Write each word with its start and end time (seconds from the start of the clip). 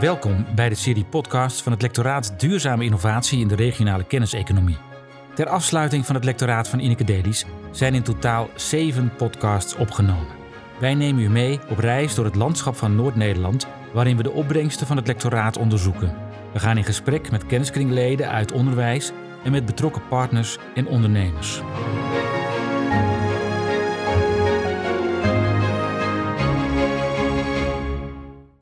Welkom 0.00 0.46
bij 0.54 0.68
de 0.68 0.74
serie 0.74 1.04
podcast 1.04 1.62
van 1.62 1.72
het 1.72 1.82
lectoraat 1.82 2.40
Duurzame 2.40 2.84
Innovatie 2.84 3.40
in 3.40 3.48
de 3.48 3.54
regionale 3.54 4.04
kenniseconomie. 4.04 4.76
Ter 5.34 5.48
afsluiting 5.48 6.06
van 6.06 6.14
het 6.14 6.24
lectoraat 6.24 6.68
van 6.68 6.78
Ineke 6.78 7.04
Delis 7.04 7.44
zijn 7.70 7.94
in 7.94 8.02
totaal 8.02 8.48
zeven 8.54 9.14
podcasts 9.16 9.76
opgenomen. 9.76 10.26
Wij 10.78 10.94
nemen 10.94 11.22
u 11.22 11.28
mee 11.28 11.58
op 11.68 11.78
reis 11.78 12.14
door 12.14 12.24
het 12.24 12.34
landschap 12.34 12.76
van 12.76 12.96
Noord-Nederland, 12.96 13.66
waarin 13.92 14.16
we 14.16 14.22
de 14.22 14.30
opbrengsten 14.30 14.86
van 14.86 14.96
het 14.96 15.06
lectoraat 15.06 15.56
onderzoeken. 15.56 16.14
We 16.52 16.58
gaan 16.58 16.76
in 16.76 16.84
gesprek 16.84 17.30
met 17.30 17.46
kenniskringleden 17.46 18.30
uit 18.30 18.52
onderwijs 18.52 19.12
en 19.44 19.50
met 19.50 19.66
betrokken 19.66 20.02
partners 20.08 20.58
en 20.74 20.86
ondernemers. 20.86 21.60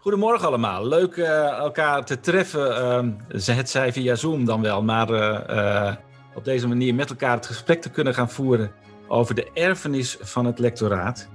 Goedemorgen 0.09 0.47
allemaal. 0.47 0.87
Leuk 0.87 1.17
uh, 1.17 1.49
elkaar 1.49 2.05
te 2.05 2.21
treffen. 2.21 2.69
Uh, 3.31 3.57
het 3.57 3.71
zij 3.71 3.93
via 3.93 4.15
Zoom 4.15 4.45
dan 4.45 4.63
wel, 4.63 4.83
maar 4.83 5.11
uh, 5.11 5.95
op 6.35 6.45
deze 6.45 6.69
manier 6.69 6.95
met 6.95 7.11
elkaar 7.11 7.35
het 7.35 7.47
gesprek 7.47 7.83
te 7.83 7.91
kunnen 7.91 8.15
gaan 8.15 8.31
voeren 8.31 8.71
over 9.09 9.35
de 9.35 9.51
erfenis 9.55 10.17
van 10.21 10.45
het 10.45 10.59
lectoraat. 10.59 11.29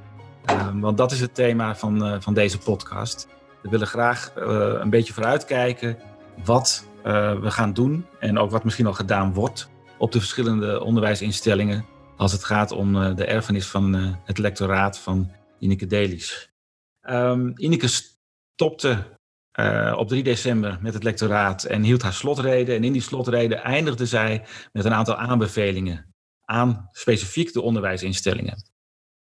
Ehm, 0.46 0.80
want 0.80 0.98
dat 0.98 1.12
is 1.12 1.20
het 1.20 1.36
thema 1.36 1.76
van, 1.76 2.22
van 2.22 2.34
deze 2.34 2.58
podcast. 2.58 3.28
We 3.62 3.70
willen 3.70 3.88
graag 3.88 4.32
een 4.36 4.90
beetje 4.90 5.14
vooruitkijken 5.14 5.98
wat 6.44 6.86
we 7.42 7.52
gaan 7.52 7.74
doen 7.74 8.06
en 8.20 8.38
ook 8.38 8.52
wat 8.52 8.64
misschien 8.64 8.88
al 8.88 8.94
gedaan 8.94 9.34
wordt 9.34 9.70
op 9.98 10.12
de 10.12 10.20
verschillende 10.20 10.84
onderwijsinstellingen 10.84 11.86
als 12.18 12.32
het 12.32 12.44
gaat 12.44 12.72
om 12.72 13.16
de 13.16 13.26
erfenis 13.26 13.68
van 13.68 14.18
het 14.24 14.38
lectoraat 14.38 15.00
van 15.00 15.32
Ineke 15.60 15.86
Delis. 15.86 16.52
Um, 17.10 17.54
Ineke 17.56 17.88
stopte 18.54 19.18
uh, 19.60 19.96
op 19.98 20.08
3 20.08 20.24
december 20.24 20.78
met 20.82 20.94
het 20.94 21.04
lectoraat 21.04 21.64
en 21.64 21.84
hield 21.84 22.02
haar 22.02 22.14
slotrede. 22.14 22.74
En 22.74 22.84
in 22.84 22.92
die 22.92 23.02
slotrede 23.02 23.56
eindigde 23.56 24.06
zij 24.06 24.46
met 24.72 24.86
een 24.86 24.94
aantal 24.94 25.16
aanbevelingen 25.16 26.14
aan 26.46 26.90
specifiek 26.92 27.54
de 27.54 27.62
onderwijsinstellingen. 27.62 28.72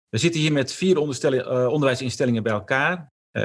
We 0.08 0.18
zitten 0.18 0.40
hier 0.40 0.52
met 0.52 0.72
vier 0.72 0.96
uh, 0.96 1.66
onderwijsinstellingen 1.66 2.42
bij 2.42 2.52
elkaar. 2.52 3.12
Uh, 3.32 3.42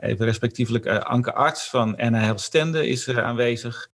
even 0.00 0.24
respectievelijk 0.24 0.86
Anke 0.86 1.32
Arts 1.32 1.70
van 1.70 1.90
NHL 1.96 2.36
Stende 2.36 2.88
is 2.88 3.08
aanwezig. 3.08 3.88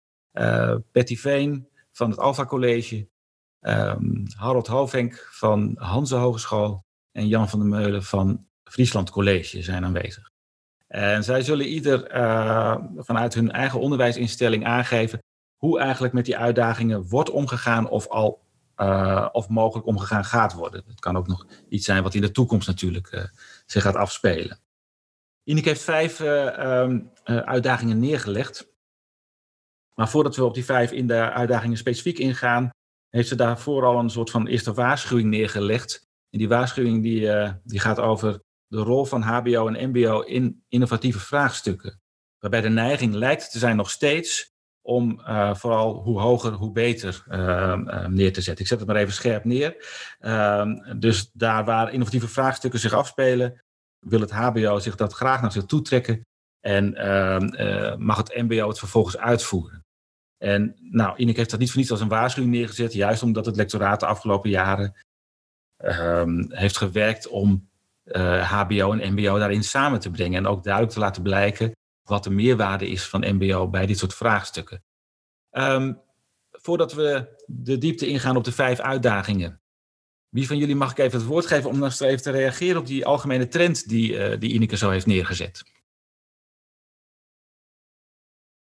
Betty 0.92 1.16
Veen 1.16 1.69
van 1.92 2.11
het 2.11 2.19
Alpha 2.19 2.44
College. 2.44 3.08
Um, 3.61 4.22
Harold 4.36 4.66
Hovenk 4.66 5.28
van 5.31 5.75
Hanse 5.78 6.16
Hogeschool. 6.16 6.84
En 7.12 7.28
Jan 7.28 7.48
van 7.48 7.58
der 7.58 7.69
Meulen 7.69 8.03
van 8.03 8.47
Friesland 8.64 9.11
College 9.11 9.62
zijn 9.62 9.84
aanwezig. 9.84 10.30
En 10.91 11.24
zij 11.24 11.42
zullen 11.42 11.66
ieder 11.66 12.14
uh, 12.14 12.77
vanuit 12.96 13.34
hun 13.34 13.50
eigen 13.50 13.80
onderwijsinstelling 13.80 14.66
aangeven 14.66 15.22
hoe 15.56 15.80
eigenlijk 15.80 16.12
met 16.12 16.24
die 16.24 16.36
uitdagingen 16.36 17.08
wordt 17.08 17.30
omgegaan 17.30 17.88
of 17.88 18.08
al 18.08 18.42
uh, 18.77 19.28
of 19.32 19.48
mogelijk 19.48 19.86
omgegaan 19.86 20.24
gaat 20.24 20.52
worden. 20.52 20.84
Het 20.86 21.00
kan 21.00 21.16
ook 21.16 21.27
nog 21.27 21.47
iets 21.69 21.84
zijn 21.84 22.02
wat 22.02 22.14
in 22.14 22.20
de 22.20 22.30
toekomst 22.30 22.69
natuurlijk 22.69 23.12
uh, 23.12 23.24
zich 23.66 23.82
gaat 23.82 23.94
afspelen. 23.94 24.58
Ineke 25.44 25.69
heeft 25.69 25.82
vijf 25.82 26.20
um, 26.20 27.10
uitdagingen 27.25 27.98
neergelegd. 27.98 28.69
Maar 29.94 30.08
voordat 30.08 30.36
we 30.36 30.44
op 30.44 30.54
die 30.54 30.64
vijf 30.64 30.92
in 30.92 31.06
de 31.06 31.30
uitdagingen 31.30 31.77
specifiek 31.77 32.19
ingaan, 32.19 32.70
heeft 33.08 33.28
ze 33.28 33.34
daarvoor 33.34 33.84
al 33.84 33.98
een 33.98 34.10
soort 34.10 34.30
van 34.30 34.47
eerste 34.47 34.72
waarschuwing 34.72 35.28
neergelegd. 35.28 36.06
En 36.30 36.38
die 36.38 36.48
waarschuwing 36.48 37.02
die, 37.02 37.30
die 37.64 37.80
gaat 37.80 37.98
over 37.98 38.41
de 38.70 38.78
rol 38.78 39.04
van 39.04 39.22
HBO 39.22 39.68
en 39.68 39.88
MBO 39.88 40.20
in 40.20 40.64
innovatieve 40.68 41.18
vraagstukken. 41.18 42.00
Waarbij 42.38 42.60
de 42.60 42.68
neiging 42.68 43.14
lijkt 43.14 43.50
te 43.50 43.58
zijn 43.58 43.76
nog 43.76 43.90
steeds 43.90 44.52
om 44.82 45.20
uh, 45.20 45.54
vooral 45.54 46.02
hoe 46.02 46.20
hoger, 46.20 46.52
hoe 46.52 46.72
beter 46.72 47.24
uh, 47.28 47.36
uh, 47.86 48.06
neer 48.06 48.32
te 48.32 48.41
zetten. 48.41 48.64
Ik 48.64 48.70
zet 48.70 48.78
het 48.78 48.88
maar 48.88 48.96
even 48.96 49.12
scherp 49.12 49.44
neer. 49.44 49.76
Ehm, 50.19 50.98
dus 50.98 51.30
daar 51.32 51.64
waar 51.64 51.92
innovatieve 51.92 52.28
vraagstukken 52.28 52.80
zich 52.80 52.92
afspelen, 52.92 53.62
wil 53.98 54.20
het 54.20 54.30
HBO 54.30 54.78
zich 54.78 54.97
dat 54.97 55.12
graag 55.12 55.41
naar 55.41 55.53
zich 55.53 55.64
toe 55.64 55.82
trekken 55.82 56.26
en 56.60 56.94
ehm, 56.94 58.04
mag 58.04 58.16
het 58.16 58.36
MBO 58.36 58.69
het 58.69 58.78
vervolgens 58.78 59.16
uitvoeren. 59.16 59.84
En 60.36 60.76
nou, 60.80 61.16
Ineke 61.16 61.38
heeft 61.38 61.50
dat 61.50 61.60
niet 61.60 61.69
voor 61.69 61.78
niets 61.78 61.91
als 61.91 62.00
een 62.00 62.09
waarschuwing 62.09 62.54
neergezet, 62.54 62.92
juist 62.92 63.22
omdat 63.22 63.47
het 63.47 63.56
lectoraat 63.56 64.00
de 64.00 64.06
afgelopen 64.06 64.50
jaren 64.50 64.94
ehm, 65.76 66.44
heeft 66.48 66.76
gewerkt 66.76 67.28
om 67.28 67.69
HBO 68.05 68.93
eh, 68.93 69.06
en 69.06 69.12
MBO 69.12 69.38
daarin 69.38 69.62
samen 69.62 70.00
te 70.00 70.11
brengen. 70.11 70.38
En 70.38 70.47
ook 70.47 70.62
duidelijk 70.62 70.93
te 70.94 71.00
laten 71.00 71.22
blijken 71.22 71.77
wat 72.03 72.25
de 72.25 72.31
meerwaarde 72.31 72.88
is 72.88 73.09
van 73.09 73.34
MBO 73.34 73.69
bij 73.69 73.87
dit 73.87 73.99
soort 73.99 74.15
vraagstukken. 74.15 74.84
Um, 75.50 76.00
voordat 76.50 76.93
we 76.93 77.37
de 77.47 77.78
diepte 77.78 78.06
ingaan 78.06 78.37
op 78.37 78.44
de 78.44 78.53
vijf 78.53 78.81
uitdagingen. 78.81 79.60
Wie 80.28 80.47
van 80.47 80.59
jullie 80.59 80.77
mag 80.77 80.91
ik 80.91 80.99
even 80.99 81.19
het 81.19 81.28
woord 81.28 81.47
geven 81.47 81.71
om 81.71 81.81
dan 81.81 81.91
even 81.99 82.22
te 82.22 82.31
reageren 82.31 82.81
op 82.81 82.87
die 82.87 83.06
algemene 83.06 83.49
trend 83.49 83.89
die, 83.89 84.12
uh, 84.12 84.41
die 84.41 84.53
Ineke 84.53 84.77
zo 84.77 84.91
heeft 84.91 85.06
neergezet? 85.06 85.62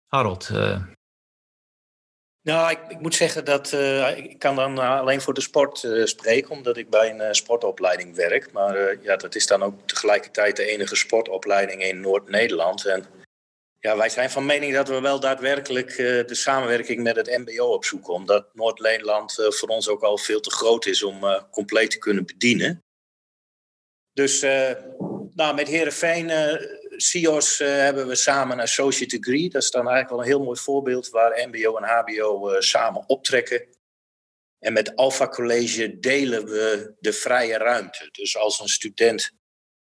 Harold, 0.06 0.50
uh, 0.53 0.82
nou, 2.46 2.76
ik, 2.88 3.00
moet 3.00 3.14
zeggen 3.14 3.44
dat 3.44 3.72
uh, 3.72 4.16
ik 4.16 4.38
kan 4.38 4.56
dan 4.56 4.78
uh, 4.78 4.98
alleen 4.98 5.20
voor 5.20 5.34
de 5.34 5.40
sport 5.40 5.82
uh, 5.82 6.04
spreken, 6.04 6.50
omdat 6.50 6.76
ik 6.76 6.90
bij 6.90 7.10
een 7.10 7.34
sportopleiding 7.34 8.14
werk. 8.14 8.52
Maar 8.52 9.02
ja, 9.02 9.16
dat 9.16 9.34
is 9.34 9.46
dan 9.46 9.62
ook 9.62 9.88
tegelijkertijd 9.88 10.56
de 10.56 10.64
enige 10.64 10.96
sportopleiding 10.96 11.82
in 11.82 12.00
Noord-Nederland. 12.00 12.84
En 12.84 13.04
ja, 13.80 13.96
wij 13.96 14.08
zijn 14.08 14.30
van 14.30 14.46
mening 14.46 14.74
dat 14.74 14.88
we 14.88 15.00
wel 15.00 15.20
daadwerkelijk 15.20 15.96
de 15.96 16.34
samenwerking 16.34 17.02
met 17.02 17.16
het 17.16 17.38
MBO 17.46 17.64
opzoeken, 17.64 18.14
omdat 18.14 18.54
Noord-Nederland 18.54 19.34
voor 19.48 19.68
ons 19.68 19.88
ook 19.88 20.02
al 20.02 20.18
veel 20.18 20.40
te 20.40 20.50
groot 20.50 20.86
is 20.86 21.02
om 21.02 21.46
compleet 21.50 21.90
te 21.90 21.98
kunnen 21.98 22.26
bedienen. 22.26 22.84
Dus 24.12 24.40
nou, 25.34 25.54
met 25.54 25.68
Herenveen 25.68 26.30
CIO's 26.96 27.60
uh, 27.60 27.68
hebben 27.68 28.06
we 28.06 28.14
samen 28.14 28.56
een 28.56 28.62
associate 28.62 29.18
degree. 29.18 29.50
Dat 29.50 29.62
is 29.62 29.70
dan 29.70 29.88
eigenlijk 29.88 30.10
wel 30.10 30.20
een 30.20 30.26
heel 30.26 30.44
mooi 30.44 30.58
voorbeeld 30.60 31.08
waar 31.08 31.48
MBO 31.48 31.76
en 31.76 31.88
HBO 31.88 32.52
uh, 32.52 32.60
samen 32.60 33.08
optrekken. 33.08 33.68
En 34.58 34.72
met 34.72 34.96
Alpha 34.96 35.28
College 35.28 35.98
delen 35.98 36.44
we 36.44 36.94
de 36.98 37.12
vrije 37.12 37.56
ruimte. 37.56 38.08
Dus 38.12 38.36
als 38.36 38.60
een 38.60 38.68
student 38.68 39.30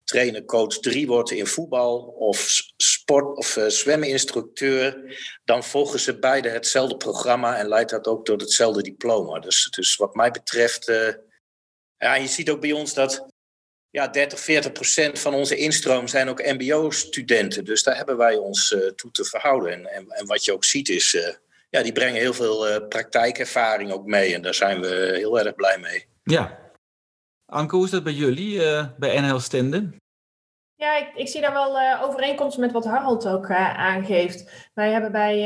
trainer, 0.04 0.44
coach 0.44 0.78
3 0.78 1.06
wordt 1.06 1.30
in 1.30 1.46
voetbal 1.46 1.98
of 1.98 2.60
sport 2.76 3.36
of 3.36 3.56
uh, 3.56 3.66
zweminstructeur, 3.66 5.18
dan 5.44 5.64
volgen 5.64 6.00
ze 6.00 6.18
beide 6.18 6.48
hetzelfde 6.48 6.96
programma 6.96 7.56
en 7.56 7.68
leidt 7.68 7.90
dat 7.90 8.06
ook 8.06 8.24
tot 8.24 8.40
hetzelfde 8.40 8.82
diploma. 8.82 9.38
Dus, 9.38 9.68
dus 9.70 9.96
wat 9.96 10.14
mij 10.14 10.30
betreft, 10.30 10.86
ja, 11.96 12.14
je 12.14 12.26
ziet 12.26 12.50
ook 12.50 12.60
bij 12.60 12.72
ons 12.72 12.94
dat 12.94 13.26
ja, 13.90 14.08
30, 14.08 14.40
40 14.40 14.72
procent 14.72 15.18
van 15.18 15.34
onze 15.34 15.56
instroom 15.56 16.08
zijn 16.08 16.28
ook 16.28 16.42
MBO-studenten. 16.42 17.64
Dus 17.64 17.82
daar 17.82 17.96
hebben 17.96 18.16
wij 18.16 18.36
ons 18.36 18.72
uh, 18.72 18.90
toe 18.90 19.10
te 19.10 19.24
verhouden. 19.24 19.72
En, 19.72 19.86
en, 19.86 20.08
en, 20.08 20.26
wat 20.26 20.44
je 20.44 20.52
ook 20.52 20.64
ziet 20.64 20.88
is, 20.88 21.14
uh, 21.14 21.28
ja, 21.70 21.82
die 21.82 21.92
brengen 21.92 22.20
heel 22.20 22.34
veel 22.34 22.68
uh, 22.68 22.88
praktijkervaring 22.88 23.92
ook 23.92 24.06
mee. 24.06 24.34
En 24.34 24.42
daar 24.42 24.54
zijn 24.54 24.80
we 24.80 25.12
heel 25.16 25.38
erg 25.38 25.54
blij 25.54 25.78
mee. 25.78 26.06
Ja. 26.22 26.58
Anke, 27.46 27.76
hoe 27.76 27.84
is 27.84 27.90
dat 27.90 28.02
bij 28.04 28.12
jullie, 28.12 28.60
bij 28.98 29.20
NL 29.20 29.40
Stenden? 29.40 29.96
Ja, 30.74 30.96
ik, 30.96 31.10
ik, 31.14 31.28
zie 31.28 31.40
daar 31.40 31.52
wel 31.52 31.80
uh, 31.80 32.02
overeenkomsten 32.02 32.60
met 32.60 32.72
wat 32.72 32.84
Harold 32.84 33.28
ook 33.28 33.48
uh, 33.48 33.78
aangeeft. 33.78 34.68
Wij 34.74 34.92
hebben 34.92 35.12
bij 35.12 35.36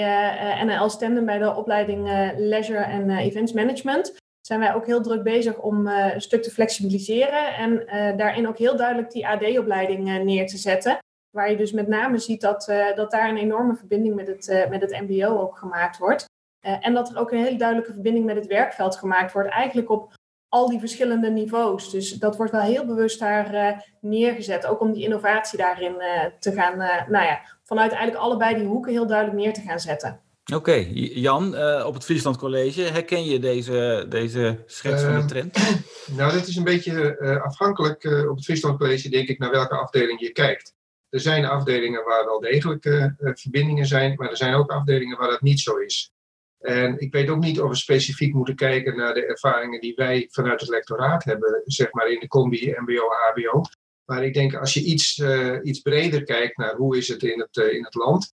uh, 0.59 0.63
NL 0.63 0.89
Stenden 0.89 1.25
bij 1.25 1.39
de 1.39 1.55
opleiding 1.55 2.05
Leisure 2.37 2.83
en 2.83 3.11
Events 3.11 3.53
Management 3.53 4.15
zijn 4.47 4.61
wij 4.61 4.75
ook 4.75 4.87
heel 4.87 5.03
druk 5.03 5.23
bezig 5.23 5.59
om 5.59 5.87
uh, 5.87 6.15
een 6.15 6.21
stuk 6.21 6.43
te 6.43 6.51
flexibiliseren 6.51 7.55
en 7.55 7.73
uh, 7.73 8.17
daarin 8.17 8.49
ook 8.49 8.59
heel 8.59 8.77
duidelijk 8.77 9.11
die 9.11 9.29
AD-opleiding 9.29 10.09
uh, 10.09 10.19
neer 10.19 10.47
te 10.47 10.57
zetten. 10.57 10.99
Waar 11.31 11.51
je 11.51 11.57
dus 11.57 11.73
met 11.73 11.89
name 11.89 12.19
ziet 12.19 12.41
dat, 12.41 12.73
dat 12.95 13.11
daar 13.11 13.29
een 13.29 13.37
enorme 13.37 13.75
verbinding 13.75 14.15
met 14.15 14.27
het, 14.27 14.69
met 14.71 14.81
het 14.81 15.01
MBO 15.01 15.41
ook 15.41 15.59
gemaakt 15.59 15.99
wordt. 15.99 16.25
en 16.61 16.95
dat 16.95 17.11
er 17.11 17.19
ook 17.19 17.31
een 17.31 17.45
hele 17.45 17.59
duidelijke 17.59 17.93
verbinding 17.93 18.25
met 18.25 18.37
het 18.37 18.47
werkveld 18.47 18.97
gemaakt 18.97 19.33
wordt, 19.33 19.49
eigenlijk 19.49 19.91
op 19.91 20.15
al 20.49 20.69
die 20.69 20.79
verschillende 20.79 21.31
niveaus. 21.31 21.91
Dus 21.91 22.13
dat 22.13 22.37
wordt 22.37 22.53
wel 22.53 22.61
heel 22.61 22.87
bewust 22.87 23.19
daar 23.19 23.85
neergezet, 24.01 24.67
ook 24.67 24.81
om 24.81 24.93
die 24.93 25.05
innovatie 25.05 25.59
daarin 25.59 25.95
te 26.39 26.53
gaan, 26.53 26.77
nou 27.09 27.25
ja, 27.25 27.41
vanuit 27.63 27.93
eigenlijk 27.93 28.23
allebei 28.25 28.55
die 28.55 28.67
hoeken 28.67 28.93
heel 28.93 29.07
duidelijk 29.07 29.39
neer 29.39 29.53
te 29.53 29.61
gaan 29.61 29.81
zetten. 29.81 30.21
Oké, 30.51 30.87
Jan, 30.95 31.55
uh, 31.55 31.85
op 31.87 31.95
het 31.95 32.05
Friesland 32.05 32.37
College, 32.37 32.83
herken 32.83 33.25
je 33.25 33.39
deze, 33.39 34.07
deze 34.09 34.63
schets 34.67 35.03
van 35.03 35.13
de 35.13 35.19
ehm, 35.19 35.27
trend? 35.27 35.57
nou, 36.19 36.33
dat 36.33 36.47
is 36.47 36.57
een 36.57 36.65
beetje 36.65 37.17
uh, 37.21 37.43
afhankelijk 37.43 38.05
uh, 38.05 38.31
op 38.31 38.37
het 38.37 38.45
Friesland 38.45 38.79
College, 38.79 39.09
denk 39.09 39.29
ik, 39.29 39.39
naar 39.39 39.51
welke 39.51 39.75
afdeling 39.75 40.21
je 40.21 40.33
kijkt. 40.33 40.75
Er 41.09 41.21
zijn 41.21 41.45
afdelingen 41.45 42.05
waar 42.05 42.25
wel 42.25 42.41
degelijke 42.41 43.15
verbindingen 43.19 43.87
zijn, 43.87 44.15
maar 44.15 44.31
er 44.31 44.37
zijn 44.37 44.55
ook 44.55 44.71
afdelingen 44.71 45.19
waar 45.19 45.31
dat 45.31 45.43
niet 45.43 45.61
zo 45.61 45.77
is. 45.77 46.13
En 46.59 46.99
ik 46.99 47.13
weet 47.13 47.29
ook 47.29 47.41
niet 47.43 47.61
of 47.61 47.69
we 47.69 47.77
specifiek 47.77 48.35
moeten 48.35 48.57
kijken 48.57 48.97
naar 48.97 49.15
de 49.15 49.27
ervaringen 49.27 49.81
die 49.81 49.95
wij 49.95 50.29
vanuit 50.31 50.61
het 50.61 50.69
lectoraat 50.69 51.25
hebben, 51.25 51.63
zeg 51.65 51.93
maar 51.93 52.11
in 52.11 52.21
de 52.21 52.29
combi 52.29 52.75
MBO, 52.77 53.09
HBO. 53.31 53.63
Maar 54.05 54.25
ik 54.25 54.35
denk 54.35 54.55
als 54.55 54.75
je 54.75 54.83
iets, 54.83 55.23
iets 55.63 55.81
breder 55.81 56.25
kijkt 56.25 56.57
naar 56.57 56.75
hoe 56.75 56.97
is 56.97 57.09
het 57.09 57.23
in 57.23 57.41
het, 57.41 57.57
in 57.57 57.85
het 57.85 57.95
land, 57.95 58.33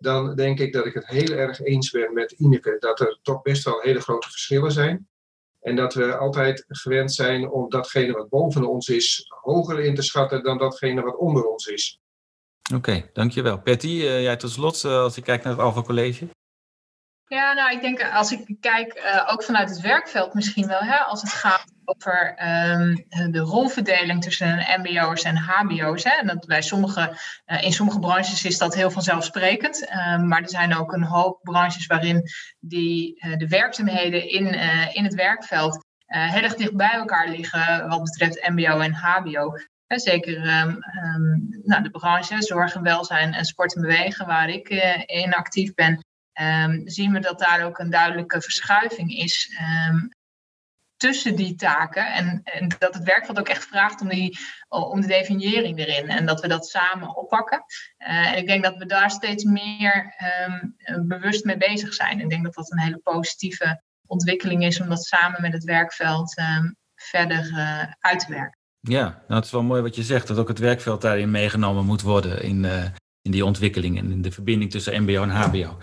dan 0.00 0.34
denk 0.34 0.58
ik 0.58 0.72
dat 0.72 0.86
ik 0.86 0.94
het 0.94 1.06
heel 1.06 1.30
erg 1.30 1.60
eens 1.60 1.90
ben 1.90 2.12
met 2.12 2.30
Ineke 2.30 2.76
dat 2.78 3.00
er 3.00 3.18
toch 3.22 3.42
best 3.42 3.64
wel 3.64 3.80
hele 3.80 4.00
grote 4.00 4.30
verschillen 4.30 4.72
zijn. 4.72 5.08
En 5.60 5.76
dat 5.76 5.94
we 5.94 6.16
altijd 6.16 6.64
gewend 6.68 7.14
zijn 7.14 7.50
om 7.50 7.70
datgene 7.70 8.12
wat 8.12 8.28
boven 8.28 8.68
ons 8.68 8.88
is 8.88 9.24
hoger 9.28 9.80
in 9.80 9.94
te 9.94 10.02
schatten 10.02 10.42
dan 10.42 10.58
datgene 10.58 11.02
wat 11.02 11.16
onder 11.16 11.44
ons 11.44 11.66
is. 11.66 12.00
Oké, 12.74 13.10
dankjewel. 13.12 13.60
Patty, 13.60 13.86
uh, 13.86 14.22
jij 14.22 14.36
tot 14.36 14.50
slot, 14.50 14.84
uh, 14.84 14.92
als 14.92 15.16
ik 15.16 15.24
kijk 15.24 15.42
naar 15.42 15.52
het 15.52 15.62
Alpha 15.62 15.82
College. 15.82 16.28
Ja, 17.26 17.52
nou, 17.52 17.72
ik 17.72 17.80
denk 17.80 18.12
als 18.12 18.32
ik 18.32 18.56
kijk, 18.60 18.94
uh, 18.96 19.28
ook 19.32 19.42
vanuit 19.42 19.70
het 19.70 19.80
werkveld 19.80 20.34
misschien 20.34 20.66
wel, 20.66 20.80
hè, 20.80 20.98
als 20.98 21.20
het 21.20 21.30
gaat 21.30 21.64
over 21.88 22.36
um, 22.70 23.04
de 23.32 23.38
rolverdeling 23.38 24.22
tussen 24.22 24.66
MBO'ers 24.76 25.22
en 25.22 25.36
HBO'ers. 25.36 26.04
Hè, 26.04 26.10
en 26.10 26.26
dat 26.26 26.46
bij 26.46 26.62
sommige, 26.62 27.18
uh, 27.46 27.62
in 27.62 27.72
sommige 27.72 27.98
branches 27.98 28.44
is 28.44 28.58
dat 28.58 28.74
heel 28.74 28.90
vanzelfsprekend. 28.90 29.90
Um, 29.90 30.28
maar 30.28 30.42
er 30.42 30.48
zijn 30.48 30.76
ook 30.76 30.92
een 30.92 31.02
hoop 31.02 31.38
branches 31.42 31.86
waarin 31.86 32.22
die, 32.60 33.24
uh, 33.26 33.36
de 33.36 33.48
werkzaamheden 33.48 34.30
in, 34.30 34.46
in 34.94 35.04
het 35.04 35.14
werkveld 35.14 35.86
heel 36.06 36.42
erg 36.42 36.54
dicht 36.54 36.76
bij 36.76 36.92
elkaar 36.92 37.28
liggen 37.28 37.88
wat 37.88 38.02
betreft 38.02 38.48
MBO 38.48 38.78
en 38.78 38.94
HBO. 38.94 39.58
Zeker 39.86 40.36
um, 40.36 40.78
nou, 41.62 41.82
de 41.82 41.90
branche, 41.90 42.42
zorg 42.42 42.74
en 42.74 42.82
welzijn 42.82 43.34
en 43.34 43.44
sport 43.44 43.74
en 43.74 43.82
bewegen, 43.82 44.26
waar 44.26 44.48
ik 44.48 44.68
in 45.06 45.32
actief 45.32 45.74
ben. 45.74 46.04
Zien 46.84 47.12
we 47.12 47.20
dat 47.20 47.38
daar 47.38 47.64
ook 47.64 47.78
een 47.78 47.90
duidelijke 47.90 48.40
verschuiving 48.40 49.16
is 49.16 49.56
tussen 50.98 51.36
die 51.36 51.54
taken. 51.54 52.12
En, 52.12 52.40
en, 52.44 52.68
dat 52.78 52.94
het 52.94 53.02
werkveld 53.02 53.38
ook 53.38 53.48
echt 53.48 53.64
vraagt 53.64 54.00
om, 54.00 54.08
die, 54.08 54.38
om 54.68 55.00
de 55.00 55.06
definiëring 55.06 55.78
erin. 55.78 56.08
En 56.08 56.26
dat 56.26 56.40
we 56.40 56.48
dat 56.48 56.66
samen 56.66 57.16
oppakken. 57.16 57.64
Uh, 57.98 58.32
en 58.32 58.36
ik 58.36 58.46
denk 58.46 58.64
dat 58.64 58.76
we 58.76 58.86
daar 58.86 59.10
steeds 59.10 59.44
meer 59.44 60.14
um, 60.46 61.08
bewust 61.08 61.44
mee 61.44 61.56
bezig 61.56 61.94
zijn. 61.94 62.20
Ik 62.20 62.28
denk 62.28 62.44
dat 62.44 62.54
dat 62.54 62.72
een 62.72 62.80
hele 62.80 62.98
positieve 62.98 63.82
ontwikkeling 64.06 64.64
is 64.64 64.80
om 64.80 64.88
dat 64.88 65.04
samen 65.04 65.42
met 65.42 65.52
het 65.52 65.64
werkveld 65.64 66.34
verder 66.94 67.50
uh, 67.50 67.82
uit 68.00 68.20
te 68.20 68.32
werken. 68.32 68.58
Ja, 68.80 69.02
nou, 69.02 69.34
het 69.34 69.44
is 69.44 69.50
wel 69.50 69.62
mooi 69.62 69.82
wat 69.82 69.94
je 69.94 70.02
zegt, 70.02 70.26
dat 70.26 70.38
ook 70.38 70.48
het 70.48 70.58
werkveld 70.58 71.00
daarin 71.00 71.30
meegenomen 71.30 71.84
moet 71.84 72.02
worden 72.02 72.42
in, 72.42 72.64
uh, 72.64 72.84
in 73.22 73.30
die 73.30 73.44
ontwikkeling 73.44 73.98
en 73.98 74.10
in 74.10 74.22
de 74.22 74.32
verbinding 74.32 74.70
tussen 74.70 75.02
MBO 75.02 75.22
en 75.22 75.30
HBO. 75.30 75.78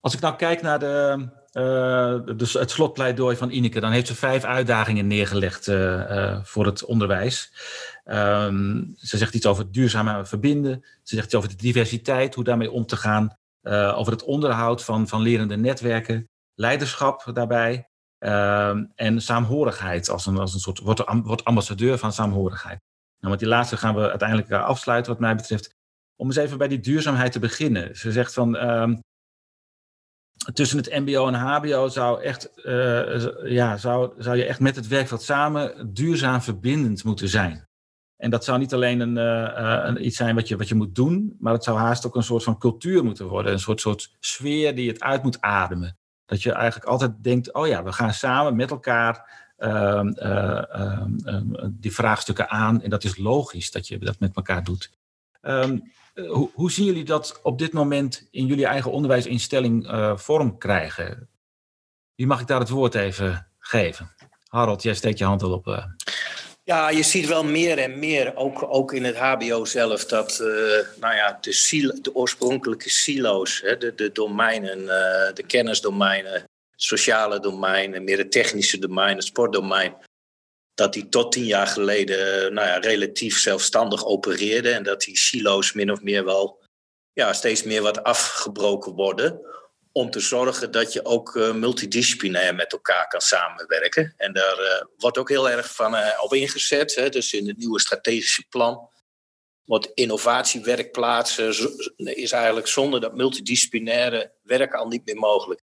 Als 0.00 0.14
ik 0.14 0.20
nou 0.20 0.36
kijk 0.36 0.62
naar 0.62 0.78
de, 0.78 1.28
uh, 1.54 2.20
dus 2.36 2.52
het 2.52 2.70
slotpleidooi 2.70 3.36
van 3.36 3.50
Ineke, 3.50 3.80
dan 3.80 3.90
heeft 3.90 4.06
ze 4.06 4.14
vijf 4.14 4.44
uitdagingen 4.44 5.06
neergelegd 5.06 5.66
uh, 5.66 5.76
uh, 5.76 6.38
voor 6.42 6.66
het 6.66 6.84
onderwijs. 6.84 7.52
Um, 8.04 8.94
ze 8.96 9.16
zegt 9.16 9.34
iets 9.34 9.46
over 9.46 9.72
duurzaam 9.72 10.26
verbinden. 10.26 10.84
Ze 11.02 11.14
zegt 11.14 11.26
iets 11.26 11.34
over 11.34 11.48
de 11.48 11.56
diversiteit, 11.56 12.34
hoe 12.34 12.44
daarmee 12.44 12.70
om 12.70 12.86
te 12.86 12.96
gaan. 12.96 13.36
over 13.94 14.12
het 14.12 14.22
onderhoud 14.22 14.84
van, 14.84 15.08
van 15.08 15.20
lerende 15.20 15.56
netwerken. 15.56 16.28
Leiderschap 16.54 17.30
daarbij. 17.32 17.88
Um, 18.18 18.92
en 18.94 19.22
saamhorigheid 19.22 20.08
als 20.08 20.26
een, 20.26 20.36
een 20.36 20.48
soort, 20.48 20.78
wordt, 20.78 21.02
wordt 21.22 21.44
ambassadeur 21.44 21.98
van 21.98 22.12
saamhorigheid. 22.12 22.80
Nou, 23.18 23.30
met 23.30 23.38
die 23.38 23.48
laatste 23.48 23.76
gaan 23.76 23.94
we 23.94 24.10
uiteindelijk 24.10 24.52
afsluiten 24.52 25.12
wat 25.12 25.20
mij 25.20 25.36
betreft. 25.36 25.74
Om 26.16 26.26
eens 26.26 26.36
even 26.36 26.58
bij 26.58 26.68
die 26.68 26.80
duurzaamheid 26.80 27.32
te 27.32 27.38
beginnen. 27.38 27.96
Ze 27.96 28.12
zegt 28.12 28.32
van, 28.32 28.70
um, 28.70 29.00
tussen 30.52 30.78
het 30.78 30.90
MBO 30.90 31.26
en 31.26 31.34
HBO 31.34 31.88
zou, 31.88 32.22
echt, 32.22 32.50
uh, 32.56 33.50
ja, 33.50 33.76
zou, 33.76 34.12
zou 34.18 34.36
je 34.36 34.44
echt 34.44 34.60
met 34.60 34.76
het 34.76 34.88
werkveld 34.88 35.22
samen 35.22 35.92
duurzaam 35.94 36.42
verbindend 36.42 37.04
moeten 37.04 37.28
zijn. 37.28 37.68
En 38.16 38.30
dat 38.30 38.44
zou 38.44 38.58
niet 38.58 38.74
alleen 38.74 39.00
een, 39.00 39.16
uh, 39.16 39.84
een, 39.84 40.06
iets 40.06 40.16
zijn 40.16 40.34
wat 40.34 40.48
je, 40.48 40.56
wat 40.56 40.68
je 40.68 40.74
moet 40.74 40.94
doen, 40.94 41.36
maar 41.38 41.52
het 41.52 41.64
zou 41.64 41.78
haast 41.78 42.06
ook 42.06 42.16
een 42.16 42.22
soort 42.22 42.42
van 42.42 42.58
cultuur 42.58 43.04
moeten 43.04 43.26
worden. 43.26 43.52
Een 43.52 43.58
soort, 43.58 43.80
soort 43.80 44.16
sfeer 44.20 44.74
die 44.74 44.88
het 44.88 45.00
uit 45.00 45.22
moet 45.22 45.40
ademen. 45.40 45.98
Dat 46.26 46.42
je 46.42 46.52
eigenlijk 46.52 46.90
altijd 46.90 47.12
denkt, 47.20 47.52
oh 47.52 47.66
ja, 47.66 47.82
we 47.82 47.92
gaan 47.92 48.12
samen 48.12 48.56
met 48.56 48.70
elkaar 48.70 49.42
uh, 49.58 50.02
die 51.70 51.92
vraagstukken 51.94 52.50
aan. 52.50 52.82
En 52.82 52.90
dat 52.90 53.04
is 53.04 53.16
logisch 53.16 53.70
dat 53.70 53.88
je 53.88 53.98
dat 53.98 54.20
met 54.20 54.36
elkaar 54.36 54.64
doet. 54.64 54.90
Um, 55.42 55.92
hoe, 56.14 56.50
hoe, 56.54 56.70
zien 56.70 56.84
jullie 56.84 57.04
dat 57.04 57.40
op 57.42 57.58
dit 57.58 57.72
moment 57.72 58.28
in 58.30 58.46
jullie 58.46 58.66
eigen 58.66 58.90
onderwijsinstelling 58.90 59.90
uh, 59.90 60.16
vorm 60.16 60.58
krijgen? 60.58 61.28
Wie 62.14 62.26
mag 62.26 62.40
ik 62.40 62.46
daar 62.46 62.60
het 62.60 62.68
woord 62.68 62.94
even 62.94 63.48
geven? 63.58 64.14
Harold, 64.48 64.82
jij 64.82 64.94
steekt 64.94 65.18
je 65.18 65.24
hand 65.24 65.42
al 65.42 65.52
op. 65.52 65.66
Uh... 65.66 65.84
Ja, 66.64 66.90
je 66.90 67.02
ziet 67.02 67.26
wel 67.26 67.44
meer 67.44 67.78
en 67.78 67.98
meer, 67.98 68.36
ook, 68.36 68.66
ook 68.68 68.92
in 68.92 69.04
het 69.04 69.16
HBO 69.16 69.64
zelf, 69.64 70.04
dat 70.04 70.38
nou 71.00 71.14
ja, 71.14 71.38
de, 71.40 71.98
de 72.02 72.14
oorspronkelijke 72.14 72.90
silo's, 72.90 73.60
hè, 73.60 73.78
de, 73.78 73.94
de 73.94 74.12
domeinen, 74.12 74.86
de 75.34 75.44
kennisdomeinen, 75.46 76.44
sociale 76.76 77.40
domeinen, 77.40 78.04
meer 78.04 78.18
het 78.18 78.32
technische 78.32 78.78
domein, 78.78 79.16
het 79.16 79.24
sportdomein, 79.24 79.94
dat 80.74 80.92
die 80.92 81.08
tot 81.08 81.32
tien 81.32 81.44
jaar 81.44 81.66
geleden 81.66 82.54
nou 82.54 82.66
ja, 82.66 82.78
relatief 82.78 83.38
zelfstandig 83.38 84.04
opereerde 84.04 84.70
en 84.70 84.82
dat 84.82 85.00
die 85.00 85.18
silo's 85.18 85.72
min 85.72 85.92
of 85.92 86.00
meer 86.00 86.24
wel 86.24 86.62
ja, 87.12 87.32
steeds 87.32 87.62
meer 87.62 87.82
wat 87.82 88.02
afgebroken 88.02 88.92
worden. 88.92 89.40
Om 89.92 90.10
te 90.10 90.20
zorgen 90.20 90.70
dat 90.70 90.92
je 90.92 91.04
ook 91.04 91.34
uh, 91.34 91.52
multidisciplinair 91.52 92.54
met 92.54 92.72
elkaar 92.72 93.08
kan 93.08 93.20
samenwerken. 93.20 94.14
En 94.16 94.32
daar 94.32 94.60
uh, 94.60 94.82
wordt 94.96 95.18
ook 95.18 95.28
heel 95.28 95.50
erg 95.50 95.74
van 95.74 95.94
uh, 95.94 96.18
op 96.20 96.34
ingezet. 96.34 96.94
Hè. 96.94 97.08
Dus 97.08 97.32
in 97.32 97.48
het 97.48 97.56
nieuwe 97.56 97.80
strategische 97.80 98.44
plan 98.48 98.88
wordt 99.64 99.90
innovatiewerkplaatsen 99.94 101.54
is 101.96 102.32
eigenlijk 102.32 102.66
zonder 102.66 103.00
dat 103.00 103.14
multidisciplinaire 103.14 104.32
werk 104.42 104.74
al 104.74 104.88
niet 104.88 105.04
meer 105.04 105.16
mogelijk. 105.16 105.60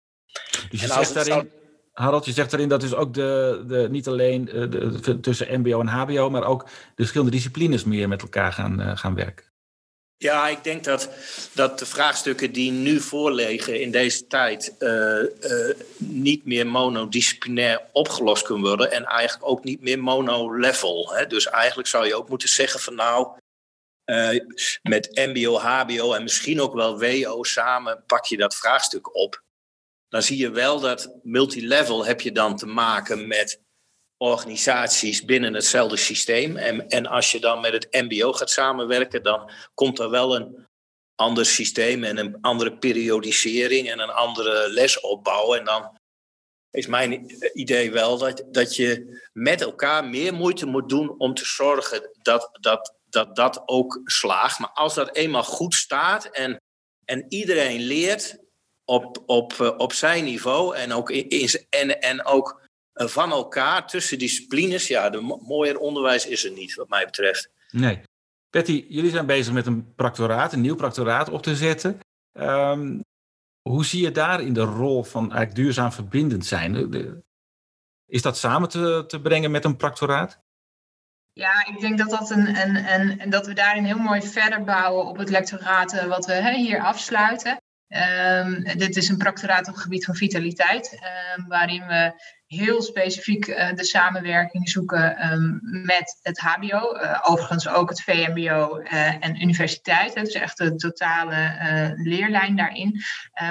Dus 0.69 0.81
je 0.81 0.87
zegt 0.87 1.13
daarin, 1.13 1.51
Harald, 1.95 2.25
je 2.25 2.31
zegt 2.31 2.53
erin 2.53 2.69
dat 2.69 2.81
dus 2.81 2.93
ook 2.93 3.13
de, 3.13 3.63
de, 3.67 3.87
niet 3.89 4.07
alleen 4.07 4.49
eh, 4.49 4.69
de, 4.69 5.19
tussen 5.19 5.61
MBO 5.61 5.79
en 5.79 5.87
HBO, 5.87 6.29
maar 6.29 6.43
ook 6.43 6.63
de 6.63 6.69
verschillende 6.95 7.31
disciplines 7.31 7.83
meer 7.83 8.07
met 8.07 8.21
elkaar 8.21 8.53
gaan, 8.53 8.81
uh, 8.81 8.97
gaan 8.97 9.15
werken. 9.15 9.45
Ja, 10.17 10.47
ik 10.47 10.63
denk 10.63 10.83
dat, 10.83 11.09
dat 11.53 11.79
de 11.79 11.85
vraagstukken 11.85 12.51
die 12.51 12.71
nu 12.71 12.99
voorliggen 12.99 13.81
in 13.81 13.91
deze 13.91 14.27
tijd 14.27 14.75
uh, 14.79 15.23
niet 15.97 16.45
meer 16.45 16.67
monodisciplinair 16.67 17.81
opgelost 17.91 18.43
kunnen 18.43 18.67
worden 18.67 18.91
en 18.91 19.05
eigenlijk 19.05 19.49
ook 19.49 19.63
niet 19.63 19.81
meer 19.81 19.99
mono-level. 19.99 21.25
Dus 21.27 21.45
eigenlijk 21.49 21.87
zou 21.87 22.07
je 22.07 22.15
ook 22.15 22.29
moeten 22.29 22.49
zeggen 22.49 22.79
van 22.79 22.95
nou, 22.95 23.27
met 24.81 25.09
MBO, 25.13 25.57
HBO 25.57 26.13
en 26.13 26.23
misschien 26.23 26.61
ook 26.61 26.73
wel 26.73 26.99
WO 26.99 27.43
samen 27.43 28.03
pak 28.05 28.25
je 28.25 28.37
dat 28.37 28.55
vraagstuk 28.55 29.15
op 29.15 29.43
dan 30.09 30.21
zie 30.21 30.37
je 30.37 30.49
wel 30.49 30.79
dat 30.79 31.19
multilevel 31.23 32.05
heb 32.05 32.21
je 32.21 32.31
dan 32.31 32.55
te 32.55 32.65
maken 32.65 33.27
met 33.27 33.63
organisaties 34.17 35.25
binnen 35.25 35.53
hetzelfde 35.53 35.97
systeem. 35.97 36.57
En, 36.57 36.87
en 36.87 37.05
als 37.05 37.31
je 37.31 37.39
dan 37.39 37.61
met 37.61 37.73
het 37.73 37.87
MBO 37.91 38.33
gaat 38.33 38.49
samenwerken, 38.49 39.23
dan 39.23 39.51
komt 39.73 39.99
er 39.99 40.09
wel 40.09 40.35
een 40.35 40.67
ander 41.15 41.45
systeem 41.45 42.03
en 42.03 42.17
een 42.17 42.37
andere 42.41 42.77
periodisering 42.77 43.89
en 43.91 43.99
een 43.99 44.09
andere 44.09 44.69
lesopbouw. 44.69 45.55
En 45.55 45.65
dan 45.65 45.97
is 46.71 46.87
mijn 46.87 47.25
idee 47.53 47.91
wel 47.91 48.17
dat, 48.17 48.43
dat 48.51 48.75
je 48.75 49.19
met 49.33 49.61
elkaar 49.61 50.05
meer 50.05 50.33
moeite 50.33 50.65
moet 50.65 50.89
doen 50.89 51.19
om 51.19 51.33
te 51.33 51.45
zorgen 51.45 52.09
dat 52.21 52.49
dat, 52.61 52.95
dat, 53.09 53.35
dat 53.35 53.61
ook 53.65 54.01
slaagt. 54.03 54.59
Maar 54.59 54.71
als 54.73 54.93
dat 54.93 55.15
eenmaal 55.15 55.43
goed 55.43 55.73
staat 55.73 56.25
en, 56.25 56.61
en 57.05 57.25
iedereen 57.29 57.81
leert 57.81 58.37
op, 58.85 59.23
op, 59.25 59.53
eh, 59.53 59.77
op 59.77 59.93
zijn 59.93 60.23
niveau 60.23 60.75
en 60.75 60.93
ook, 60.93 61.09
in, 61.09 61.49
en, 61.69 62.01
en 62.01 62.25
ook 62.25 62.61
eh, 62.93 63.07
van 63.07 63.31
elkaar 63.31 63.87
tussen 63.87 64.19
disciplines. 64.19 64.87
Ja, 64.87 65.09
de 65.09 65.39
mooier 65.47 65.77
onderwijs 65.77 66.27
is 66.27 66.45
er 66.45 66.51
niet, 66.51 66.75
wat 66.75 66.89
mij 66.89 67.05
betreft. 67.05 67.49
Nee. 67.71 68.01
Betty, 68.49 68.85
jullie 68.89 69.11
zijn 69.11 69.25
bezig 69.25 69.53
met 69.53 69.65
een 69.65 69.93
practoraat, 69.95 70.53
een 70.53 70.61
nieuw 70.61 70.75
practoraat 70.75 71.29
op 71.29 71.41
te 71.41 71.55
zetten. 71.55 71.99
Um, 72.33 73.01
hoe 73.69 73.85
zie 73.85 74.01
je 74.01 74.11
daar 74.11 74.41
in 74.41 74.53
de 74.53 74.61
rol 74.61 75.03
van 75.03 75.21
eigenlijk 75.21 75.55
duurzaam 75.55 75.91
verbindend 75.91 76.45
zijn? 76.45 77.23
Is 78.05 78.21
dat 78.21 78.37
samen 78.37 78.69
te, 78.69 79.03
te 79.07 79.21
brengen 79.21 79.51
met 79.51 79.65
een 79.65 79.77
practoraat? 79.77 80.39
Ja, 81.33 81.65
ik 81.65 81.79
denk 81.79 81.97
dat, 81.97 82.09
dat, 82.09 82.29
een, 82.29 82.55
een, 82.55 82.93
een, 83.21 83.29
dat 83.29 83.47
we 83.47 83.53
daarin 83.53 83.83
heel 83.83 83.97
mooi 83.97 84.21
verder 84.21 84.63
bouwen 84.63 85.05
op 85.05 85.17
het 85.17 85.29
lectoraat 85.29 85.93
eh, 85.93 86.05
wat 86.05 86.25
we 86.25 86.33
hè, 86.33 86.55
hier 86.55 86.81
afsluiten. 86.81 87.61
Um, 87.87 88.63
dit 88.63 88.95
is 88.95 89.09
een 89.09 89.17
practoraat 89.17 89.67
op 89.67 89.73
het 89.73 89.83
gebied 89.83 90.05
van 90.05 90.15
vitaliteit, 90.15 90.99
um, 91.37 91.47
waarin 91.47 91.87
we 91.87 92.21
heel 92.45 92.81
specifiek 92.81 93.47
uh, 93.47 93.73
de 93.73 93.83
samenwerking 93.83 94.69
zoeken 94.69 95.31
um, 95.31 95.59
met 95.61 96.19
het 96.21 96.39
HBO, 96.39 96.95
uh, 96.95 97.19
overigens 97.23 97.67
ook 97.67 97.89
het 97.89 98.01
VMBO 98.01 98.79
uh, 98.79 99.25
en 99.25 99.41
universiteit. 99.41 100.13
Hè, 100.13 100.21
dus 100.21 100.33
echt 100.33 100.57
de 100.57 100.75
totale 100.75 101.93
leerlijn 101.95 102.55
daarin, 102.55 103.01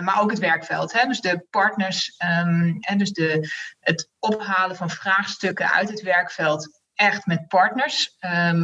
maar 0.02 0.20
ook 0.20 0.30
het 0.30 0.38
werkveld. 0.38 0.92
Hè, 0.92 1.06
dus 1.06 1.20
de 1.20 1.46
partners 1.50 2.14
en 2.16 2.98
dus 2.98 3.12
de, 3.12 3.48
het 3.80 4.10
ophalen 4.18 4.76
van 4.76 4.90
vraagstukken 4.90 5.72
uit 5.72 5.88
het 5.88 6.02
werkveld 6.02 6.82
echt 6.94 7.26
met 7.26 7.48
partners, 7.48 8.16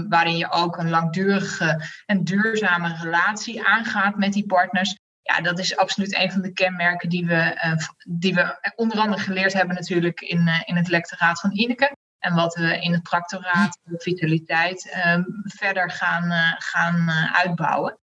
waarin 0.09 0.37
je 0.37 0.51
ook 0.51 0.77
een 0.77 0.91
langdurige 0.91 1.83
en 2.07 2.25
duurzame 2.25 2.97
relatie 3.01 3.67
aangaat 3.67 4.17
met 4.17 4.33
die 4.33 4.47
partners 4.47 5.00
ja, 5.31 5.41
dat 5.41 5.59
is 5.59 5.77
absoluut 5.77 6.17
een 6.17 6.33
van 6.33 6.41
de 6.41 6.53
kenmerken 6.53 7.09
die 7.09 7.27
we, 7.27 7.77
die 8.09 8.35
we 8.35 8.73
onder 8.75 8.99
andere 8.99 9.23
geleerd 9.23 9.53
hebben 9.53 9.75
natuurlijk 9.75 10.21
in, 10.21 10.51
in 10.65 10.77
het 10.77 10.89
lectoraat 10.89 11.41
van 11.41 11.53
Ineke. 11.53 11.97
En 12.19 12.35
wat 12.35 12.55
we 12.55 12.81
in 12.81 12.93
het 12.93 13.03
practoraat 13.03 13.79
vitaliteit 13.85 15.03
um, 15.07 15.25
verder 15.43 15.91
gaan, 15.91 16.57
gaan 16.59 17.11
uitbouwen. 17.33 17.99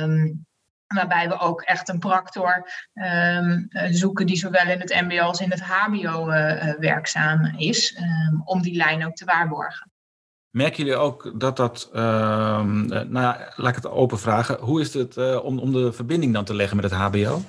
Um, 0.00 0.46
Waarbij 0.86 1.28
we 1.28 1.38
ook 1.38 1.62
echt 1.62 1.88
een 1.88 1.98
practor 1.98 2.70
um, 2.92 3.68
zoeken 3.70 4.26
die 4.26 4.36
zowel 4.36 4.68
in 4.68 4.80
het 4.80 5.00
MBO 5.00 5.20
als 5.20 5.40
in 5.40 5.50
het 5.50 5.60
HBO 5.60 6.26
werkzaam 6.78 7.44
is, 7.56 7.98
om 8.44 8.62
die 8.62 8.76
lijn 8.76 9.06
ook 9.06 9.14
te 9.14 9.24
waarborgen. 9.24 9.92
Merken 10.54 10.84
jullie 10.84 10.98
ook 10.98 11.40
dat 11.40 11.56
dat, 11.56 11.90
uh, 11.94 12.62
nou 12.62 13.36
laat 13.56 13.68
ik 13.68 13.74
het 13.74 13.86
open 13.86 14.18
vragen, 14.18 14.58
hoe 14.58 14.80
is 14.80 14.94
het 14.94 15.16
uh, 15.16 15.44
om, 15.44 15.58
om 15.58 15.72
de 15.72 15.92
verbinding 15.92 16.32
dan 16.32 16.44
te 16.44 16.54
leggen 16.54 16.76
met 16.76 16.90
het 16.90 17.00
HBO 17.00 17.42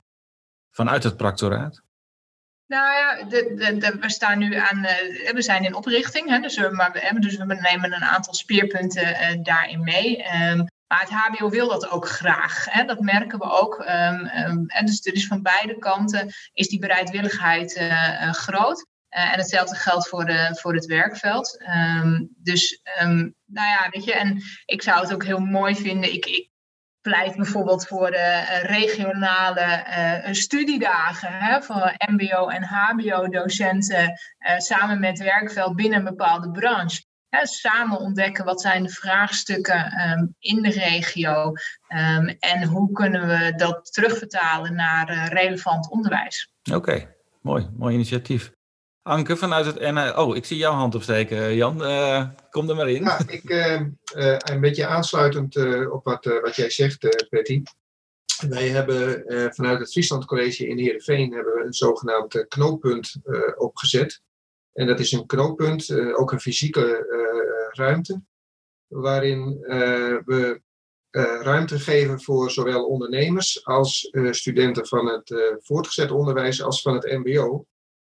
vanuit 0.71 1.03
het 1.03 1.17
practoraat? 1.17 1.81
Nou 2.67 2.93
ja, 2.93 3.23
de, 3.23 3.53
de, 3.55 3.97
we 3.99 4.09
staan 4.09 4.37
nu 4.37 4.55
aan, 4.55 4.77
uh, 4.77 5.31
we 5.31 5.41
zijn 5.41 5.63
in 5.63 5.75
oprichting, 5.75 6.29
hè, 6.29 6.39
dus, 6.39 6.57
we, 6.57 6.69
maar 6.69 6.91
we, 6.91 7.19
dus 7.19 7.37
we 7.37 7.45
nemen 7.45 7.93
een 7.93 8.03
aantal 8.03 8.33
speerpunten 8.33 9.43
daarin 9.43 9.83
mee. 9.83 10.25
Um, 10.51 10.65
maar 10.87 10.99
het 10.99 11.09
HBO 11.09 11.49
wil 11.49 11.67
dat 11.67 11.89
ook 11.89 12.09
graag. 12.09 12.65
Hè? 12.69 12.85
Dat 12.85 12.99
merken 12.99 13.39
we 13.39 13.45
ook. 13.45 13.79
Um, 13.79 14.29
um, 14.47 14.65
en 14.67 14.85
dus, 14.85 15.01
dus 15.01 15.27
van 15.27 15.41
beide 15.41 15.77
kanten 15.77 16.33
is 16.53 16.67
die 16.67 16.79
bereidwilligheid 16.79 17.77
uh, 17.77 18.31
groot. 18.31 18.85
Uh, 19.15 19.31
en 19.31 19.37
hetzelfde 19.37 19.75
geldt 19.75 20.07
voor, 20.07 20.25
de, 20.25 20.57
voor 20.59 20.73
het 20.73 20.85
werkveld. 20.85 21.65
Um, 22.01 22.29
dus, 22.37 22.81
nou 23.45 23.67
ja, 23.67 23.89
weet 23.91 24.03
je, 24.03 24.13
en 24.13 24.41
ik 24.65 24.81
zou 24.81 25.01
het 25.01 25.13
ook 25.13 25.25
heel 25.25 25.39
mooi 25.39 25.75
vinden. 25.75 26.13
Ik, 26.13 26.25
ik 26.25 26.49
pleit 27.01 27.35
bijvoorbeeld 27.35 27.87
voor 27.87 28.11
de 28.11 28.59
regionale 28.61 29.85
studiedagen 30.31 31.29
hè, 31.31 31.61
voor 31.61 31.93
MBO 31.97 32.47
en 32.47 32.63
HBO-docenten 32.63 34.13
samen 34.57 34.99
met 34.99 35.19
werkveld 35.19 35.75
binnen 35.75 35.97
een 35.99 36.05
bepaalde 36.05 36.51
branche 36.51 37.03
samen 37.43 37.99
ontdekken 37.99 38.45
wat 38.45 38.61
zijn 38.61 38.83
de 38.83 38.89
vraagstukken 38.89 40.09
um, 40.09 40.35
in 40.39 40.61
de 40.61 40.69
regio 40.69 41.53
en 42.39 42.63
hoe 42.63 42.91
kunnen 42.91 43.27
we 43.27 43.53
dat 43.55 43.93
terugvertalen 43.93 44.75
naar 44.75 45.33
relevant 45.33 45.91
onderwijs. 45.91 46.49
Oké, 46.73 47.15
mooi, 47.41 47.69
mooi 47.77 47.93
initiatief. 47.93 48.51
Anke 49.07 49.37
vanuit 49.37 49.65
het 49.65 49.79
NL. 49.79 50.13
Oh, 50.13 50.35
ik 50.35 50.45
zie 50.45 50.57
jouw 50.57 50.73
hand 50.73 50.95
opsteken, 50.95 51.55
Jan. 51.55 51.81
Uh, 51.81 52.29
kom 52.49 52.69
er 52.69 52.75
maar 52.75 52.89
in. 52.89 53.03
Ja, 53.03 53.19
ik, 53.27 53.49
uh, 53.49 53.81
een 54.37 54.59
beetje 54.59 54.85
aansluitend 54.85 55.55
op 55.91 56.03
wat, 56.03 56.25
wat 56.25 56.55
jij 56.55 56.69
zegt, 56.69 57.27
Patty. 57.29 57.63
Wij 58.49 58.69
hebben 58.69 59.23
vanuit 59.53 59.79
het 59.79 59.91
Friesland 59.91 60.25
College 60.25 60.67
in 60.67 60.77
Heerenveen 60.77 61.33
hebben 61.33 61.53
we 61.53 61.63
een 61.63 61.73
zogenaamd 61.73 62.45
knooppunt 62.47 63.15
opgezet. 63.57 64.21
En 64.73 64.87
dat 64.87 64.99
is 64.99 65.11
een 65.11 65.25
knooppunt, 65.25 65.91
ook 66.15 66.31
een 66.31 66.39
fysieke 66.39 67.05
ruimte, 67.71 68.21
waarin 68.87 69.59
we 70.25 70.61
ruimte 71.41 71.79
geven 71.79 72.21
voor 72.21 72.51
zowel 72.51 72.85
ondernemers 72.85 73.65
als 73.65 74.09
studenten 74.29 74.87
van 74.87 75.05
het 75.07 75.57
voortgezet 75.63 76.11
onderwijs 76.11 76.61
als 76.61 76.81
van 76.81 76.93
het 76.93 77.11
MBO. 77.11 77.65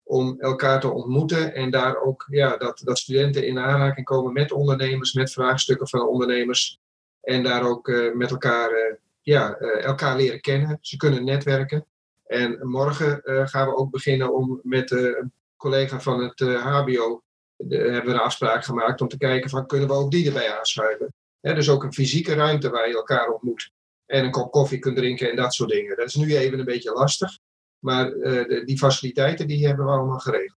Om 0.09 0.39
elkaar 0.39 0.79
te 0.79 0.91
ontmoeten 0.91 1.53
en 1.53 1.71
daar 1.71 2.01
ook 2.01 2.25
ja, 2.29 2.57
dat, 2.57 2.81
dat 2.83 2.97
studenten 2.97 3.47
in 3.47 3.59
aanraking 3.59 4.05
komen 4.05 4.33
met 4.33 4.51
ondernemers, 4.51 5.13
met 5.13 5.31
vraagstukken 5.31 5.87
van 5.87 6.07
ondernemers. 6.07 6.79
En 7.21 7.43
daar 7.43 7.63
ook 7.63 8.11
met 8.13 8.31
elkaar, 8.31 8.97
ja, 9.21 9.53
elkaar 9.57 10.15
leren 10.15 10.41
kennen. 10.41 10.77
Ze 10.81 10.97
kunnen 10.97 11.23
netwerken. 11.23 11.85
En 12.25 12.59
morgen 12.61 13.21
gaan 13.23 13.67
we 13.67 13.75
ook 13.75 13.91
beginnen 13.91 14.33
om 14.33 14.59
met 14.63 14.91
een 14.91 15.31
collega 15.59 15.99
van 15.99 16.23
het 16.23 16.39
HBO 16.39 17.23
eh, 17.67 17.79
hebben 17.79 18.05
we 18.05 18.11
een 18.11 18.19
afspraak 18.19 18.63
gemaakt 18.63 19.01
om 19.01 19.07
te 19.07 19.17
kijken 19.17 19.49
van 19.49 19.65
kunnen 19.65 19.87
we 19.87 19.93
ook 19.93 20.11
die 20.11 20.27
erbij 20.27 20.57
aanschuiven. 20.57 21.13
Dus 21.41 21.69
ook 21.69 21.83
een 21.83 21.93
fysieke 21.93 22.33
ruimte 22.33 22.69
waar 22.69 22.87
je 22.87 22.95
elkaar 22.95 23.29
ontmoet. 23.29 23.71
En 24.05 24.23
een 24.23 24.31
kop 24.31 24.51
koffie 24.51 24.79
kunt 24.79 24.97
drinken 24.97 25.29
en 25.29 25.35
dat 25.35 25.53
soort 25.53 25.69
dingen. 25.69 25.97
Dat 25.97 26.07
is 26.07 26.15
nu 26.15 26.35
even 26.35 26.59
een 26.59 26.65
beetje 26.65 26.91
lastig. 26.91 27.38
Maar 27.79 28.13
uh, 28.13 28.23
de, 28.23 28.61
die 28.65 28.77
faciliteiten 28.77 29.47
die 29.47 29.67
hebben 29.67 29.85
we 29.85 29.91
allemaal 29.91 30.19
geregeld. 30.19 30.57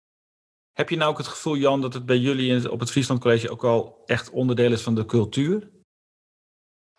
Heb 0.73 0.89
je 0.89 0.95
nou 0.95 1.11
ook 1.11 1.17
het 1.17 1.27
gevoel, 1.27 1.57
Jan, 1.57 1.81
dat 1.81 1.93
het 1.93 2.05
bij 2.05 2.17
jullie 2.17 2.71
op 2.71 2.79
het 2.79 2.91
Friesland 2.91 3.19
College 3.19 3.49
ook 3.49 3.63
al 3.63 4.03
echt 4.05 4.29
onderdeel 4.29 4.71
is 4.71 4.81
van 4.81 4.95
de 4.95 5.05
cultuur? 5.05 5.69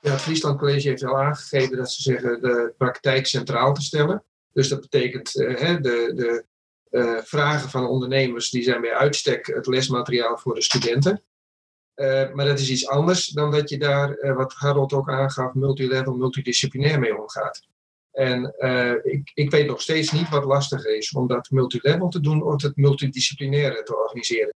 Ja, 0.00 0.10
het 0.10 0.20
Friesland 0.20 0.58
College 0.58 0.88
heeft 0.88 1.02
wel 1.02 1.18
aangegeven 1.18 1.76
dat 1.76 1.92
ze 1.92 2.02
zeggen 2.02 2.40
de 2.40 2.74
praktijk 2.76 3.26
centraal 3.26 3.74
te 3.74 3.82
stellen. 3.82 4.24
Dus 4.52 4.68
dat 4.68 4.80
betekent 4.80 5.36
uh, 5.36 5.58
de, 5.58 6.12
de, 6.14 6.44
uh, 6.90 7.18
vragen 7.22 7.70
van 7.70 7.86
ondernemers, 7.86 8.50
die 8.50 8.62
zijn 8.62 8.80
bij 8.80 8.94
uitstek 8.94 9.46
het 9.46 9.66
lesmateriaal 9.66 10.38
voor 10.38 10.54
de 10.54 10.62
studenten. 10.62 11.22
Uh, 11.94 12.32
maar 12.32 12.46
dat 12.46 12.58
is 12.58 12.70
iets 12.70 12.86
anders 12.86 13.26
dan 13.26 13.50
dat 13.50 13.68
je 13.68 13.78
daar, 13.78 14.34
wat 14.34 14.52
Harold 14.52 14.92
ook 14.92 15.10
aangaf, 15.10 15.54
multilevel, 15.54 16.14
multidisciplinair 16.14 16.98
mee 16.98 17.20
omgaat. 17.20 17.68
En 18.12 18.54
ik, 19.02 19.30
ik 19.34 19.50
weet 19.50 19.66
nog 19.66 19.80
steeds 19.80 20.12
niet 20.12 20.28
wat 20.28 20.44
lastiger 20.44 20.96
is 20.96 21.12
om 21.12 21.26
dat 21.26 21.50
multilevel 21.50 22.08
te 22.08 22.20
doen 22.20 22.42
of 22.42 22.62
het 22.62 22.76
multidisciplinaire 22.76 23.82
te 23.82 23.96
organiseren. 23.96 24.54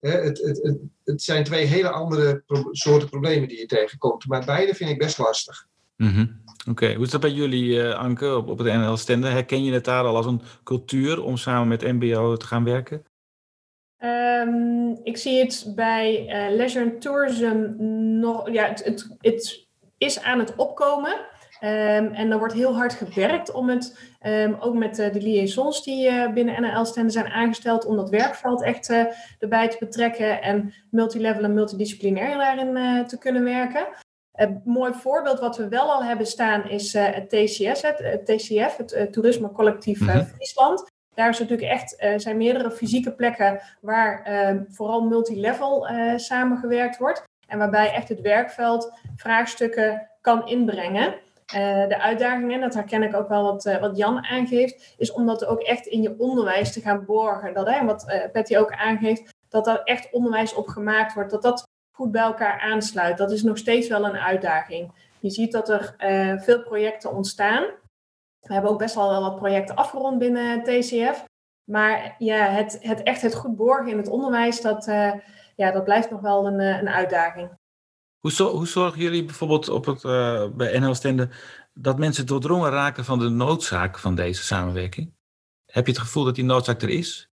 Het, 0.00 0.38
het, 0.38 0.62
het, 0.62 0.78
het, 1.04 1.22
zijn 1.22 1.44
twee 1.44 1.64
hele 1.64 1.90
andere 1.90 2.42
pro 2.46 2.68
soorten 2.70 3.08
problemen 3.08 3.48
die 3.48 3.58
je 3.58 3.66
tegenkomt, 3.66 4.26
maar 4.26 4.44
beide 4.44 4.74
vind 4.74 4.90
ik 4.90 4.98
best 4.98 5.18
lastig. 5.18 5.66
Mm 5.96 6.08
-hmm. 6.08 6.40
Oké, 6.70 6.94
hoe 6.94 7.04
is 7.04 7.10
dat 7.10 7.20
bij 7.20 7.30
jullie, 7.30 7.68
uh, 7.68 7.94
Anke, 7.94 8.36
op, 8.36 8.48
op 8.48 8.58
het 8.58 8.66
NL-stende? 8.66 9.28
Herken 9.28 9.64
je 9.64 9.72
het 9.72 9.84
daar 9.84 10.04
al 10.04 10.16
als 10.16 10.26
een 10.26 10.42
cultuur 10.64 11.22
om 11.22 11.36
samen 11.36 11.68
met 11.68 11.82
MBO 11.82 12.36
te 12.36 12.46
gaan 12.46 12.64
werken? 12.64 13.04
Um, 13.98 15.00
ik 15.02 15.16
zie 15.16 15.38
het 15.38 15.72
bij 15.74 16.20
uh, 16.20 16.56
Leisure 16.56 16.84
and 16.84 17.00
Tourism 17.00 17.74
nog, 18.20 18.52
ja, 18.52 18.68
het, 18.68 18.84
het, 18.84 19.16
het 19.20 19.66
is 19.98 20.20
aan 20.20 20.38
het 20.38 20.56
opkomen. 20.56 21.26
Um, 21.64 22.12
en 22.12 22.30
er 22.30 22.38
wordt 22.38 22.54
heel 22.54 22.74
hard 22.74 22.92
gewerkt 22.92 23.52
om 23.52 23.68
het, 23.68 23.98
um, 24.26 24.56
ook 24.60 24.74
met 24.74 24.98
uh, 24.98 25.12
de 25.12 25.20
liaisons 25.20 25.84
die 25.84 26.10
uh, 26.10 26.32
binnen 26.32 26.62
NL-stenden 26.62 27.12
zijn 27.12 27.26
aangesteld, 27.26 27.84
om 27.84 27.96
dat 27.96 28.10
werkveld 28.10 28.62
echt 28.62 28.90
uh, 28.90 29.04
erbij 29.38 29.68
te 29.68 29.76
betrekken 29.78 30.42
en 30.42 30.74
multilevel 30.90 31.44
en 31.44 31.54
multidisciplinair 31.54 32.36
daarin 32.36 33.06
te 33.06 33.18
kunnen 33.18 33.44
werken. 33.44 33.86
Een 34.32 34.60
mooi 34.64 34.92
voorbeeld 34.92 35.40
wat 35.40 35.56
we 35.56 35.68
wel 35.68 35.92
al 35.92 36.04
hebben 36.04 36.26
staan 36.26 36.68
is 36.68 36.92
het 36.92 37.28
TCS, 37.28 37.82
het, 37.82 37.98
het 37.98 38.26
TCF, 38.26 38.76
het 38.76 39.12
Toerisme 39.12 39.52
Collectief 39.52 40.00
uh, 40.00 40.16
Friesland. 40.34 40.86
Daar 41.14 41.28
is 41.28 41.38
natuurlijk 41.38 41.70
echt, 41.70 41.96
zijn 42.16 42.36
meerdere 42.36 42.70
fysieke 42.70 43.12
plekken 43.12 43.60
waar 43.80 44.26
vooral 44.68 45.00
multilevel 45.00 45.86
samengewerkt 46.16 46.98
wordt. 46.98 47.22
En 47.46 47.58
waarbij 47.58 47.92
echt 47.92 48.08
het 48.08 48.20
werkveld 48.20 48.92
vraagstukken 49.16 50.08
kan 50.20 50.46
inbrengen. 50.46 51.14
De 51.88 52.00
uitdagingen, 52.00 52.60
dat 52.60 52.74
herken 52.74 53.02
ik 53.02 53.16
ook 53.16 53.28
wel 53.28 53.42
wat, 53.42 53.78
wat 53.80 53.96
Jan 53.96 54.24
aangeeft, 54.24 54.94
is 54.98 55.12
om 55.12 55.26
dat 55.26 55.44
ook 55.44 55.60
echt 55.60 55.86
in 55.86 56.02
je 56.02 56.14
onderwijs 56.18 56.72
te 56.72 56.80
gaan 56.80 57.04
borgen. 57.04 57.54
Dat, 57.54 57.68
hè, 57.68 57.84
wat 57.84 58.28
Patty 58.32 58.56
ook 58.56 58.72
aangeeft, 58.72 59.30
dat 59.48 59.66
er 59.66 59.82
echt 59.82 60.12
onderwijs 60.12 60.54
op 60.54 60.66
gemaakt 60.66 61.14
wordt. 61.14 61.30
Dat 61.30 61.42
dat 61.42 61.70
goed 61.96 62.10
bij 62.10 62.22
elkaar 62.22 62.60
aansluit. 62.60 63.18
Dat 63.18 63.30
is 63.32 63.42
nog 63.42 63.58
steeds 63.58 63.88
wel 63.88 64.04
een 64.04 64.16
uitdaging. 64.16 64.92
Je 65.20 65.30
ziet 65.30 65.52
dat 65.52 65.68
er 65.68 65.94
uh, 65.98 66.40
veel 66.40 66.62
projecten 66.62 67.14
ontstaan. 67.14 67.64
We 68.40 68.52
hebben 68.52 68.70
ook 68.70 68.78
best 68.78 68.94
wel 68.94 69.20
wat 69.20 69.36
projecten 69.36 69.74
afgerond 69.74 70.18
binnen 70.18 70.62
TCF. 70.62 71.24
Maar 71.64 72.14
ja, 72.18 72.44
het, 72.44 72.78
het 72.80 73.02
echt 73.02 73.22
het 73.22 73.34
goed 73.34 73.56
borgen 73.56 73.90
in 73.90 73.96
het 73.96 74.08
onderwijs, 74.08 74.60
dat, 74.60 74.86
uh, 74.86 75.12
ja, 75.56 75.70
dat 75.70 75.84
blijft 75.84 76.10
nog 76.10 76.20
wel 76.20 76.46
een, 76.46 76.60
een 76.60 76.88
uitdaging. 76.88 77.50
Hoe, 78.22 78.42
hoe 78.42 78.66
zorgen 78.66 79.00
jullie 79.00 79.24
bijvoorbeeld 79.24 79.68
op 79.68 79.84
het, 79.84 80.04
uh, 80.04 80.48
bij 80.48 80.78
NL 80.78 80.94
Stenden 80.94 81.30
dat 81.74 81.98
mensen 81.98 82.26
doordrongen 82.26 82.70
raken 82.70 83.04
van 83.04 83.18
de 83.18 83.28
noodzaak 83.28 83.98
van 83.98 84.14
deze 84.14 84.42
samenwerking? 84.42 85.12
Heb 85.66 85.86
je 85.86 85.92
het 85.92 86.00
gevoel 86.00 86.24
dat 86.24 86.34
die 86.34 86.44
noodzaak 86.44 86.82
er 86.82 86.88
is? 86.88 87.30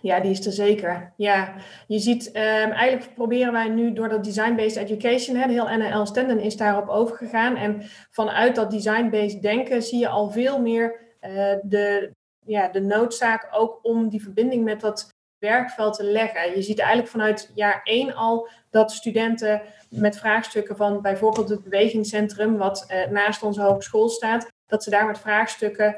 Ja, 0.00 0.20
die 0.20 0.30
is 0.30 0.46
er 0.46 0.52
zeker. 0.52 1.12
Ja, 1.16 1.54
je 1.86 1.98
ziet, 1.98 2.26
um, 2.26 2.32
eigenlijk 2.70 3.14
proberen 3.14 3.52
wij 3.52 3.68
nu 3.68 3.92
door 3.92 4.08
dat 4.08 4.24
design-based 4.24 4.76
education, 4.76 5.36
hè, 5.36 5.48
heel 5.48 5.76
NL 5.76 6.06
Stenden 6.06 6.40
is 6.40 6.56
daarop 6.56 6.88
overgegaan. 6.88 7.56
En 7.56 7.82
vanuit 8.10 8.54
dat 8.54 8.70
design-based 8.70 9.42
denken 9.42 9.82
zie 9.82 9.98
je 9.98 10.08
al 10.08 10.30
veel 10.30 10.60
meer 10.60 11.16
uh, 11.20 11.54
de, 11.62 12.14
ja, 12.46 12.68
de 12.68 12.80
noodzaak 12.80 13.48
ook 13.50 13.78
om 13.82 14.08
die 14.08 14.22
verbinding 14.22 14.64
met 14.64 14.80
dat 14.80 15.17
werkveld 15.38 15.94
te 15.94 16.04
leggen. 16.04 16.54
Je 16.54 16.62
ziet 16.62 16.78
eigenlijk 16.78 17.10
vanuit 17.10 17.50
jaar 17.54 17.80
één 17.84 18.14
al 18.14 18.48
dat 18.70 18.92
studenten 18.92 19.62
met 19.90 20.18
vraagstukken 20.18 20.76
van 20.76 21.02
bijvoorbeeld 21.02 21.48
het 21.48 21.64
bewegingscentrum, 21.64 22.56
wat 22.56 22.86
uh, 22.90 23.10
naast 23.10 23.42
onze 23.42 23.62
hogeschool 23.62 24.08
staat, 24.08 24.48
dat 24.66 24.82
ze 24.82 24.90
daar 24.90 25.06
met 25.06 25.18
vraagstukken 25.18 25.96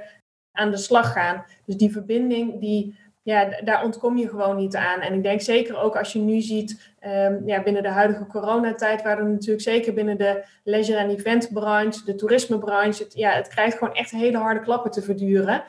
aan 0.53 0.71
de 0.71 0.77
slag 0.77 1.13
gaan. 1.13 1.45
Dus 1.65 1.77
die 1.77 1.93
verbinding 1.93 2.61
die 2.61 2.99
ja, 3.23 3.61
daar 3.65 3.85
ontkom 3.85 4.17
je 4.17 4.29
gewoon 4.29 4.57
niet 4.57 4.77
aan. 4.77 5.01
En 5.01 5.15
ik 5.15 5.23
denk 5.23 5.41
zeker 5.41 5.79
ook 5.79 5.97
als 5.97 6.13
je 6.13 6.19
nu 6.19 6.41
ziet, 6.41 6.93
um, 7.07 7.47
ja, 7.47 7.63
binnen 7.63 7.83
de 7.83 7.89
huidige 7.89 8.27
coronatijd, 8.27 9.03
waar 9.03 9.19
er 9.19 9.29
natuurlijk 9.29 9.61
zeker 9.61 9.95
binnen 9.95 10.19
de 10.19 10.45
leisure- 10.65 10.99
en 10.99 11.11
eventbranche, 11.11 12.05
de 12.05 12.15
toerismebranche, 12.15 13.07
ja, 13.09 13.31
het 13.31 13.49
krijgt 13.49 13.79
gewoon 13.79 13.95
echt 13.95 14.11
hele 14.11 14.39
harde 14.39 14.61
klappen 14.61 14.91
te 14.91 15.03
verduren. 15.03 15.65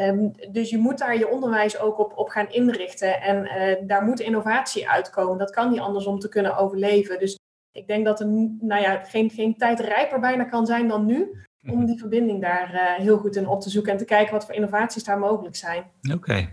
Um, 0.00 0.32
dus 0.52 0.70
je 0.70 0.78
moet 0.78 0.98
daar 0.98 1.18
je 1.18 1.28
onderwijs 1.28 1.78
ook 1.78 1.98
op, 1.98 2.12
op 2.16 2.28
gaan 2.28 2.50
inrichten. 2.50 3.20
En 3.20 3.44
uh, 3.44 3.88
daar 3.88 4.02
moet 4.02 4.20
innovatie 4.20 4.88
uitkomen. 4.88 5.38
Dat 5.38 5.50
kan 5.50 5.70
niet 5.70 5.80
anders 5.80 6.06
om 6.06 6.18
te 6.18 6.28
kunnen 6.28 6.56
overleven. 6.56 7.18
Dus 7.18 7.38
ik 7.72 7.86
denk 7.86 8.04
dat 8.04 8.20
er 8.20 8.26
nou 8.60 8.82
ja, 8.82 9.04
geen, 9.04 9.30
geen 9.30 9.56
tijd 9.56 9.80
rijper 9.80 10.20
bijna 10.20 10.44
kan 10.44 10.66
zijn 10.66 10.88
dan 10.88 11.06
nu. 11.06 11.44
Om 11.70 11.86
die 11.86 11.98
verbinding 11.98 12.40
daar 12.40 12.74
uh, 12.74 13.04
heel 13.04 13.18
goed 13.18 13.36
in 13.36 13.46
op 13.48 13.60
te 13.60 13.70
zoeken 13.70 13.92
en 13.92 13.98
te 13.98 14.04
kijken 14.04 14.32
wat 14.32 14.44
voor 14.44 14.54
innovaties 14.54 15.04
daar 15.04 15.18
mogelijk 15.18 15.56
zijn. 15.56 15.90
Oké, 16.14 16.48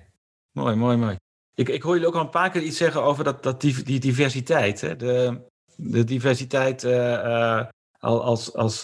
mooi, 0.51 0.75
mooi, 0.75 0.97
mooi. 0.97 1.15
Ik, 1.55 1.69
ik 1.69 1.81
hoor 1.81 1.93
jullie 1.93 2.07
ook 2.07 2.15
al 2.15 2.21
een 2.21 2.29
paar 2.29 2.49
keer 2.49 2.61
iets 2.61 2.77
zeggen 2.77 3.03
over 3.03 3.23
dat, 3.23 3.43
dat 3.43 3.61
die, 3.61 3.83
die 3.83 3.99
diversiteit. 3.99 4.81
Hè? 4.81 4.95
De, 4.95 5.41
de 5.75 6.03
diversiteit 6.03 6.83
uh, 6.83 7.65
als, 7.99 8.53
als, 8.55 8.81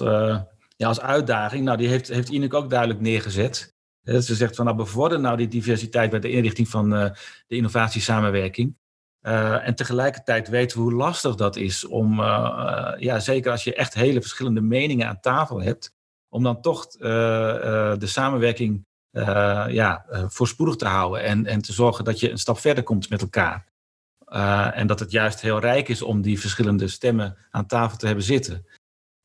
ja, 0.78 0.88
als 0.88 1.02
uitdaging. 1.02 1.66
Nou, 1.66 1.78
die 1.78 1.88
heeft, 1.88 2.08
heeft 2.08 2.30
Ineke 2.30 2.56
ook 2.56 2.70
duidelijk 2.70 3.00
neergezet. 3.00 3.74
Ze 4.06 4.36
zegt 4.36 4.56
van 4.56 4.66
nou 4.66 4.78
bevorder 4.78 5.20
nou 5.20 5.38
die 5.38 5.48
diversiteit 5.48 6.10
bij 6.10 6.20
de 6.20 6.30
inrichting 6.30 6.70
van 6.70 6.94
uh, 6.94 7.10
de 7.48 7.56
innovatiesamenwerking. 7.56 8.76
Uh, 9.22 9.68
en 9.68 9.76
tegelijkertijd 9.76 10.50
weten 10.50 10.78
we 10.78 10.84
hoe 10.84 10.94
lastig 10.94 11.36
dat 11.36 11.56
is 11.56 11.86
om, 11.86 12.20
uh, 12.20 12.94
ja, 12.98 13.20
zeker 13.20 13.52
als 13.52 13.64
je 13.64 13.76
echt 13.76 13.94
hele 13.94 14.22
verschillende 14.22 14.62
meningen 14.62 15.08
aan 15.08 15.20
tafel 15.20 15.62
hebt, 15.62 15.94
om 16.30 16.44
dan 16.44 16.62
toch 16.62 16.88
de 16.88 17.98
samenwerking 18.00 18.86
ja, 19.70 20.06
voorspoedig 20.28 20.76
te 20.76 20.86
houden 20.86 21.24
en, 21.24 21.46
en 21.46 21.62
te 21.62 21.74
zorgen 21.74 22.04
dat 22.04 22.20
je 22.20 22.32
een 22.32 22.38
stap 22.38 22.58
verder 22.58 22.84
komt 22.84 23.10
met 23.10 23.22
elkaar. 23.22 23.68
en 24.74 24.88
dat 24.88 25.00
het 25.00 25.12
juist 25.12 25.42
heel 25.42 25.60
rijk 25.60 25.90
is 25.90 26.02
om 26.02 26.22
die 26.22 26.40
verschillende 26.40 26.88
stemmen 26.88 27.38
aan 27.52 27.66
tafel 27.66 27.98
te 27.98 28.06
hebben 28.06 28.24
zitten. 28.24 28.66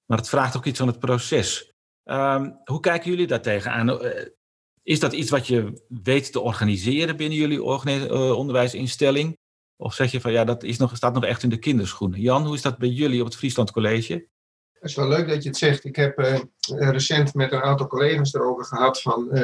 Maar 0.07 0.19
het 0.19 0.29
vraagt 0.29 0.57
ook 0.57 0.65
iets 0.65 0.79
van 0.79 0.89
het 0.89 0.99
proces. 0.99 1.73
Um, 2.05 2.61
hoe 2.65 2.81
kijken 2.81 3.11
jullie 3.11 3.27
daar 3.27 3.43
tegenaan? 3.43 4.01
Is 4.83 5.01
dat 5.01 5.13
iets 5.13 5.31
wat 5.31 5.47
je 5.47 5.85
weet 5.89 6.33
te 6.33 6.41
organiseren 6.41 7.17
binnen 7.17 7.39
jullie 7.39 7.59
uh, 7.59 8.37
onderwijsinstelling? 8.37 9.39
Of 9.77 9.95
zeg 9.95 10.11
je 10.11 10.21
van 10.21 10.33
ja, 10.33 10.45
dat 10.45 10.63
is 10.63 10.79
nog, 10.79 10.97
staat 10.97 11.15
nog 11.15 11.25
echt 11.25 11.43
in 11.43 11.49
de 11.49 11.59
kinderschoenen? 11.59 12.21
Jan, 12.21 12.47
hoe 12.47 12.55
is 12.55 12.63
dat 12.63 12.79
bij 12.79 12.89
jullie 12.89 13.21
op 13.21 13.27
het 13.27 13.37
Friesland 13.37 13.71
College? 13.71 14.13
Het 14.73 14.91
is 14.91 14.95
wel 14.95 15.09
leuk 15.09 15.29
dat 15.29 15.43
je 15.43 15.49
het 15.49 15.59
zegt. 15.59 15.85
Ik 15.85 15.97
heb 15.97 16.19
uh, 16.19 16.39
recent 16.69 17.35
met 17.35 17.53
een 17.53 17.63
aantal 17.63 17.87
collega's 17.87 18.35
erover 18.35 18.65
gehad 18.65 19.03
van 19.03 19.39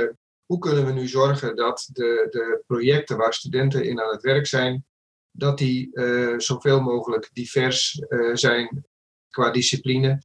hoe 0.44 0.58
kunnen 0.58 0.86
we 0.86 0.92
nu 0.92 1.08
zorgen 1.08 1.56
dat 1.56 1.88
de, 1.92 2.26
de 2.30 2.62
projecten 2.66 3.16
waar 3.16 3.34
studenten 3.34 3.84
in 3.84 4.00
aan 4.00 4.10
het 4.10 4.22
werk 4.22 4.46
zijn, 4.46 4.84
dat 5.30 5.58
die 5.58 5.90
zoveel 6.36 6.80
mogelijk 6.80 7.30
divers 7.32 8.02
zijn 8.32 8.86
qua 9.28 9.50
discipline. 9.50 10.22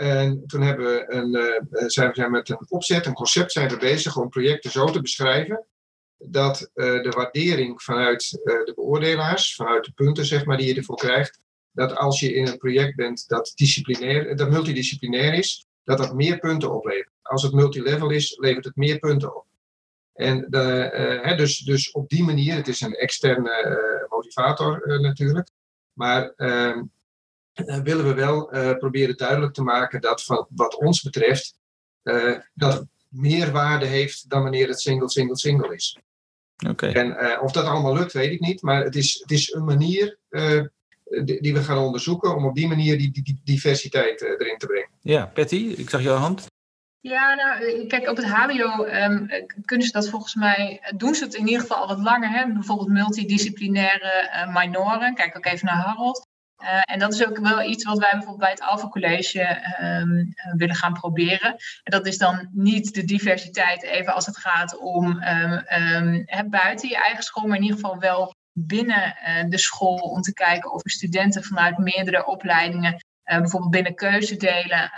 En 0.00 0.46
toen 0.46 0.62
hebben 0.62 0.86
we 0.86 1.04
een, 1.08 1.34
uh, 1.34 1.88
zijn 1.88 2.12
we 2.12 2.28
met 2.30 2.48
een 2.48 2.66
opzet, 2.68 3.06
een 3.06 3.14
concept 3.14 3.52
zijn 3.52 3.68
we 3.68 3.76
bezig 3.76 4.16
om 4.16 4.28
projecten 4.28 4.70
zo 4.70 4.86
te 4.86 5.00
beschrijven 5.00 5.66
dat 6.16 6.70
uh, 6.74 7.02
de 7.02 7.08
waardering 7.08 7.82
vanuit 7.82 8.30
de 8.30 8.72
beoordelaars, 8.74 9.54
vanuit 9.54 9.84
de 9.84 9.92
punten 9.92 10.24
zeg 10.24 10.44
maar, 10.44 10.56
die 10.56 10.66
je 10.66 10.74
ervoor 10.74 10.96
krijgt, 10.96 11.40
dat 11.70 11.96
als 11.96 12.20
je 12.20 12.34
in 12.34 12.46
een 12.46 12.56
project 12.56 12.96
bent 12.96 13.28
dat, 13.28 13.52
disciplinair, 13.54 14.36
dat 14.36 14.50
multidisciplinair 14.50 15.34
is, 15.34 15.66
dat 15.84 15.98
dat 15.98 16.14
meer 16.14 16.38
punten 16.38 16.74
oplevert. 16.74 17.14
Als 17.22 17.42
het 17.42 17.52
multilevel 17.52 18.10
is, 18.10 18.36
levert 18.38 18.64
het 18.64 18.76
meer 18.76 18.98
punten 18.98 19.36
op. 19.36 19.46
En 20.14 20.46
hè, 21.22 21.36
dus, 21.36 21.58
dus 21.58 21.90
op 21.90 22.08
die 22.08 22.24
manier, 22.24 22.54
het 22.54 22.68
is 22.68 22.80
een 22.80 22.94
externe 22.94 24.06
motivator 24.08 25.00
natuurlijk, 25.00 25.48
maar 25.92 26.32
ehm, 26.36 26.82
willen 27.64 28.04
we 28.04 28.14
wel 28.14 28.54
uh, 28.54 28.76
proberen 28.76 29.16
duidelijk 29.16 29.54
te 29.54 29.62
maken 29.62 30.00
dat 30.00 30.24
van 30.24 30.46
wat 30.50 30.76
ons 30.76 31.02
betreft 31.02 31.58
uh, 32.02 32.38
dat 32.54 32.86
meer 33.08 33.50
waarde 33.50 33.86
heeft 33.86 34.30
dan 34.30 34.42
wanneer 34.42 34.68
het 34.68 34.80
single, 34.80 35.10
single, 35.10 35.36
single 35.36 35.74
is. 35.74 35.98
Okay. 36.68 36.92
En 36.92 37.40
of 37.40 37.52
dat 37.52 37.64
allemaal 37.64 37.94
lukt, 37.94 38.12
weet 38.12 38.32
ik 38.32 38.40
niet. 38.40 38.62
Maar 38.62 38.84
het 38.84 38.96
is, 38.96 39.18
het 39.20 39.30
is 39.30 39.52
een 39.52 39.64
manier 39.64 40.18
die, 41.24 41.40
die, 41.40 41.54
we 41.54 41.62
gaan 41.62 41.78
onderzoeken 41.78 42.36
om 42.36 42.44
op 42.44 42.54
die 42.54 42.68
manier 42.68 42.98
die, 42.98 43.10
die, 43.10 43.22
die 43.22 43.40
diversiteit 43.44 44.20
erin 44.20 44.58
te 44.58 44.66
brengen. 44.66 44.88
Ja, 45.00 45.26
Patty, 45.26 45.74
ik 45.76 45.90
zag 45.90 46.02
jouw 46.02 46.16
hand. 46.16 46.46
Ja, 47.00 47.34
nou, 47.34 47.86
kijk, 47.86 48.08
op 48.08 48.16
het 48.16 48.26
HBO 48.26 48.84
um, 48.84 49.28
kunnen 49.64 49.86
ze 49.86 49.92
dat 49.92 50.08
volgens 50.08 50.34
mij, 50.34 50.80
doen 50.96 51.14
ze 51.14 51.24
het 51.24 51.34
in 51.34 51.46
ieder 51.46 51.60
geval 51.60 51.76
al 51.76 51.88
wat 51.88 51.98
langer. 51.98 52.30
Hè? 52.30 52.52
Bijvoorbeeld 52.52 52.88
multidisciplinaire 52.88 54.30
uh, 54.34 54.54
minoren. 54.54 55.14
Kijk 55.14 55.36
ook 55.36 55.46
even 55.46 55.66
naar 55.66 55.84
Harold. 55.84 56.26
Uh, 56.62 56.82
en 56.84 56.98
dat 56.98 57.12
is 57.14 57.26
ook 57.26 57.38
wel 57.38 57.62
iets 57.62 57.84
wat 57.84 57.98
wij 57.98 58.10
bijvoorbeeld 58.10 58.38
bij 58.38 58.50
het 58.50 58.60
Alpha 58.60 58.88
College 58.88 59.62
um, 59.82 60.34
willen 60.56 60.74
gaan 60.74 60.92
proberen. 60.92 61.50
En 61.82 61.92
dat 61.92 62.06
is 62.06 62.18
dan 62.18 62.48
niet 62.52 62.94
de 62.94 63.04
diversiteit 63.04 63.82
even 63.82 64.14
als 64.14 64.26
het 64.26 64.38
gaat 64.38 64.78
om 64.78 65.22
um, 65.22 65.64
um, 66.28 66.50
buiten 66.50 66.88
je 66.88 66.96
eigen 66.96 67.22
school, 67.22 67.46
maar 67.46 67.56
in 67.56 67.62
ieder 67.62 67.78
geval 67.78 67.98
wel 67.98 68.34
binnen 68.52 69.16
uh, 69.26 69.44
de 69.48 69.58
school 69.58 69.96
om 69.96 70.20
te 70.20 70.32
kijken 70.32 70.72
of 70.72 70.80
studenten 70.84 71.44
vanuit 71.44 71.78
meerdere 71.78 72.26
opleidingen, 72.26 73.04
bijvoorbeeld 73.24 73.70
binnen 73.70 73.94
keuzedelen, 73.94 74.90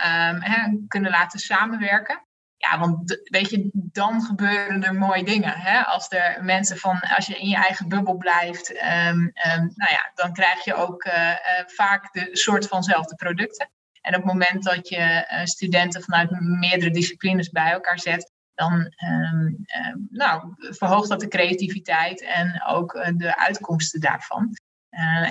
kunnen 0.87 1.11
laten 1.11 1.39
samenwerken. 1.39 2.21
Ja, 2.69 2.79
want 2.79 3.19
weet 3.23 3.49
je, 3.49 3.69
dan 3.73 4.21
gebeuren 4.21 4.83
er 4.83 4.95
mooie 4.95 5.23
dingen. 5.23 5.53
Hè? 5.53 5.81
Als 5.81 6.09
er 6.09 6.43
mensen 6.43 6.77
van, 6.77 6.99
als 6.99 7.25
je 7.25 7.37
in 7.37 7.49
je 7.49 7.55
eigen 7.55 7.87
bubbel 7.87 8.17
blijft, 8.17 8.69
um, 8.69 9.19
um, 9.19 9.71
nou 9.75 9.91
ja, 9.91 10.11
dan 10.15 10.33
krijg 10.33 10.63
je 10.63 10.73
ook 10.73 11.05
uh, 11.05 11.13
uh, 11.13 11.35
vaak 11.65 12.13
de 12.13 12.29
soort 12.31 12.67
vanzelfde 12.67 13.15
producten. 13.15 13.69
En 14.01 14.15
op 14.15 14.23
het 14.23 14.33
moment 14.33 14.63
dat 14.63 14.89
je 14.89 15.27
uh, 15.31 15.43
studenten 15.43 16.03
vanuit 16.03 16.29
meerdere 16.39 16.91
disciplines 16.91 17.49
bij 17.49 17.71
elkaar 17.71 17.99
zet, 17.99 18.31
dan 18.53 18.93
um, 19.07 19.65
nou, 20.09 20.53
verhoogt 20.57 21.09
dat 21.09 21.19
de 21.19 21.27
creativiteit 21.27 22.21
en 22.21 22.63
ook 22.65 22.91
de 23.15 23.37
uitkomsten 23.37 23.99
daarvan. 23.99 24.57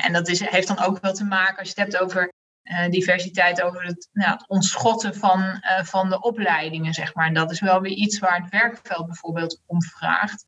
en 0.02 0.12
dat 0.12 0.28
is, 0.28 0.40
heeft 0.40 0.68
dan 0.68 0.78
ook 0.78 1.00
wel 1.00 1.12
te 1.12 1.24
maken, 1.24 1.58
als 1.58 1.68
je 1.68 1.80
het 1.80 1.92
hebt 1.92 2.02
over 2.04 2.31
uh, 2.72 2.90
diversiteit 2.90 3.62
over 3.62 3.84
het, 3.84 4.08
nou, 4.12 4.30
het 4.30 4.48
ontschotten 4.48 5.14
van, 5.14 5.40
uh, 5.40 5.84
van 5.84 6.08
de 6.08 6.20
opleidingen, 6.20 6.94
zeg 6.94 7.14
maar. 7.14 7.26
En 7.26 7.34
dat 7.34 7.50
is 7.50 7.60
wel 7.60 7.80
weer 7.80 7.92
iets 7.92 8.18
waar 8.18 8.40
het 8.40 8.50
werkveld 8.50 9.06
bijvoorbeeld 9.06 9.62
om 9.66 9.82
vraagt. 9.82 10.46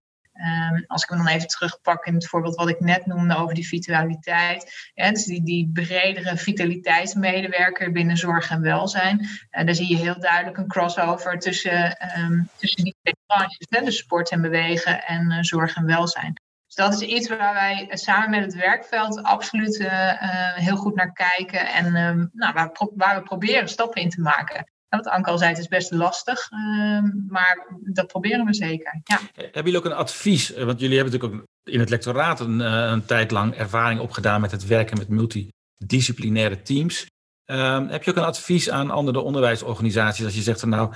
Um, 0.71 0.85
als 0.87 1.03
ik 1.03 1.11
me 1.11 1.17
dan 1.17 1.29
even 1.29 1.49
terugpak 1.49 2.07
in 2.07 2.15
het 2.15 2.27
voorbeeld 2.27 2.55
wat 2.55 2.69
ik 2.69 2.81
net 2.81 3.07
noemde 3.07 3.37
over 3.37 3.55
die 3.55 3.67
vitaliteit. 3.67 4.91
Hè, 4.95 5.11
dus 5.11 5.25
die, 5.25 5.43
die 5.43 5.71
bredere 5.73 6.37
vitaliteitsmedewerker 6.37 7.93
binnen 7.93 8.17
zorg 8.17 8.51
en 8.51 8.61
welzijn. 8.61 9.21
Uh, 9.21 9.65
daar 9.65 9.75
zie 9.75 9.89
je 9.89 9.97
heel 9.97 10.21
duidelijk 10.21 10.57
een 10.57 10.69
crossover 10.69 11.39
tussen, 11.39 11.97
um, 12.19 12.49
tussen 12.57 12.85
die 12.85 12.95
twee 13.03 13.15
branches. 13.27 13.67
Dus 13.85 13.97
sport 13.97 14.31
en 14.31 14.41
bewegen 14.41 15.05
en 15.05 15.45
zorg 15.45 15.77
en 15.77 15.87
welzijn. 15.87 16.44
Dus 16.75 16.85
dat 16.85 17.03
is 17.03 17.09
iets 17.09 17.29
waar 17.29 17.55
wij 17.55 17.89
samen 17.91 18.31
met 18.31 18.45
het 18.45 18.55
werkveld 18.55 19.23
absoluut 19.23 19.79
uh, 19.79 19.87
uh, 19.87 20.55
heel 20.55 20.77
goed 20.77 20.95
naar 20.95 21.13
kijken. 21.13 21.67
En 21.73 21.87
uh, 21.87 22.27
nou, 22.33 22.71
waar, 22.95 23.17
we 23.17 23.23
proberen 23.23 23.69
stappen 23.69 24.03
in 24.03 24.11
te 24.11 24.21
maken. 24.21 24.57
En 24.89 24.99
wat 24.99 25.09
Anke 25.09 25.31
al 25.31 25.39
zei, 25.39 25.51
het 25.51 25.59
is 25.59 25.69
best 25.69 25.91
lastig. 25.91 26.51
Ehm, 26.51 27.11
maar 27.29 27.67
dat 27.83 28.07
proberen 28.07 28.45
we 28.45 28.55
zeker. 28.55 29.01
Ja. 29.05 29.21
Hebben 29.35 29.63
jullie 29.65 29.79
ook 29.79 29.85
een 29.85 29.93
advies? 29.93 30.49
Want 30.49 30.81
jullie 30.81 30.97
hebben 30.97 31.13
natuurlijk 31.13 31.43
ook 31.43 31.49
in 31.73 31.81
het 31.81 31.91
lectoraat 31.91 32.41
een, 32.41 32.61
eh, 32.61 32.91
een 32.91 33.05
tijd 33.05 33.31
lang 33.31 33.55
ervaring 33.55 34.01
opgedaan 34.01 34.41
met 34.41 34.51
het 34.51 34.67
werken 34.67 34.99
met 34.99 35.09
multidisciplinaire 35.09 36.63
teams. 36.63 37.07
Ehm, 37.45 37.87
heb 37.87 38.03
je 38.03 38.11
ook 38.11 38.17
een 38.17 38.23
advies 38.23 38.71
aan 38.71 38.91
andere 38.91 39.21
onderwijsorganisaties 39.21 40.25
als 40.25 40.35
je 40.35 40.43
zegt 40.43 40.61
van 40.61 40.69
nou, 40.69 40.95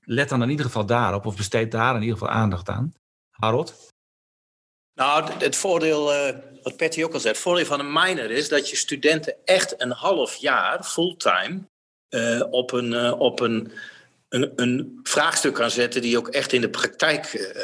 let 0.00 0.28
dan 0.28 0.42
in 0.42 0.50
ieder 0.50 0.66
geval 0.66 0.86
daarop 0.86 1.26
of 1.26 1.36
besteed 1.36 1.70
daar 1.70 1.94
in 1.94 2.02
ieder 2.02 2.18
geval 2.18 2.34
aandacht 2.34 2.68
aan? 2.68 2.92
Harold? 3.30 3.91
Nou, 4.94 5.32
het 5.38 5.56
voordeel, 5.56 6.12
uh, 6.12 6.36
wat 6.62 6.76
Patty 6.76 7.02
ook 7.02 7.12
al 7.12 7.20
zei, 7.20 7.32
het 7.32 7.42
voordeel 7.42 7.64
van 7.64 7.80
een 7.80 7.92
minor 7.92 8.30
is 8.30 8.48
dat 8.48 8.70
je 8.70 8.76
studenten 8.76 9.36
echt 9.44 9.82
een 9.82 9.90
half 9.90 10.34
jaar 10.34 10.84
fulltime 10.84 11.68
uh, 12.10 12.42
op, 12.50 12.72
een, 12.72 12.92
uh, 12.92 13.20
op 13.20 13.40
een, 13.40 13.72
een, 14.28 14.52
een, 14.56 15.00
vraagstuk 15.02 15.54
kan 15.54 15.70
zetten 15.70 16.02
die 16.02 16.16
ook 16.16 16.28
echt 16.28 16.52
in 16.52 16.60
de 16.60 16.70
praktijk, 16.70 17.54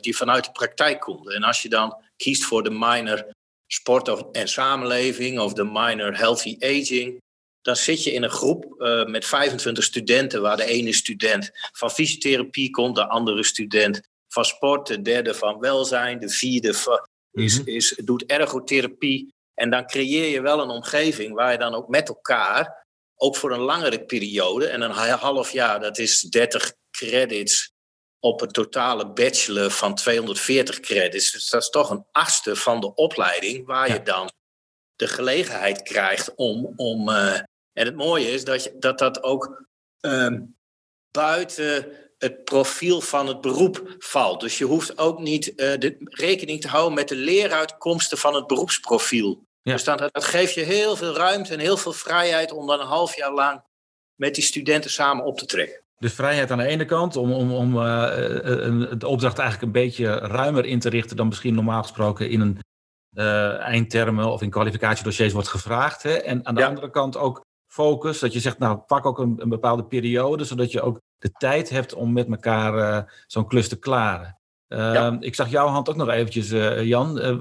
die 0.00 0.16
vanuit 0.16 0.44
de 0.44 0.52
praktijk 0.52 1.00
komt. 1.00 1.32
En 1.32 1.42
als 1.42 1.62
je 1.62 1.68
dan 1.68 1.96
kiest 2.16 2.44
voor 2.44 2.62
de 2.62 2.70
minor 2.70 3.26
sport 3.66 4.30
en 4.32 4.48
samenleving 4.48 5.38
of 5.38 5.52
de 5.52 5.64
minor 5.64 6.16
healthy 6.16 6.56
aging, 6.60 7.22
dan 7.62 7.76
zit 7.76 8.04
je 8.04 8.12
in 8.12 8.22
een 8.22 8.30
groep 8.30 8.74
met 9.06 9.24
25 9.24 9.84
studenten, 9.84 10.42
waar 10.42 10.56
de 10.56 10.64
ene 10.64 10.92
student 10.92 11.50
van 11.72 11.90
fysiotherapie 11.90 12.70
komt, 12.70 12.96
de 12.96 13.06
andere 13.06 13.44
student 13.44 14.00
van 14.34 14.44
sport, 14.44 14.86
de 14.86 15.02
derde 15.02 15.34
van 15.34 15.58
welzijn, 15.58 16.18
de 16.18 16.28
vierde 16.28 16.74
van, 16.74 17.08
is, 17.32 17.58
mhm. 17.58 17.68
is, 17.68 18.00
doet 18.04 18.26
ergotherapie. 18.26 19.34
En 19.54 19.70
dan 19.70 19.86
creëer 19.86 20.28
je 20.28 20.40
wel 20.40 20.60
een 20.60 20.68
omgeving 20.68 21.34
waar 21.34 21.52
je 21.52 21.58
dan 21.58 21.74
ook 21.74 21.88
met 21.88 22.08
elkaar, 22.08 22.86
ook 23.16 23.36
voor 23.36 23.52
een 23.52 23.60
langere 23.60 24.04
periode, 24.04 24.66
en 24.66 24.80
een 24.80 24.90
half 24.90 25.50
jaar, 25.50 25.80
dat 25.80 25.98
is 25.98 26.20
30 26.20 26.72
credits 26.90 27.72
op 28.18 28.40
een 28.40 28.48
totale 28.48 29.12
bachelor 29.12 29.70
van 29.70 29.94
240 29.94 30.80
credits. 30.80 31.32
Dus 31.32 31.48
dat 31.48 31.62
is 31.62 31.70
toch 31.70 31.90
een 31.90 32.06
achtste 32.12 32.56
van 32.56 32.80
de 32.80 32.94
opleiding 32.94 33.66
waar 33.66 33.92
je 33.92 34.02
dan 34.02 34.30
de 34.96 35.06
gelegenheid 35.06 35.82
krijgt 35.82 36.34
om. 36.34 36.72
om 36.76 37.08
uh, 37.08 37.34
en 37.72 37.86
het 37.86 37.96
mooie 37.96 38.30
is 38.30 38.44
dat 38.44 38.64
je, 38.64 38.74
dat, 38.78 38.98
dat 38.98 39.22
ook 39.22 39.66
uh, 40.00 40.40
buiten 41.10 42.03
het 42.24 42.44
profiel 42.44 43.00
van 43.00 43.26
het 43.26 43.40
beroep 43.40 43.94
valt. 43.98 44.40
Dus 44.40 44.58
je 44.58 44.64
hoeft 44.64 44.98
ook 44.98 45.18
niet 45.18 45.48
uh, 45.48 45.54
de, 45.56 45.96
rekening 46.00 46.60
te 46.60 46.68
houden 46.68 46.94
met 46.94 47.08
de 47.08 47.16
leeruitkomsten 47.16 48.18
van 48.18 48.34
het 48.34 48.46
beroepsprofiel. 48.46 49.46
Ja. 49.62 49.72
Dus 49.72 49.84
dan, 49.84 49.96
dat 49.96 50.24
geeft 50.24 50.54
je 50.54 50.60
heel 50.60 50.96
veel 50.96 51.16
ruimte 51.16 51.52
en 51.52 51.58
heel 51.58 51.76
veel 51.76 51.92
vrijheid 51.92 52.52
om 52.52 52.66
dan 52.66 52.80
een 52.80 52.86
half 52.86 53.16
jaar 53.16 53.32
lang 53.32 53.62
met 54.14 54.34
die 54.34 54.44
studenten 54.44 54.90
samen 54.90 55.24
op 55.24 55.38
te 55.38 55.46
trekken. 55.46 55.82
Dus 55.98 56.12
vrijheid 56.12 56.50
aan 56.50 56.58
de 56.58 56.66
ene 56.66 56.84
kant 56.84 57.16
om, 57.16 57.32
om, 57.32 57.52
om 57.52 57.76
uh, 57.76 57.82
de 58.98 59.06
opdracht 59.06 59.38
eigenlijk 59.38 59.62
een 59.62 59.82
beetje 59.82 60.14
ruimer 60.14 60.64
in 60.64 60.80
te 60.80 60.88
richten 60.88 61.16
dan 61.16 61.28
misschien 61.28 61.54
normaal 61.54 61.82
gesproken 61.82 62.30
in 62.30 62.40
een 62.40 62.58
uh, 63.14 63.58
eindtermen 63.58 64.32
of 64.32 64.42
in 64.42 64.50
kwalificatiedossiers 64.50 65.32
wordt 65.32 65.48
gevraagd. 65.48 66.02
Hè? 66.02 66.12
En 66.12 66.46
aan 66.46 66.54
de 66.54 66.60
ja. 66.60 66.66
andere 66.66 66.90
kant 66.90 67.16
ook 67.16 67.44
focus, 67.66 68.18
dat 68.18 68.32
je 68.32 68.40
zegt, 68.40 68.58
nou 68.58 68.76
pak 68.76 69.06
ook 69.06 69.18
een, 69.18 69.36
een, 69.38 69.48
bepaalde 69.48 69.84
periode, 69.84 70.44
zodat 70.44 70.72
je 70.72 70.80
ook 70.80 71.00
de 71.18 71.32
tijd 71.32 71.70
hebt 71.70 71.94
om 71.94 72.12
met 72.12 72.28
elkaar 72.28 72.74
uh, 72.74 73.10
zo'n 73.26 73.48
klus 73.48 73.68
te 73.68 73.78
klaren. 73.78 74.38
Uh, 74.68 74.78
ja. 74.78 75.16
Ik 75.20 75.34
zag 75.34 75.50
jouw 75.50 75.66
hand 75.66 75.88
ook 75.88 75.96
nog 75.96 76.08
eventjes, 76.08 76.50
Jan. 76.86 77.40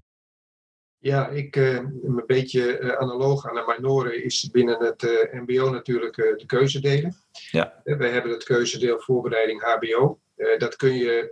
Ja, 0.98 1.28
ik, 1.28 1.56
een 1.56 2.24
beetje 2.26 2.98
analoog 2.98 3.48
aan 3.48 3.56
de 3.56 3.74
minoren 3.78 4.24
is 4.24 4.50
binnen 4.52 4.80
het 4.80 5.30
MBO 5.32 5.70
natuurlijk 5.70 6.16
de 6.16 6.46
keuzedelen. 6.46 7.16
Ja. 7.52 7.82
We 7.84 8.08
hebben 8.08 8.32
het 8.32 8.44
keuzedeel 8.44 9.00
voorbereiding 9.00 9.62
HBO. 9.62 10.20
dat 10.58 10.76
kun 10.76 10.94
je 10.94 11.32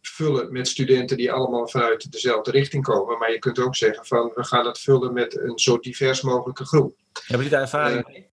vullen 0.00 0.52
met 0.52 0.68
studenten 0.68 1.16
die 1.16 1.32
allemaal 1.32 1.68
vanuit 1.68 2.12
dezelfde 2.12 2.50
richting 2.50 2.84
komen. 2.84 3.18
Maar 3.18 3.30
je 3.30 3.38
kunt 3.38 3.58
ook 3.58 3.76
zeggen 3.76 4.06
van 4.06 4.32
we 4.34 4.44
gaan 4.44 4.66
het 4.66 4.78
vullen 4.78 5.12
met 5.12 5.38
een 5.38 5.58
zo 5.58 5.78
divers 5.78 6.22
mogelijke 6.22 6.64
groep. 6.64 6.96
Hebben 7.12 7.36
jullie 7.36 7.50
daar 7.50 7.60
ervaring 7.60 8.06
mee? 8.06 8.30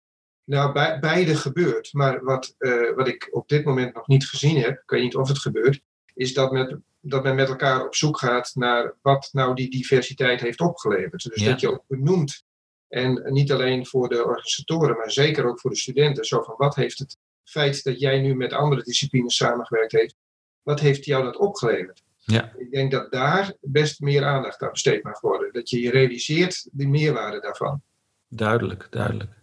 Nou, 0.50 0.74
bij, 0.74 1.00
beide 1.00 1.36
gebeurt. 1.36 1.94
Maar 1.94 2.24
wat, 2.24 2.56
uh, 2.60 2.96
wat 2.96 3.08
ik 3.08 3.28
op 3.32 3.48
dit 3.48 3.66
moment 3.66 3.94
nog 3.94 4.08
niet 4.08 4.28
gezien 4.28 4.62
heb, 4.62 4.72
ik 4.72 4.90
weet 4.90 5.02
niet 5.02 5.16
of 5.16 5.28
het 5.28 5.40
gebeurt, 5.40 5.82
is 6.14 6.34
dat, 6.34 6.52
met, 6.52 6.78
dat 7.00 7.24
men 7.24 7.36
met 7.36 7.50
elkaar 7.50 7.86
op 7.86 7.96
zoek 7.96 8.18
gaat 8.18 8.52
naar 8.54 8.96
wat 9.02 9.30
nou 9.32 9.56
die 9.56 9.70
diversiteit 9.70 10.42
heeft 10.42 10.60
opgeleverd. 10.62 11.24
Dus 11.24 11.44
ja. 11.44 11.50
dat 11.50 11.60
je 11.60 11.72
ook 11.72 11.84
benoemt. 11.88 12.44
En 12.88 13.34
niet 13.34 13.52
alleen 13.52 13.86
voor 13.86 14.10
de 14.10 14.26
organisatoren, 14.26 14.98
maar 14.98 15.12
zeker 15.12 15.46
ook 15.46 15.60
voor 15.60 15.70
de 15.70 15.78
studenten. 15.78 16.26
Zo 16.26 16.42
van 16.42 16.56
wat 16.58 16.76
heeft 16.76 17.00
het 17.00 17.18
feit 17.44 17.84
dat 17.84 18.00
jij 18.00 18.22
nu 18.22 18.36
met 18.36 18.54
andere 18.54 18.84
disciplines 18.84 19.36
samengewerkt 19.36 19.92
heeft, 19.92 20.16
wat 20.62 20.80
heeft 20.80 21.06
jou 21.06 21.24
dat 21.24 21.38
opgeleverd? 21.38 22.04
Ja. 22.18 22.54
Ik 22.58 22.72
denk 22.72 22.92
dat 22.92 23.12
daar 23.12 23.54
best 23.62 24.00
meer 24.00 24.24
aandacht 24.24 24.62
aan 24.62 24.72
besteed 24.72 25.04
mag 25.04 25.22
worden. 25.22 25.54
Dat 25.54 25.70
je 25.70 25.82
je 25.82 25.92
realiseert 25.92 26.68
de 26.72 26.88
meerwaarde 26.88 27.40
daarvan. 27.40 27.82
Duidelijk, 28.28 28.88
duidelijk. 28.90 29.39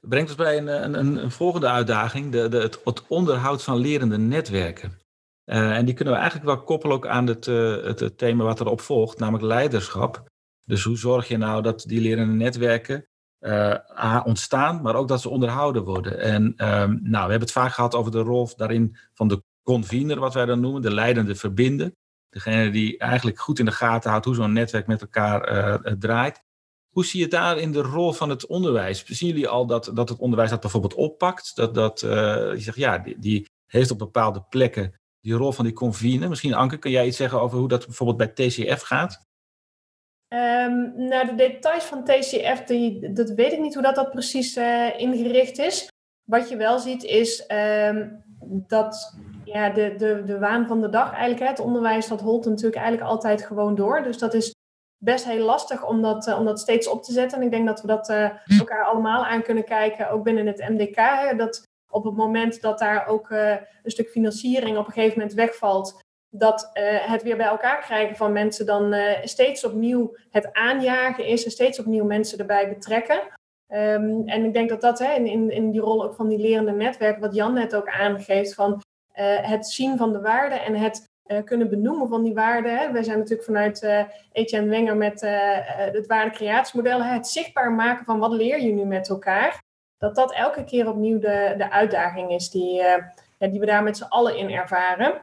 Brengt 0.00 0.28
ons 0.28 0.38
bij 0.38 0.56
een, 0.58 0.94
een, 0.98 1.22
een 1.22 1.30
volgende 1.30 1.68
uitdaging, 1.68 2.32
de, 2.32 2.48
de, 2.48 2.58
het, 2.84 3.06
onderhoud 3.08 3.62
van 3.62 3.76
lerende 3.76 4.18
netwerken. 4.18 4.98
Uh, 5.44 5.76
en 5.76 5.84
die 5.84 5.94
kunnen 5.94 6.14
we 6.14 6.20
eigenlijk 6.20 6.50
wel 6.50 6.62
koppelen 6.62 6.96
ook 6.96 7.06
aan 7.06 7.26
het, 7.26 7.46
uh, 7.46 7.84
het, 7.84 8.00
het, 8.00 8.18
thema 8.18 8.44
wat 8.44 8.60
erop 8.60 8.80
volgt, 8.80 9.18
namelijk 9.18 9.44
leiderschap. 9.44 10.30
Dus 10.64 10.84
hoe 10.84 10.98
zorg 10.98 11.28
je 11.28 11.36
nou 11.36 11.62
dat 11.62 11.84
die 11.86 12.00
lerende 12.00 12.32
netwerken 12.32 13.06
uh, 13.40 14.20
ontstaan, 14.24 14.82
maar 14.82 14.94
ook 14.94 15.08
dat 15.08 15.20
ze 15.20 15.28
onderhouden 15.28 15.84
worden? 15.84 16.18
En 16.18 16.42
um, 16.42 17.00
nou, 17.02 17.24
we 17.24 17.30
hebben 17.30 17.40
het 17.40 17.52
vaak 17.52 17.72
gehad 17.72 17.94
over 17.94 18.12
de 18.12 18.20
rol 18.20 18.48
daarin 18.56 18.96
van 19.14 19.28
de 19.28 19.42
convener, 19.62 20.18
wat 20.18 20.34
wij 20.34 20.46
dan 20.46 20.60
noemen, 20.60 20.82
de 20.82 20.94
leidende 20.94 21.34
verbinder. 21.34 21.92
Degene 22.28 22.70
die 22.70 22.98
eigenlijk 22.98 23.38
goed 23.38 23.58
in 23.58 23.64
de 23.64 23.72
gaten 23.72 24.10
houdt 24.10 24.24
hoe 24.24 24.34
zo'n 24.34 24.52
netwerk 24.52 24.86
met 24.86 25.00
elkaar 25.00 25.80
draait. 25.98 26.42
Hoe 26.98 27.06
zie 27.06 27.20
je 27.20 27.28
daar 27.28 27.58
in 27.58 27.72
de 27.72 27.80
rol 27.80 28.12
van 28.12 28.30
het 28.30 28.46
onderwijs? 28.46 29.04
Zien 29.04 29.28
jullie 29.28 29.48
al 29.48 29.66
dat, 29.66 29.90
dat 29.94 30.08
het 30.08 30.18
onderwijs 30.18 30.50
dat 30.50 30.60
bijvoorbeeld 30.60 30.94
oppakt? 30.94 31.56
Dat, 31.56 31.74
dat 31.74 32.02
uh, 32.02 32.10
je 32.52 32.60
zegt, 32.60 32.76
ja, 32.76 32.98
die, 32.98 33.18
die, 33.18 33.46
heeft 33.66 33.90
op 33.90 33.98
bepaalde 33.98 34.42
plekken 34.48 34.94
die 35.20 35.34
rol 35.34 35.52
van 35.52 35.64
die 35.64 35.74
convener. 35.74 36.28
Misschien 36.28 36.54
Anke, 36.54 36.78
kun 36.78 36.90
jij 36.90 37.06
iets 37.06 37.16
zeggen 37.16 37.40
over 37.40 37.58
hoe 37.58 37.68
dat 37.68 37.86
bijvoorbeeld 37.86 38.34
bij 38.34 38.48
TCF 38.48 38.82
gaat? 38.82 39.20
Um, 40.28 40.92
nou, 41.08 41.26
de 41.26 41.34
details 41.36 41.84
van 41.84 42.04
TCF, 42.04 42.64
dat 43.12 43.30
weet 43.30 43.52
ik 43.52 43.60
niet 43.60 43.74
hoe 43.74 43.82
dat, 43.82 43.94
dat 43.94 44.10
precies 44.10 44.56
uh, 44.56 45.00
ingericht 45.00 45.58
is. 45.58 45.88
Wat 46.24 46.48
je 46.48 46.56
wel 46.56 46.78
ziet 46.78 47.04
is 47.04 47.50
um, 47.50 48.24
dat 48.66 49.18
ja, 49.44 49.70
de, 49.70 49.94
de, 49.96 50.22
de 50.26 50.38
waan 50.38 50.66
van 50.66 50.80
de 50.80 50.88
dag 50.88 51.12
eigenlijk. 51.12 51.50
Het 51.50 51.60
onderwijs 51.60 52.08
dat 52.08 52.20
holt 52.20 52.44
natuurlijk 52.44 52.76
eigenlijk 52.76 53.10
altijd 53.10 53.46
gewoon 53.46 53.74
door. 53.74 54.02
Dus 54.02 54.18
dat 54.18 54.34
is 54.34 54.56
best 54.98 55.24
heel 55.24 55.44
lastig 55.44 55.86
om 55.86 56.02
dat, 56.02 56.26
uh, 56.26 56.38
om 56.38 56.44
dat 56.44 56.60
steeds 56.60 56.88
op 56.88 57.02
te 57.02 57.12
zetten. 57.12 57.38
En 57.38 57.44
ik 57.44 57.50
denk 57.50 57.66
dat 57.66 57.80
we 57.80 57.86
dat 57.86 58.08
uh, 58.08 58.30
elkaar 58.58 58.84
allemaal 58.84 59.24
aan 59.24 59.42
kunnen 59.42 59.64
kijken, 59.64 60.10
ook 60.10 60.22
binnen 60.24 60.46
het 60.46 60.68
MDK. 60.68 60.96
Hè, 60.96 61.36
dat 61.36 61.62
op 61.90 62.04
het 62.04 62.16
moment 62.16 62.60
dat 62.60 62.78
daar 62.78 63.06
ook 63.06 63.30
uh, 63.30 63.50
een 63.82 63.90
stuk 63.90 64.08
financiering 64.08 64.76
op 64.76 64.86
een 64.86 64.92
gegeven 64.92 65.18
moment 65.18 65.36
wegvalt, 65.36 66.06
dat 66.30 66.70
het 67.06 67.22
weer 67.22 67.36
bij 67.36 67.46
elkaar 67.46 67.80
krijgen 67.80 68.16
van 68.16 68.32
mensen 68.32 68.66
dan 68.66 68.94
steeds 69.22 69.64
opnieuw 69.64 70.16
het 70.30 70.52
aanjagen 70.52 71.24
is 71.24 71.44
en 71.44 71.50
steeds 71.50 71.78
opnieuw 71.78 72.04
mensen 72.04 72.38
erbij 72.38 72.68
betrekken. 72.68 73.20
Um, 73.72 74.28
en 74.28 74.44
ik 74.44 74.52
denk 74.52 74.68
dat 74.68 74.80
dat 74.80 74.98
hè, 74.98 75.12
in, 75.12 75.50
in, 75.50 75.70
die 75.70 75.80
rol 75.80 76.04
ook 76.04 76.14
van 76.14 76.28
die 76.28 76.38
lerende 76.38 76.72
netwerken, 76.72 77.20
wat 77.20 77.34
Jan 77.34 77.52
net 77.52 77.74
ook 77.74 77.88
aangeeft, 77.88 78.54
van 78.54 78.72
uh, 78.72 78.80
het 79.40 79.66
zien 79.66 79.96
van 79.96 80.12
de 80.12 80.20
waarde 80.20 80.54
en 80.54 80.74
het 80.74 81.04
uh, 81.28 81.44
kunnen 81.44 81.68
benoemen 81.68 82.08
van 82.08 82.22
die 82.22 82.34
waarden. 82.34 82.92
Wij 82.92 83.02
zijn 83.02 83.18
natuurlijk 83.18 83.44
vanuit 83.44 83.82
uh, 83.82 84.04
Etienne 84.32 84.68
Wenger 84.68 84.96
met 84.96 85.20
het 85.76 86.06
waardecreatiemodel, 86.06 87.02
het 87.02 87.26
zichtbaar 87.26 87.72
maken 87.72 88.04
van 88.04 88.18
wat 88.18 88.32
leer 88.32 88.60
je 88.60 88.72
nu 88.72 88.84
met 88.84 89.08
elkaar. 89.08 89.62
Dat 89.98 90.14
dat 90.14 90.32
elke 90.32 90.64
keer 90.64 90.88
opnieuw 90.88 91.18
de, 91.18 91.54
de 91.56 91.70
uitdaging 91.70 92.30
is 92.30 92.50
die, 92.50 92.74
ja, 93.38 93.48
die 93.48 93.60
we 93.60 93.66
daar 93.66 93.82
met 93.82 93.96
z'n 93.96 94.04
allen 94.04 94.36
in 94.36 94.50
ervaren. 94.50 95.18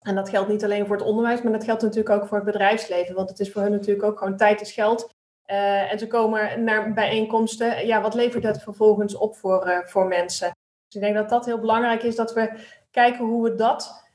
En 0.00 0.14
dat 0.14 0.28
geldt 0.28 0.48
niet 0.48 0.64
alleen 0.64 0.86
voor 0.86 0.96
het 0.96 1.06
onderwijs, 1.06 1.42
maar 1.42 1.52
dat 1.52 1.64
geldt 1.64 1.82
natuurlijk 1.82 2.14
ook 2.14 2.26
voor 2.26 2.36
het 2.36 2.46
bedrijfsleven. 2.46 3.14
Want 3.14 3.28
het 3.28 3.40
is 3.40 3.52
voor 3.52 3.62
hun 3.62 3.70
natuurlijk 3.70 4.06
ook 4.06 4.18
gewoon 4.18 4.36
tijd 4.36 4.60
is 4.60 4.72
geld. 4.72 5.08
En 5.44 5.98
ze 5.98 6.06
komen 6.06 6.64
naar 6.64 6.92
bijeenkomsten. 6.92 7.86
Ja, 7.86 8.00
wat 8.00 8.14
levert 8.14 8.42
dat 8.42 8.62
vervolgens 8.62 9.14
op 9.14 9.36
voor, 9.36 9.82
voor 9.86 10.06
mensen? 10.06 10.50
Dus 10.86 10.94
ik 10.94 11.00
denk 11.00 11.14
dat 11.14 11.28
dat 11.28 11.46
heel 11.46 11.60
belangrijk 11.60 12.02
is, 12.02 12.16
dat 12.16 12.32
we 12.32 12.50
kijken 12.90 13.24
hoe 13.24 13.42
we 13.42 13.54
dat 13.54 14.09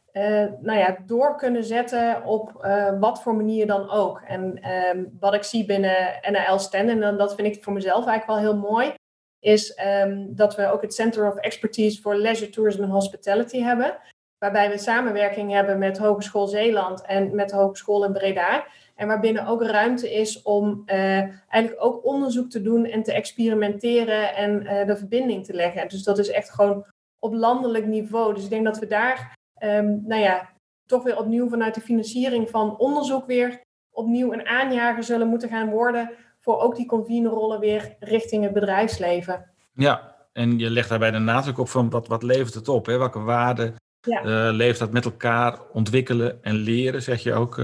nou 0.61 0.77
ja, 0.77 0.97
door 1.05 1.35
kunnen 1.35 1.63
zetten 1.63 2.23
op 2.23 2.67
wat 2.99 3.21
voor 3.21 3.35
manier 3.35 3.67
dan 3.67 3.89
ook. 3.89 4.21
En 4.27 4.59
um, 4.95 5.17
wat 5.19 5.33
ik 5.33 5.43
zie 5.43 5.65
binnen 5.65 6.19
NAL 6.31 6.59
Stand, 6.59 6.89
en 6.89 7.17
dat 7.17 7.35
vind 7.35 7.55
ik 7.55 7.63
voor 7.63 7.73
mezelf 7.73 8.05
eigenlijk 8.07 8.27
wel 8.27 8.51
heel 8.51 8.69
mooi, 8.69 8.93
is 9.39 9.81
um, 10.03 10.35
dat 10.35 10.55
we 10.55 10.71
ook 10.71 10.81
het 10.81 10.93
Center 10.93 11.27
of 11.27 11.35
Expertise 11.35 12.01
for 12.01 12.15
Leisure 12.15 12.49
Tourism 12.49 12.83
and 12.83 12.91
Hospitality 12.91 13.61
hebben. 13.61 13.97
Waarbij 14.37 14.69
we 14.69 14.77
samenwerking 14.77 15.51
hebben 15.51 15.77
met 15.77 15.97
Hogeschool 15.97 16.47
Zeeland 16.47 17.05
en 17.05 17.35
met 17.35 17.49
de 17.49 17.55
Hogeschool 17.55 18.05
in 18.05 18.13
Breda. 18.13 18.65
En 18.95 19.07
waarbinnen 19.07 19.47
ook 19.47 19.63
ruimte 19.63 20.13
is 20.13 20.41
om 20.41 20.83
uh, 20.85 21.19
eigenlijk 21.49 21.85
ook 21.85 22.05
onderzoek 22.05 22.49
te 22.49 22.61
doen 22.61 22.85
en 22.85 23.03
te 23.03 23.13
experimenteren 23.13 24.35
en 24.35 24.59
de 24.87 24.97
verbinding 24.97 25.45
te 25.45 25.53
leggen. 25.53 25.87
Dus 25.87 26.03
dat 26.03 26.17
is 26.17 26.29
echt 26.29 26.51
gewoon 26.51 26.85
op 27.19 27.33
landelijk 27.33 27.85
niveau. 27.85 28.33
Dus 28.33 28.43
ik 28.43 28.49
denk 28.49 28.65
dat 28.65 28.79
we 28.79 28.87
daar, 28.87 29.34
um, 29.65 30.03
nou 30.05 30.21
ja, 30.21 30.49
toch 30.85 31.03
weer 31.03 31.17
opnieuw 31.17 31.49
vanuit 31.49 31.75
de 31.75 31.81
financiering 31.81 32.49
van 32.49 32.77
onderzoek 32.77 33.25
weer 33.25 33.61
opnieuw 33.91 34.33
een 34.33 34.45
aanjager 34.45 35.03
zullen 35.03 35.27
moeten 35.27 35.49
gaan 35.49 35.69
worden 35.69 36.11
voor 36.39 36.59
ook 36.59 36.75
die 36.75 36.85
convenerrollen 36.85 37.59
weer 37.59 37.95
richting 37.99 38.43
het 38.43 38.53
bedrijfsleven. 38.53 39.49
Ja, 39.73 40.15
en 40.33 40.59
je 40.59 40.69
legt 40.69 40.89
daarbij 40.89 41.11
de 41.11 41.19
nadruk 41.19 41.57
op 41.57 41.69
van 41.69 41.89
wat, 41.89 42.07
wat 42.07 42.23
levert 42.23 42.53
het 42.53 42.67
op? 42.67 42.85
Hè? 42.85 42.97
Welke 42.97 43.19
waarden 43.19 43.75
ja. 44.01 44.19
uh, 44.23 44.55
levert 44.55 44.79
dat 44.79 44.91
met 44.91 45.05
elkaar 45.05 45.59
ontwikkelen 45.73 46.43
en 46.43 46.55
leren, 46.55 47.01
zeg 47.01 47.23
je 47.23 47.33
ook 47.33 47.59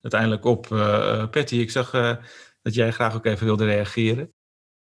uiteindelijk 0.00 0.44
op. 0.44 0.66
Uh, 0.66 1.28
Patty, 1.30 1.56
ik 1.56 1.70
zag 1.70 1.90
dat 2.62 2.74
jij 2.74 2.90
graag 2.90 3.14
ook 3.14 3.24
even 3.26 3.46
wilde 3.46 3.64
reageren. 3.64 4.32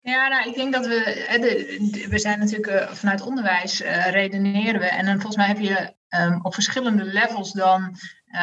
Ja, 0.05 0.27
nou, 0.27 0.49
ik 0.49 0.55
denk 0.55 0.73
dat 0.73 0.85
we, 0.85 2.05
we 2.09 2.19
zijn 2.19 2.39
natuurlijk 2.39 2.67
uh, 2.67 2.91
vanuit 2.91 3.21
onderwijs 3.21 3.79
redeneren 4.09 4.79
we. 4.79 4.85
En 4.85 5.05
dan 5.05 5.13
volgens 5.13 5.35
mij 5.35 5.47
heb 5.47 5.59
je 5.59 5.95
um, 6.19 6.39
op 6.41 6.53
verschillende 6.53 7.03
levels 7.03 7.51
dan, 7.51 7.95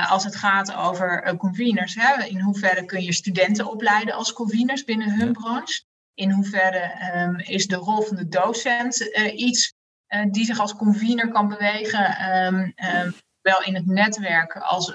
als 0.09 0.25
het 0.25 0.37
gaat 0.37 0.75
over 0.75 1.37
conveners, 1.37 1.94
hè, 1.94 2.25
in 2.25 2.40
hoeverre 2.40 2.85
kun 2.85 3.03
je 3.03 3.12
studenten 3.12 3.70
opleiden 3.70 4.14
als 4.14 4.33
conveners 4.33 4.85
binnen 4.85 5.18
hun 5.18 5.33
branche? 5.33 5.83
In 6.14 6.31
hoeverre 6.31 7.12
um, 7.14 7.38
is 7.38 7.66
de 7.66 7.77
rol 7.77 8.03
van 8.03 8.16
de 8.16 8.29
docent 8.29 9.01
iets 9.35 9.75
die 10.31 10.44
zich 10.44 10.59
als 10.59 10.75
convener 10.75 11.29
kan 11.29 11.49
bewegen? 11.49 12.35
Um, 12.46 12.75
wel 13.40 13.62
in 13.62 13.75
het 13.75 13.87
netwerk 13.87 14.57
als 14.57 14.94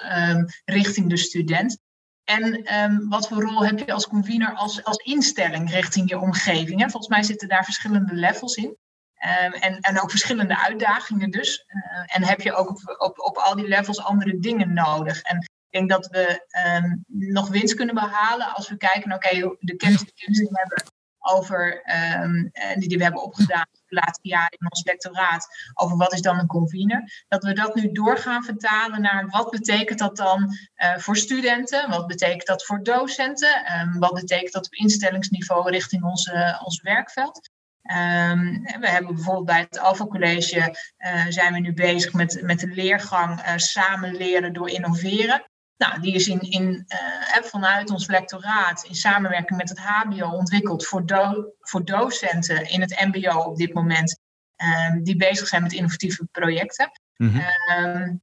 richting 0.65 1.09
de 1.09 1.17
student. 1.17 1.77
En 2.25 2.73
um, 2.83 3.09
wat 3.09 3.27
voor 3.27 3.41
rol 3.41 3.65
heb 3.65 3.79
je 3.79 3.93
als 3.93 4.07
convener 4.07 4.53
als, 4.53 4.83
als 4.83 4.97
instelling 4.97 5.71
richting 5.71 6.09
je 6.09 6.19
omgeving? 6.19 6.81
Hè? 6.81 6.89
Volgens 6.89 7.07
mij 7.07 7.23
zitten 7.23 7.47
daar 7.47 7.63
verschillende 7.63 8.13
levels 8.13 8.55
in. 8.55 8.77
Ehm, 9.15 9.51
en, 9.51 9.79
en 9.79 10.01
ook 10.01 10.09
verschillende 10.09 10.63
uitdagingen 10.63 11.31
dus. 11.31 11.65
en 12.05 12.23
heb 12.23 12.41
je 12.41 12.53
ook 12.53 12.69
op, 12.69 12.95
op, 12.97 13.19
op 13.19 13.37
al 13.37 13.55
die 13.55 13.67
levels 13.67 13.99
andere 13.99 14.39
dingen 14.39 14.73
nodig. 14.73 15.21
En 15.21 15.37
ik 15.39 15.49
denk 15.69 15.89
dat 15.89 16.07
we 16.07 16.45
ehm, 16.47 16.95
nog 17.07 17.49
winst 17.49 17.75
kunnen 17.75 17.95
behalen 17.95 18.53
als 18.53 18.69
we 18.69 18.77
kijken, 18.77 19.13
oké, 19.13 19.55
de 19.59 19.75
kennis 19.75 20.03
die 20.13 20.49
we 20.49 20.59
hebben 20.59 20.83
over, 21.25 21.83
um, 22.21 22.51
die, 22.79 22.89
die 22.89 22.97
we 22.97 23.03
hebben 23.03 23.23
opgedaan 23.23 23.65
de 23.71 23.95
laatste 23.95 24.27
jaren 24.27 24.57
in 24.59 24.69
ons 24.69 24.83
lectoraat, 24.83 25.47
over 25.73 25.97
wat 25.97 26.13
is 26.13 26.21
dan 26.21 26.39
een 26.39 26.47
convener. 26.47 27.25
Dat 27.27 27.43
we 27.43 27.53
dat 27.53 27.75
nu 27.75 27.91
door 27.91 28.17
gaan 28.17 28.43
vertalen 28.43 29.01
naar 29.01 29.27
wat 29.27 29.49
betekent 29.49 29.99
dat 29.99 30.17
dan 30.17 30.57
uh, 30.75 30.97
voor 30.97 31.17
studenten, 31.17 31.89
wat 31.89 32.07
betekent 32.07 32.45
dat 32.45 32.65
voor 32.65 32.83
docenten, 32.83 33.79
um, 33.79 33.99
wat 33.99 34.13
betekent 34.13 34.51
dat 34.51 34.65
op 34.65 34.73
instellingsniveau 34.73 35.69
richting 35.69 36.03
onze, 36.03 36.61
ons 36.63 36.81
werkveld. 36.81 37.49
Um, 37.91 38.63
we 38.79 38.89
hebben 38.89 39.15
bijvoorbeeld 39.15 39.45
bij 39.45 39.59
het 39.59 39.79
Alpha 39.79 40.05
College 40.05 40.75
uh, 40.97 41.25
zijn 41.29 41.53
we 41.53 41.59
nu 41.59 41.73
bezig 41.73 42.13
met, 42.13 42.41
met 42.41 42.59
de 42.59 42.67
leergang 42.67 43.39
uh, 43.39 43.53
samen 43.55 44.15
leren 44.15 44.53
door 44.53 44.69
innoveren. 44.69 45.43
Nou, 45.77 46.01
die 46.01 46.13
is 46.13 46.27
in, 46.27 46.39
in, 46.39 46.85
uh, 46.87 47.43
vanuit 47.43 47.89
ons 47.89 48.07
lectoraat 48.07 48.83
in 48.83 48.95
samenwerking 48.95 49.59
met 49.59 49.69
het 49.69 49.79
HBO 49.79 50.29
ontwikkeld 50.29 50.85
voor, 50.85 51.05
do 51.05 51.53
voor 51.59 51.85
docenten 51.85 52.69
in 52.69 52.81
het 52.81 53.05
MBO 53.11 53.39
op 53.39 53.57
dit 53.57 53.73
moment, 53.73 54.19
um, 54.57 55.03
die 55.03 55.15
bezig 55.15 55.47
zijn 55.47 55.61
met 55.61 55.73
innovatieve 55.73 56.25
projecten. 56.31 56.91
Mm 57.17 57.29
-hmm. 57.29 57.85
um, 57.85 58.21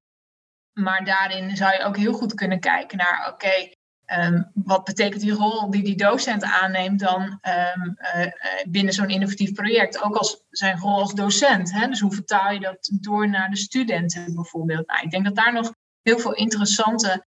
maar 0.72 1.04
daarin 1.04 1.56
zou 1.56 1.72
je 1.72 1.82
ook 1.82 1.96
heel 1.96 2.12
goed 2.12 2.34
kunnen 2.34 2.60
kijken 2.60 2.98
naar, 2.98 3.32
oké, 3.32 3.46
okay, 3.46 3.76
um, 4.06 4.50
wat 4.54 4.84
betekent 4.84 5.20
die 5.22 5.32
rol 5.32 5.70
die 5.70 5.82
die 5.82 5.96
docent 5.96 6.44
aanneemt 6.44 7.00
dan 7.00 7.38
uh, 7.42 8.26
binnen 8.68 8.94
zo'n 8.94 9.08
innovatief 9.08 9.52
project? 9.52 10.02
Ook 10.02 10.16
als 10.16 10.42
zijn 10.50 10.78
rol 10.78 10.98
als 10.98 11.14
docent. 11.14 11.72
Hè? 11.72 11.86
Dus 11.86 12.00
hoe 12.00 12.14
vertaal 12.14 12.52
je 12.52 12.60
dat 12.60 12.90
door 13.00 13.28
naar 13.28 13.50
de 13.50 13.56
studenten 13.56 14.34
bijvoorbeeld? 14.34 14.86
Nou, 14.86 15.02
ik 15.02 15.10
denk 15.10 15.24
dat 15.24 15.36
daar 15.36 15.52
nog 15.52 15.74
heel 16.02 16.18
veel 16.18 16.34
interessante 16.34 17.26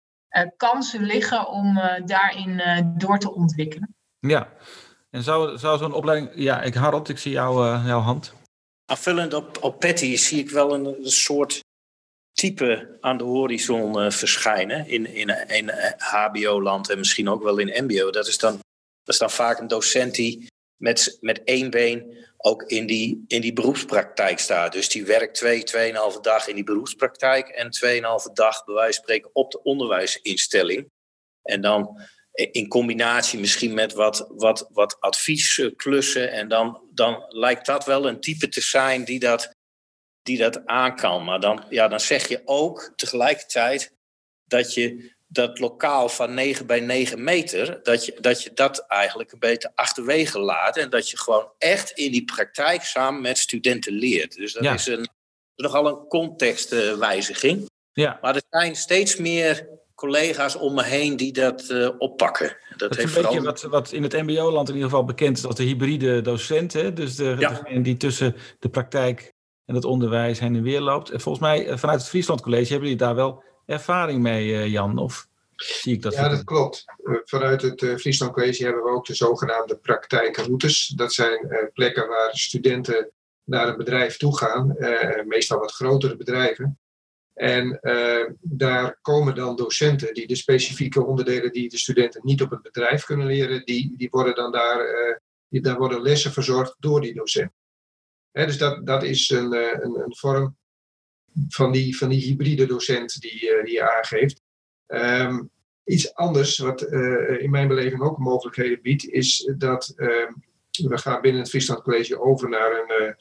kansen 0.56 1.04
liggen 1.04 1.48
om 1.48 1.76
uh, 1.76 1.94
daarin 2.04 2.50
uh, 2.50 2.80
door 2.84 3.18
te 3.18 3.34
ontwikkelen. 3.34 3.94
Ja, 4.18 4.48
en 5.10 5.22
zou, 5.22 5.58
zou 5.58 5.78
zo'n 5.78 5.92
opleiding. 5.92 6.30
Ja, 6.34 6.62
ik 6.62 6.74
Harold, 6.74 7.08
ik 7.08 7.18
zie 7.18 7.32
jou, 7.32 7.86
jouw 7.86 8.00
hand. 8.00 8.32
Aanvullend 8.86 9.34
op, 9.34 9.58
op 9.60 9.80
Patty 9.80 10.16
zie 10.16 10.38
ik 10.38 10.50
wel 10.50 10.74
een, 10.74 10.86
een 10.86 11.10
soort 11.10 11.64
type 12.32 12.98
aan 13.00 13.16
de 13.16 13.24
horizon 13.24 14.12
verschijnen 14.12 14.88
in, 14.88 15.06
in, 15.06 15.48
in 15.48 15.72
HBO-land 15.98 16.90
en 16.90 16.98
misschien 16.98 17.28
ook 17.28 17.42
wel 17.42 17.58
in 17.58 17.84
MBO. 17.84 18.10
Dat 18.10 18.26
is 18.26 18.38
dan, 18.38 18.52
dat 19.02 19.14
is 19.14 19.18
dan 19.18 19.30
vaak 19.30 19.58
een 19.58 19.68
docent 19.68 20.14
die 20.14 20.46
met, 20.76 21.18
met 21.20 21.44
één 21.44 21.70
been 21.70 22.24
ook 22.46 22.62
in 22.62 22.86
die, 22.86 23.24
in 23.26 23.40
die 23.40 23.52
beroepspraktijk 23.52 24.38
staat. 24.38 24.72
Dus 24.72 24.88
die 24.88 25.04
werkt 25.04 25.34
twee, 25.34 25.62
tweeënhalve 25.62 26.20
dag 26.20 26.48
in 26.48 26.54
die 26.54 26.64
beroepspraktijk 26.64 27.48
en 27.48 27.70
tweeënhalve 27.70 28.32
dag, 28.32 28.64
bij 28.64 28.74
wijze 28.74 28.94
van 28.94 29.02
spreken, 29.02 29.30
op 29.32 29.50
de 29.50 29.62
onderwijsinstelling. 29.62 30.90
En 31.42 31.60
dan 31.60 32.00
in 32.32 32.68
combinatie 32.68 33.40
misschien 33.40 33.74
met 33.74 33.92
wat, 33.92 34.26
wat, 34.28 34.68
wat 34.72 35.00
adviesklussen. 35.00 36.32
En 36.32 36.48
dan, 36.48 36.88
dan 36.90 37.24
lijkt 37.28 37.66
dat 37.66 37.84
wel 37.84 38.08
een 38.08 38.20
type 38.20 38.48
te 38.48 38.60
zijn 38.60 39.04
die 39.04 39.18
dat, 39.18 39.50
die 40.22 40.38
dat 40.38 40.66
aan 40.66 40.96
kan. 40.96 41.24
Maar 41.24 41.40
dan, 41.40 41.64
ja, 41.68 41.88
dan 41.88 42.00
zeg 42.00 42.28
je 42.28 42.42
ook 42.44 42.92
tegelijkertijd 42.96 43.92
dat 44.44 44.74
je 44.74 45.13
dat 45.34 45.58
lokaal 45.58 46.08
van 46.08 46.34
9 46.34 46.66
bij 46.66 46.80
9 46.80 47.24
meter, 47.24 47.80
dat 47.82 48.04
je, 48.04 48.16
dat 48.20 48.42
je 48.42 48.50
dat 48.54 48.78
eigenlijk 48.88 49.32
een 49.32 49.38
beetje 49.38 49.72
achterwege 49.74 50.38
laat. 50.38 50.76
En 50.76 50.90
dat 50.90 51.10
je 51.10 51.18
gewoon 51.18 51.48
echt 51.58 51.90
in 51.90 52.12
die 52.12 52.24
praktijk 52.24 52.82
samen 52.82 53.20
met 53.20 53.38
studenten 53.38 53.92
leert. 53.92 54.36
Dus 54.36 54.52
dat 54.52 54.64
is 54.64 54.86
een, 54.86 55.08
nogal 55.56 55.86
een 55.86 56.08
contextwijziging. 56.08 57.70
Ja. 57.92 58.18
Maar 58.20 58.34
er 58.34 58.42
zijn 58.50 58.76
steeds 58.76 59.16
meer 59.16 59.68
collega's 59.94 60.56
om 60.56 60.74
me 60.74 60.84
heen 60.84 61.16
die 61.16 61.32
dat 61.32 61.68
uh, 61.70 61.88
oppakken. 61.98 62.56
Dat, 62.70 62.78
dat 62.78 62.96
heeft 62.96 63.10
is 63.10 63.16
een 63.16 63.22
beetje 63.22 63.42
wat, 63.42 63.62
wat 63.62 63.92
in 63.92 64.02
het 64.02 64.12
mbo-land 64.12 64.68
in 64.68 64.74
ieder 64.74 64.90
geval 64.90 65.04
bekend 65.04 65.38
is 65.38 65.44
als 65.44 65.54
de 65.54 65.62
hybride 65.62 66.20
docent. 66.20 66.72
Hè? 66.72 66.92
Dus 66.92 67.16
de, 67.16 67.36
ja. 67.38 67.48
degene 67.48 67.82
die 67.82 67.96
tussen 67.96 68.36
de 68.58 68.68
praktijk 68.68 69.32
en 69.64 69.74
het 69.74 69.84
onderwijs 69.84 70.38
heen 70.38 70.54
en 70.54 70.62
weer 70.62 70.80
loopt. 70.80 71.10
En 71.10 71.20
volgens 71.20 71.44
mij 71.44 71.66
eh, 71.66 71.76
vanuit 71.76 72.00
het 72.00 72.08
Friesland 72.08 72.40
College 72.40 72.72
hebben 72.72 72.88
jullie 72.88 73.04
daar 73.04 73.14
wel 73.14 73.42
ervaring 73.66 74.22
mee, 74.22 74.70
Jan? 74.70 74.98
Of 74.98 75.28
zie 75.56 75.94
ik 75.94 76.02
dat? 76.02 76.14
Ja, 76.14 76.28
dat 76.28 76.44
klopt. 76.44 76.84
Vanuit 77.24 77.62
het 77.62 77.82
uh, 77.82 77.96
Friesland 77.96 78.32
College 78.32 78.64
hebben 78.64 78.82
we 78.82 78.90
ook 78.90 79.06
de 79.06 79.14
zogenaamde 79.14 79.76
praktijkroutes. 79.76 80.86
Dat 80.86 81.12
zijn 81.12 81.70
plekken 81.72 82.08
waar 82.08 82.30
studenten 82.36 83.10
naar 83.44 83.68
een 83.68 83.76
bedrijf 83.76 84.16
toe 84.16 84.38
gaan, 84.38 84.76
meestal 85.26 85.58
wat 85.58 85.72
grotere 85.72 86.16
bedrijven. 86.16 86.78
En 87.34 87.78
daar 88.40 88.98
komen 89.02 89.34
dan 89.34 89.56
docenten 89.56 90.14
die 90.14 90.26
de 90.26 90.36
specifieke 90.36 91.04
onderdelen 91.04 91.52
die 91.52 91.68
de 91.68 91.78
studenten 91.78 92.20
niet 92.24 92.42
op 92.42 92.50
het 92.50 92.62
bedrijf 92.62 93.04
kunnen 93.04 93.26
leren, 93.26 93.64
die, 93.64 93.94
die 93.96 94.08
worden 94.10 94.34
dan 94.34 94.52
daar, 94.52 94.78
die, 95.48 95.60
daar 95.60 95.78
worden 95.78 96.02
lessen 96.02 96.32
verzorgd 96.32 96.76
door 96.78 97.00
die 97.00 97.14
docent. 97.14 97.50
Hè, 98.30 98.46
dus 98.46 98.58
dat, 98.58 98.86
dat 98.86 99.02
is 99.02 99.30
een, 99.30 99.52
een, 99.52 100.00
een 100.04 100.16
vorm 100.16 100.56
van 101.48 101.72
die, 101.72 101.96
van 101.96 102.08
die 102.08 102.22
hybride 102.22 102.66
docent 102.66 103.20
die, 103.20 103.50
uh, 103.50 103.64
die 103.64 103.72
je 103.72 103.96
aangeeft. 103.96 104.42
Um, 104.86 105.50
iets 105.84 106.14
anders, 106.14 106.58
wat 106.58 106.82
uh, 106.82 107.42
in 107.42 107.50
mijn 107.50 107.68
beleving 107.68 108.02
ook 108.02 108.18
mogelijkheden 108.18 108.82
biedt, 108.82 109.08
is 109.08 109.52
dat 109.56 109.92
uh, 109.96 110.08
we 110.70 110.98
gaan 110.98 111.20
binnen 111.20 111.40
het 111.40 111.50
Friesland 111.50 111.82
College 111.82 112.20
over 112.20 112.48
naar 112.48 112.70
een 112.70 113.06
uh, 113.06 113.12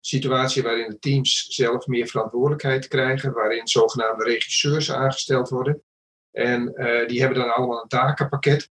situatie 0.00 0.62
waarin 0.62 0.90
de 0.90 0.98
teams 0.98 1.46
zelf 1.48 1.86
meer 1.86 2.06
verantwoordelijkheid 2.06 2.88
krijgen, 2.88 3.32
waarin 3.32 3.68
zogenaamde 3.68 4.24
regisseurs 4.24 4.92
aangesteld 4.92 5.48
worden. 5.48 5.82
En 6.30 6.64
die 7.06 7.20
hebben 7.20 7.38
dan 7.38 7.54
allemaal 7.54 7.82
een 7.82 7.88
takenpakket. 7.88 8.70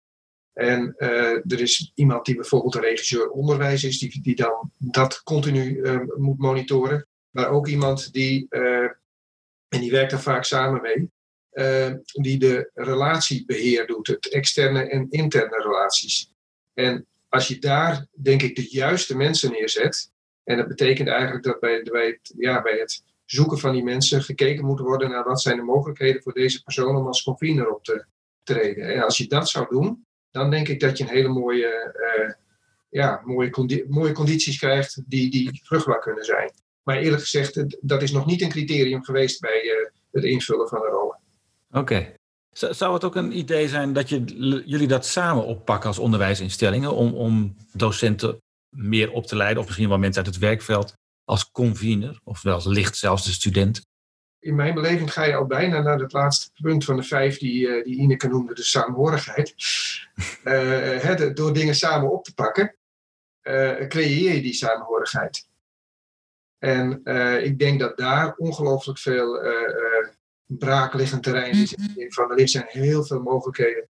En 0.52 0.94
er 0.96 1.60
is 1.60 1.92
iemand 1.94 2.26
die 2.26 2.34
bijvoorbeeld 2.34 2.74
een 2.74 2.80
regisseur 2.80 3.28
onderwijs 3.28 3.84
is, 3.84 3.98
die, 3.98 4.22
die 4.22 4.34
dan 4.34 4.70
dat 4.78 5.22
continu 5.22 5.82
moet 6.16 6.38
monitoren. 6.38 7.06
Maar 7.30 7.48
ook 7.48 7.66
iemand 7.66 8.12
die, 8.12 8.46
uh, 8.50 8.90
en 9.68 9.80
die 9.80 9.90
werkt 9.90 10.10
daar 10.10 10.20
vaak 10.20 10.44
samen 10.44 10.80
mee, 10.80 11.10
uh, 11.52 11.94
die 12.12 12.38
de 12.38 12.70
relatiebeheer 12.74 13.86
doet, 13.86 14.06
het 14.06 14.28
externe 14.28 14.88
en 14.88 15.06
interne 15.10 15.62
relaties. 15.62 16.32
En 16.74 17.06
als 17.28 17.48
je 17.48 17.58
daar, 17.58 18.06
denk 18.12 18.42
ik, 18.42 18.56
de 18.56 18.70
juiste 18.70 19.16
mensen 19.16 19.50
neerzet, 19.50 20.10
en 20.44 20.56
dat 20.56 20.68
betekent 20.68 21.08
eigenlijk 21.08 21.44
dat 21.44 21.60
bij, 21.60 21.82
bij, 21.82 22.06
het, 22.06 22.34
ja, 22.36 22.62
bij 22.62 22.78
het 22.78 23.02
zoeken 23.24 23.58
van 23.58 23.72
die 23.72 23.82
mensen 23.82 24.22
gekeken 24.22 24.64
moet 24.64 24.80
worden 24.80 25.10
naar 25.10 25.24
wat 25.24 25.40
zijn 25.40 25.56
de 25.56 25.62
mogelijkheden 25.62 26.22
voor 26.22 26.32
deze 26.32 26.62
persoon 26.62 26.96
om 26.96 27.06
als 27.06 27.22
convener 27.22 27.74
op 27.74 27.84
te 27.84 28.04
treden. 28.42 28.94
En 28.94 29.02
als 29.02 29.16
je 29.16 29.26
dat 29.26 29.48
zou 29.48 29.66
doen, 29.68 30.06
dan 30.30 30.50
denk 30.50 30.68
ik 30.68 30.80
dat 30.80 30.98
je 30.98 31.04
een 31.04 31.10
hele 31.10 31.28
mooie, 31.28 31.94
uh, 32.18 32.32
ja, 32.88 33.22
mooie, 33.24 33.84
mooie 33.88 34.12
condities 34.12 34.58
krijgt 34.58 35.02
die, 35.06 35.30
die 35.30 35.60
vruchtbaar 35.64 36.00
kunnen 36.00 36.24
zijn. 36.24 36.50
Maar 36.90 36.98
eerlijk 36.98 37.22
gezegd, 37.22 37.64
dat 37.80 38.02
is 38.02 38.12
nog 38.12 38.26
niet 38.26 38.42
een 38.42 38.48
criterium 38.48 39.04
geweest 39.04 39.40
bij 39.40 39.64
uh, 39.64 39.88
het 40.10 40.24
invullen 40.24 40.68
van 40.68 40.80
de 40.80 40.86
rollen. 40.86 41.18
Oké. 41.70 41.78
Okay. 41.78 42.14
Zou 42.50 42.94
het 42.94 43.04
ook 43.04 43.16
een 43.16 43.38
idee 43.38 43.68
zijn 43.68 43.92
dat 43.92 44.08
je, 44.08 44.24
jullie 44.66 44.86
dat 44.86 45.06
samen 45.06 45.44
oppakken 45.44 45.88
als 45.88 45.98
onderwijsinstellingen 45.98 46.92
om, 46.92 47.14
om 47.14 47.56
docenten 47.72 48.38
meer 48.68 49.10
op 49.10 49.26
te 49.26 49.36
leiden, 49.36 49.58
of 49.58 49.66
misschien 49.66 49.88
wel 49.88 49.98
mensen 49.98 50.24
uit 50.24 50.34
het 50.34 50.42
werkveld 50.42 50.94
als 51.24 51.50
convener, 51.50 52.20
of 52.24 52.42
wel 52.42 52.60
licht 52.64 52.96
zelfs 52.96 53.24
de 53.24 53.32
student? 53.32 53.86
In 54.38 54.54
mijn 54.54 54.74
beleving 54.74 55.12
ga 55.12 55.24
je 55.24 55.34
al 55.34 55.46
bijna 55.46 55.80
naar 55.80 55.98
het 55.98 56.12
laatste 56.12 56.50
punt 56.62 56.84
van 56.84 56.96
de 56.96 57.02
vijf 57.02 57.38
die, 57.38 57.66
uh, 57.66 57.84
die 57.84 57.96
Ineke 57.96 58.28
noemde, 58.28 58.54
de 58.54 58.62
saamhorigheid. 58.62 59.54
uh, 60.44 61.34
door 61.34 61.52
dingen 61.52 61.74
samen 61.74 62.12
op 62.12 62.24
te 62.24 62.34
pakken, 62.34 62.76
uh, 63.42 63.86
creëer 63.88 64.34
je 64.34 64.42
die 64.42 64.54
saamhorigheid. 64.54 65.48
En 66.60 67.00
uh, 67.04 67.44
ik 67.44 67.58
denk 67.58 67.80
dat 67.80 67.96
daar 67.96 68.34
ongelooflijk 68.36 68.98
veel 68.98 69.44
uh, 69.44 70.08
braakliggend 70.46 71.22
terrein 71.22 71.52
is. 71.52 71.74
Van, 72.08 72.38
er 72.38 72.48
zijn 72.48 72.66
heel 72.68 73.04
veel 73.04 73.20
mogelijkheden. 73.20 73.88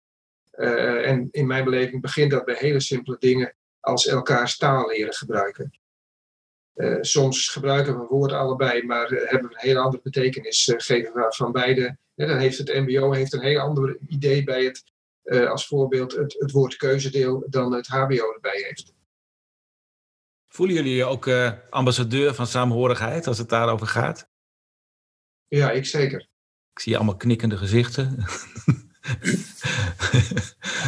en 1.04 1.28
in 1.32 1.48
mijn 1.48 1.64
beleving 1.64 2.02
begint 2.02 2.32
dat 2.32 2.46
bij 2.46 2.56
hele 2.60 2.80
simpele 2.80 3.18
dingen 3.20 3.56
als 3.80 4.08
elkaars 4.08 4.58
taal 4.58 4.88
leren 4.88 5.14
gebruiken. 5.14 5.80
soms 7.02 7.50
gebruiken 7.50 7.94
we 7.94 8.02
een 8.02 8.08
woord 8.08 8.32
allebei, 8.32 8.84
maar 8.84 9.08
hebben 9.10 9.50
we 9.50 9.56
een 9.56 9.68
hele 9.68 9.80
andere 9.80 10.04
betekenis 10.04 10.74
geven 10.78 11.14
we 11.14 11.34
van 11.36 11.52
beide. 11.52 11.98
dan 12.16 12.38
heeft 12.38 12.58
het 12.58 12.74
MBO 12.74 13.12
heeft 13.12 13.34
een 13.34 13.42
heel 13.42 13.60
ander 13.60 13.98
idee 14.08 14.44
bij 14.44 14.64
het, 14.64 14.84
als 15.50 15.68
voorbeeld, 15.68 16.16
het, 16.16 16.36
het 16.40 16.52
woord 16.52 16.76
keuzedeel 16.76 17.46
dan 17.50 17.74
het 17.74 17.88
HBO 17.88 18.34
erbij 18.34 18.64
heeft. 18.68 18.94
Voelen 20.56 20.76
jullie 20.76 20.96
je 20.96 21.06
ook 21.06 21.26
uh, 21.26 21.52
ambassadeur 21.70 22.34
van 22.34 22.48
saamhorigheid 22.48 23.28
als 23.28 23.38
het 23.38 23.50
daarover 23.50 23.88
gaat? 23.88 24.30
Ja, 25.48 25.72
ik 25.72 25.86
zeker. 25.86 26.20
Ik 26.74 26.80
zie 26.80 26.96
allemaal 26.96 27.16
knikkende 27.16 27.58
gezichten. 27.58 28.16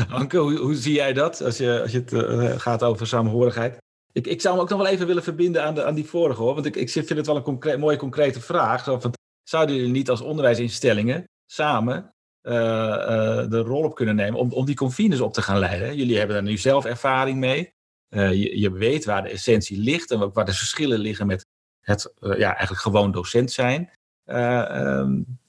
Anke, 0.10 0.38
hoe, 0.38 0.58
hoe, 0.58 0.76
zie 0.76 0.94
jij 0.94 1.14
dat 1.14 1.42
als 1.42 1.58
je, 1.58 1.82
als 1.82 1.92
je 1.92 1.98
het 1.98 2.14
uh, 2.14 2.60
gaat 2.60 2.84
over 2.84 3.08
saamhorigheid? 3.08 3.78
Ik, 4.12 4.28
ik 4.28 4.42
zou 4.42 4.54
hem 4.54 4.64
ook 4.64 4.70
nog 4.70 4.80
wel 4.80 4.88
even 4.88 5.08
willen 5.08 5.24
verbinden 5.24 5.64
aan, 5.64 5.76
de, 5.76 5.86
aan 5.86 5.96
die 5.96 6.06
vorige 6.06 6.42
hoor. 6.42 6.54
Want 6.54 6.66
ik, 6.66 6.76
ik 6.76 6.90
vind 6.90 7.10
het 7.10 7.26
wel 7.26 7.36
een 7.36 7.42
concreet, 7.42 7.80
mooie 7.80 7.98
concrete 7.98 8.42
vraag. 8.42 8.84
Zo 8.84 9.00
van, 9.00 9.14
zouden 9.44 9.76
jullie 9.76 9.92
niet 9.92 10.10
als 10.10 10.22
onderwijsinstellingen 10.22 11.24
samen 11.46 12.14
de 12.42 13.62
rol 13.66 13.84
op 13.84 13.96
kunnen 13.96 14.16
nemen 14.16 14.40
om, 14.40 14.52
om 14.52 14.66
die 14.66 14.76
confines 14.76 15.22
op 15.22 15.34
te 15.34 15.42
gaan 15.42 15.60
leiden? 15.60 15.96
Jullie 15.96 16.18
hebben 16.18 16.36
daar 16.36 16.46
nu 16.46 16.58
zelf 16.58 16.86
ervaring 16.86 17.40
mee. 17.40 17.74
Je, 18.10 18.60
je 18.60 18.72
weet 18.72 19.06
waar 19.06 19.24
de 19.24 19.30
essentie 19.30 19.80
ligt 19.80 20.12
en 20.12 20.34
waar 20.34 20.46
de 20.46 20.54
verschillen 20.54 21.00
liggen 21.00 21.28
met 21.28 21.46
het 21.82 22.14
ja, 22.20 22.50
eigenlijk 22.50 22.82
gewoon 22.82 23.12
docent 23.12 23.52
zijn. 23.52 23.92
Um, 24.26 25.40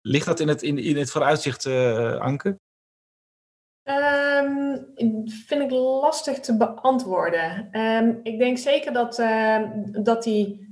ligt 0.00 0.26
dat 0.26 0.40
in 0.40 0.48
het, 0.48 0.62
in, 0.62 0.78
in 0.78 0.96
het 0.96 1.10
vooruitzicht, 1.10 1.66
Anke? 2.18 2.58
Um, 3.84 4.92
vind 5.26 5.62
ik 5.62 5.70
lastig 5.70 6.40
te 6.40 6.56
beantwoorden. 6.56 7.78
Um, 7.80 8.20
ik 8.22 8.38
denk 8.38 8.58
zeker 8.58 8.92
dat, 8.92 9.16
dat 10.04 10.22
die 10.22 10.70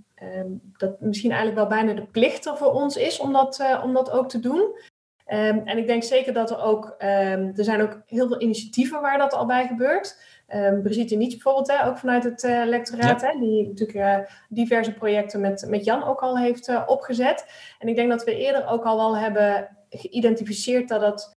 dat 0.76 1.00
misschien 1.00 1.30
eigenlijk 1.30 1.60
wel 1.60 1.78
bijna 1.78 2.00
de 2.00 2.06
plicht 2.06 2.46
er 2.46 2.56
voor 2.56 2.72
ons 2.72 2.96
is 2.96 3.18
om 3.18 3.32
dat, 3.32 3.80
om 3.82 3.92
dat 3.92 4.10
ook 4.10 4.28
te 4.28 4.40
doen. 4.40 4.78
en 5.24 5.78
ik 5.78 5.86
denk 5.86 6.02
zeker 6.02 6.32
dat 6.32 6.50
er 6.50 6.62
ook, 6.62 6.94
er 6.98 7.64
zijn 7.64 7.82
ook 7.82 8.02
heel 8.06 8.28
veel 8.28 8.40
initiatieven 8.40 9.00
waar 9.00 9.18
dat 9.18 9.32
al 9.32 9.46
bij 9.46 9.66
gebeurt. 9.66 10.18
Um, 10.54 10.82
Brigitte 10.82 11.14
Niets 11.14 11.34
bijvoorbeeld, 11.34 11.70
hè, 11.70 11.86
ook 11.86 11.98
vanuit 11.98 12.24
het 12.24 12.42
uh, 12.42 12.62
lectoraat, 12.64 13.22
hè, 13.22 13.38
die 13.38 13.68
natuurlijk 13.68 13.98
uh, 13.98 14.18
diverse 14.48 14.92
projecten 14.92 15.40
met, 15.40 15.66
met 15.68 15.84
Jan 15.84 16.04
ook 16.04 16.20
al 16.20 16.38
heeft 16.38 16.68
uh, 16.68 16.82
opgezet. 16.86 17.46
En 17.78 17.88
ik 17.88 17.96
denk 17.96 18.10
dat 18.10 18.24
we 18.24 18.36
eerder 18.36 18.66
ook 18.66 18.84
al 18.84 18.96
wel 18.96 19.16
hebben 19.16 19.76
geïdentificeerd 19.88 20.88
dat 20.88 21.00
dat 21.00 21.34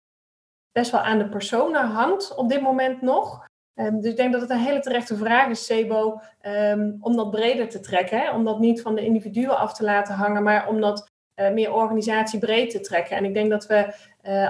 best 0.71 0.91
wel 0.91 1.02
aan 1.02 1.17
de 1.17 1.30
personen 1.30 1.86
hangt 1.86 2.36
op 2.36 2.50
dit 2.50 2.62
moment 2.62 3.02
nog. 3.02 3.45
Um, 3.76 4.02
dus 4.02 4.12
ik 4.12 4.17
denk 4.17 4.32
dat 4.32 4.41
het 4.41 4.50
een 4.50 4.58
hele 4.58 4.80
terechte 4.80 5.15
vraag 5.15 5.50
is, 5.50 5.65
Sebo, 5.65 6.21
um, 6.41 6.97
om 7.00 7.15
dat 7.15 7.32
breder 7.32 7.69
te 7.69 7.80
trekken. 7.80 8.19
Hè? 8.19 8.32
Om 8.32 8.45
dat 8.45 8.60
niet 8.60 8.82
van 8.82 8.95
de 8.95 9.06
individuen 9.06 9.58
af 9.58 9.74
te 9.74 9.84
laten 9.84 10.13
hangen, 10.13 10.43
maar 10.43 10.67
om 10.67 10.82
dat 10.82 11.10
meer 11.54 11.74
organisatiebreed 11.74 12.69
te 12.69 12.80
trekken. 12.80 13.17
En 13.17 13.26
ik 13.26 13.34
denk 13.34 13.50
dat 13.50 13.65
we 13.65 13.93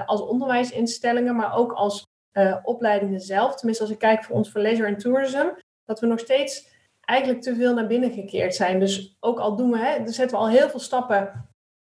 als 0.06 0.20
onderwijsinstellingen, 0.20 1.36
maar 1.36 1.56
ook 1.56 1.72
als 1.72 2.10
uh, 2.32 2.56
opleidingen 2.62 3.20
zelf, 3.20 3.54
tenminste 3.54 3.84
als 3.84 3.92
ik 3.92 3.98
kijk 3.98 4.24
voor 4.24 4.36
ons 4.36 4.50
voor 4.50 4.60
leisure 4.60 4.88
en 4.88 4.98
tourism, 4.98 5.46
dat 5.84 6.00
we 6.00 6.06
nog 6.06 6.18
steeds 6.18 6.70
eigenlijk 7.00 7.42
te 7.42 7.54
veel 7.54 7.74
naar 7.74 7.86
binnen 7.86 8.10
gekeerd 8.10 8.54
zijn. 8.54 8.80
Dus 8.80 9.16
ook 9.20 9.38
al 9.38 9.56
doen 9.56 9.70
we, 9.70 9.78
hè, 9.78 9.90
er 9.90 10.12
zetten 10.12 10.36
we 10.36 10.42
al 10.42 10.48
heel 10.48 10.68
veel 10.68 10.80
stappen 10.80 11.50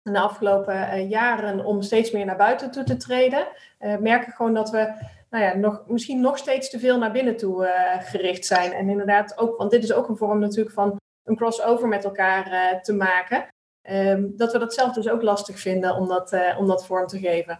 in 0.03 0.13
de 0.13 0.19
afgelopen 0.19 0.75
uh, 0.75 1.09
jaren 1.09 1.65
om 1.65 1.81
steeds 1.81 2.11
meer 2.11 2.25
naar 2.25 2.37
buiten 2.37 2.71
toe 2.71 2.83
te 2.83 2.97
treden, 2.97 3.47
uh, 3.79 3.97
merken 3.97 4.33
gewoon 4.33 4.53
dat 4.53 4.69
we 4.69 4.93
nou 5.29 5.43
ja, 5.43 5.55
nog, 5.55 5.83
misschien 5.87 6.21
nog 6.21 6.37
steeds 6.37 6.69
te 6.69 6.79
veel 6.79 6.97
naar 6.97 7.11
binnen 7.11 7.37
toe 7.37 7.69
gericht 7.99 8.45
zijn. 8.45 8.71
En 8.71 8.89
inderdaad 8.89 9.37
ook, 9.37 9.57
want 9.57 9.71
dit 9.71 9.83
is 9.83 9.93
ook 9.93 10.09
een 10.09 10.17
vorm 10.17 10.39
natuurlijk 10.39 10.75
van 10.75 10.99
een 11.23 11.35
crossover 11.35 11.87
met 11.87 12.03
elkaar 12.03 12.81
te 12.81 12.93
maken. 12.93 13.47
Um, 13.89 14.37
dat 14.37 14.51
we 14.51 14.59
dat 14.59 14.73
zelf 14.73 14.93
dus 14.93 15.09
ook 15.09 15.21
lastig 15.21 15.59
vinden 15.59 15.95
om 15.95 16.07
dat, 16.07 16.55
om 16.57 16.67
dat 16.67 16.85
vorm 16.85 17.07
te 17.07 17.19
geven. 17.19 17.59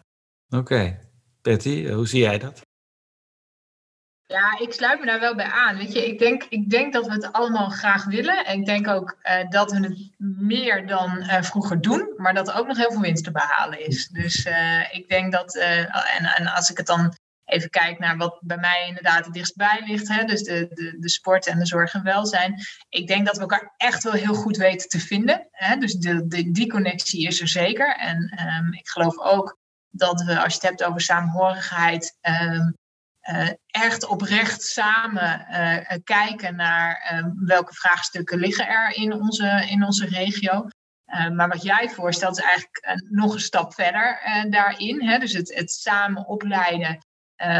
Oké. 0.55 0.99
Betty, 1.41 1.91
hoe 1.91 2.07
zie 2.07 2.21
jij 2.21 2.37
dat? 2.37 2.64
Ja, 4.35 4.59
ik 4.59 4.73
sluit 4.73 4.99
me 4.99 5.05
daar 5.05 5.19
wel 5.19 5.35
bij 5.35 5.51
aan. 5.51 5.77
Weet 5.77 5.93
je, 5.93 6.07
ik 6.07 6.19
denk, 6.19 6.43
ik 6.49 6.69
denk 6.69 6.93
dat 6.93 7.05
we 7.05 7.11
het 7.11 7.31
allemaal 7.31 7.69
graag 7.69 8.05
willen. 8.05 8.45
En 8.45 8.59
ik 8.59 8.65
denk 8.65 8.87
ook 8.87 9.17
uh, 9.23 9.49
dat 9.49 9.71
we 9.71 9.79
het 9.79 10.11
meer 10.17 10.87
dan 10.87 11.17
uh, 11.17 11.41
vroeger 11.41 11.81
doen, 11.81 12.13
maar 12.17 12.33
dat 12.33 12.47
er 12.47 12.55
ook 12.55 12.67
nog 12.67 12.77
heel 12.77 12.91
veel 12.91 13.01
winst 13.01 13.23
te 13.23 13.31
behalen 13.31 13.85
is. 13.87 14.07
Dus 14.07 14.45
uh, 14.45 14.93
ik 14.93 15.09
denk 15.09 15.31
dat, 15.31 15.55
en, 15.55 16.25
en 16.25 16.47
als 16.47 16.69
ik 16.69 16.77
het 16.77 16.85
dan 16.85 17.17
even 17.45 17.69
kijk 17.69 17.99
naar 17.99 18.17
wat 18.17 18.37
bij 18.41 18.57
mij 18.57 18.85
inderdaad 18.87 19.25
het 19.25 19.33
dichtstbij 19.33 19.81
ligt, 19.85 20.07
hè, 20.07 20.23
dus 20.23 20.43
de, 20.43 20.67
de, 20.73 20.97
de 20.99 21.09
sport 21.09 21.47
en 21.47 21.59
de 21.59 21.65
zorg 21.65 21.93
en 21.93 22.03
welzijn. 22.03 22.61
Ik 22.89 23.07
denk 23.07 23.25
dat 23.25 23.35
we 23.35 23.41
elkaar 23.41 23.73
echt 23.77 24.03
wel 24.03 24.13
heel 24.13 24.33
goed 24.33 24.57
weten 24.57 24.89
te 24.89 24.99
vinden. 24.99 25.47
Hè, 25.51 25.75
dus 25.75 25.93
de, 25.93 26.27
de, 26.27 26.51
die 26.51 26.69
connectie 26.69 27.27
is 27.27 27.41
er 27.41 27.47
zeker. 27.47 27.95
En 27.95 28.47
um, 28.47 28.73
ik 28.73 28.87
geloof 28.87 29.19
ook 29.19 29.57
dat 29.89 30.21
we, 30.21 30.39
als 30.39 30.53
je 30.53 30.59
het 30.59 30.69
hebt 30.69 30.83
over 30.83 31.01
saamhorigheid, 31.01 32.17
um, 32.51 32.75
uh, 33.31 33.49
echt 33.67 34.05
oprecht 34.05 34.63
samen 34.63 35.47
uh, 35.51 35.97
kijken 36.03 36.55
naar 36.55 37.11
uh, 37.13 37.27
welke 37.35 37.73
vraagstukken 37.73 38.39
liggen 38.39 38.67
er 38.67 38.95
in 38.95 39.13
onze, 39.13 39.65
in 39.69 39.83
onze 39.83 40.05
regio. 40.05 40.67
maar 41.33 41.47
wat 41.47 41.63
jij 41.63 41.89
voorstelt 41.89 42.37
is 42.37 42.43
eigenlijk 42.43 43.01
nog 43.09 43.33
een 43.33 43.39
stap 43.39 43.73
verder 43.73 44.19
daarin. 44.49 45.07
Hè? 45.07 45.17
Dus 45.17 45.33
het, 45.33 45.55
het 45.55 45.71
samen 45.71 46.27
opleiden 46.27 46.97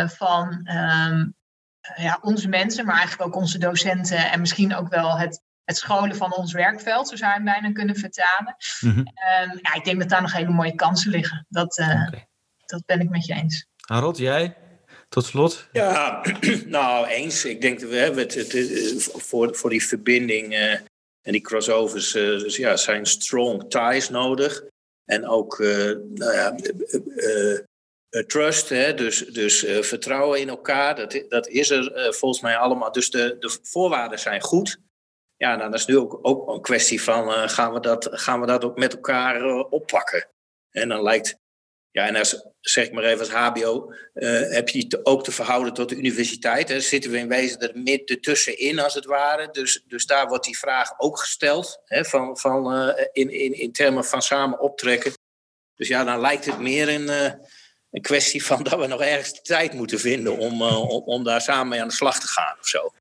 van 0.06 0.70
um, 0.72 1.36
ja, 1.96 2.20
onze 2.22 2.48
mensen, 2.48 2.86
maar 2.86 2.98
eigenlijk 2.98 3.28
ook 3.30 3.42
onze 3.42 3.58
docenten 3.58 4.32
en 4.32 4.40
misschien 4.40 4.76
ook 4.76 4.90
wel 4.90 5.18
het, 5.18 5.42
het 5.64 5.78
scholen 5.78 6.16
van 6.16 6.34
ons 6.34 6.54
werkveld, 6.54 7.08
zo 7.08 7.16
zou 7.16 7.30
je 7.30 7.36
hem 7.36 7.46
bijna 7.46 7.72
kunnen 7.72 7.96
vertalen. 7.96 8.56
Mm 8.80 8.92
-hmm. 8.92 9.10
ja, 9.62 9.74
ik 9.74 9.84
denk 9.84 10.00
dat 10.00 10.10
daar 10.10 10.22
nog 10.22 10.34
hele 10.34 10.52
mooie 10.52 10.76
kansen 10.76 11.12
liggen. 11.12 11.46
Dat, 11.50 11.80
okay. 11.80 12.28
dat 12.66 12.86
ben 12.86 13.00
ik 13.00 13.10
met 13.10 13.26
je 13.26 13.34
eens. 13.34 13.68
Harold, 13.86 14.18
jij? 14.18 14.65
Tot 15.10 15.26
slot? 15.26 15.68
Ja, 15.72 16.22
nou 16.66 17.08
eens. 17.08 17.46
Ik 17.46 17.62
denk 17.62 17.80
dat 17.80 17.90
we 17.90 17.96
hebben 17.96 18.24
het, 18.24 18.34
het, 18.34 19.10
voor, 19.12 19.56
voor 19.56 19.70
die 19.70 19.86
verbinding 19.86 20.54
uh, 20.54 20.72
en 21.22 21.32
die 21.32 21.42
crossovers 21.42 22.16
uh, 22.16 22.40
dus 22.40 22.56
ja, 22.56 22.76
zijn 22.76 23.06
strong 23.06 23.70
ties 23.70 24.10
nodig. 24.10 24.64
En 25.06 25.28
ook 25.28 25.60
nou 25.60 26.34
ja, 26.34 26.56
trust, 28.28 28.70
hè, 28.70 28.94
dus, 28.94 29.18
dus 29.18 29.66
vertrouwen 29.80 30.40
in 30.40 30.50
elkaar, 30.50 30.96
dat, 30.96 31.24
dat 31.30 31.48
is 31.48 31.70
er 31.70 32.14
volgens 32.14 32.42
mij 32.42 32.58
allemaal. 32.58 32.92
Dus 32.92 33.10
de, 33.10 33.36
de 33.40 33.58
voorwaarden 33.62 34.20
zijn 34.20 34.42
goed. 34.42 34.78
Ja, 35.38 35.56
nou, 35.56 35.72
dat 35.72 35.80
is 35.80 35.86
nu 35.86 35.98
ook, 35.98 36.20
ook 36.22 36.50
een 36.50 36.62
kwestie 36.62 37.02
van 37.02 37.50
gaan, 37.50 37.74
we 37.74 37.80
dat, 37.80 38.08
gaan 38.12 38.40
we 38.40 38.46
dat 38.46 38.64
ook 38.64 38.78
met 38.78 38.94
elkaar 38.94 39.46
oppakken. 39.70 40.28
En 40.72 40.90
dan 40.90 41.02
lijkt 41.02 41.38
ja, 41.96 42.08
en 42.08 42.16
als, 42.16 42.46
zeg 42.60 42.86
ik 42.86 42.92
maar 42.92 43.04
even 43.04 43.20
als 43.20 43.30
HBO, 43.30 43.94
uh, 44.14 44.50
heb 44.50 44.70
je 44.70 45.00
ook 45.04 45.24
te 45.24 45.32
verhouden 45.32 45.74
tot 45.74 45.90
de 45.90 45.96
universiteit. 45.96 46.70
Hè. 46.70 46.80
Zitten 46.80 47.12
we 47.12 47.18
in 47.18 47.28
wezen 47.28 47.60
er 47.60 47.78
midden 47.80 48.22
tussenin, 48.22 48.80
als 48.80 48.94
het 48.94 49.06
ware. 49.06 49.50
Dus, 49.52 49.84
dus 49.88 50.06
daar 50.06 50.28
wordt 50.28 50.46
die 50.46 50.58
vraag 50.58 50.94
ook 50.98 51.20
gesteld, 51.20 51.82
hè, 51.86 52.06
van, 52.06 52.38
van, 52.38 52.74
uh, 52.74 53.06
in, 53.12 53.30
in, 53.30 53.60
in 53.60 53.72
termen 53.72 54.06
van 54.06 54.22
samen 54.22 54.60
optrekken. 54.60 55.14
Dus 55.76 55.88
ja, 55.88 56.04
dan 56.04 56.20
lijkt 56.20 56.46
het 56.46 56.60
meer 56.60 56.90
een, 56.90 57.08
uh, 57.08 57.32
een 57.92 58.02
kwestie 58.02 58.46
van 58.46 58.64
dat 58.70 58.80
we 58.80 58.88
nog 58.88 59.02
ergens 59.02 59.42
tijd 59.42 59.74
moeten 59.74 60.00
vinden 60.00 60.38
om, 60.38 60.62
om, 60.62 61.04
om 61.06 61.24
daar 61.24 61.42
samen 61.42 61.68
mee 61.68 61.82
aan 61.82 61.88
de 61.88 61.94
slag 61.94 62.20
te 62.20 62.28
gaan 62.28 62.58
of 62.60 62.68
zo. 62.68 62.92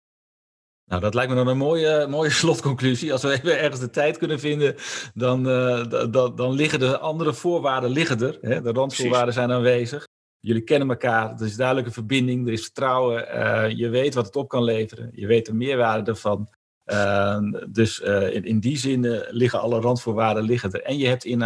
Nou, 0.87 1.01
dat 1.01 1.15
lijkt 1.15 1.31
me 1.31 1.37
dan 1.37 1.49
een 1.49 1.57
mooie, 1.57 2.07
mooie 2.09 2.31
slotconclusie. 2.31 3.13
Als 3.13 3.23
we 3.23 3.33
even 3.33 3.61
ergens 3.61 3.81
de 3.81 3.91
tijd 3.91 4.19
kunnen 4.19 4.41
vinden, 4.41 4.75
dan, 5.15 5.49
uh, 5.49 6.11
dan, 6.11 6.37
dan 6.37 6.53
liggen 6.53 6.79
de 6.79 6.99
andere 6.99 7.35
voorwaarden 7.35 7.91
liggen 7.91 8.21
er. 8.21 8.39
Hè? 8.41 8.63
De 8.63 8.73
randvoorwaarden 8.73 9.35
zijn 9.35 9.53
aanwezig. 9.53 10.07
Jullie 10.39 10.63
kennen 10.63 10.89
elkaar, 10.89 11.35
er 11.35 11.47
is 11.47 11.57
duidelijke 11.57 11.91
verbinding, 11.91 12.47
er 12.47 12.53
is 12.53 12.63
vertrouwen. 12.63 13.37
Uh, 13.37 13.71
je 13.71 13.89
weet 13.89 14.15
wat 14.15 14.27
het 14.27 14.37
op 14.37 14.49
kan 14.49 14.65
leveren, 14.65 15.11
je 15.13 15.27
weet 15.27 15.47
de 15.47 15.55
meerwaarde 15.55 16.11
ervan. 16.11 16.49
Uh, 16.93 17.39
dus 17.69 18.01
in, 18.01 18.45
in 18.45 18.61
die 18.61 18.79
zin 18.79 19.23
liggen 19.31 19.61
alle 19.61 19.81
randvoorwaarden 19.81 20.43
liggen 20.43 20.71
er. 20.71 20.83
En 20.83 20.99
je 20.99 21.07
hebt 21.07 21.25
in, 21.25 21.39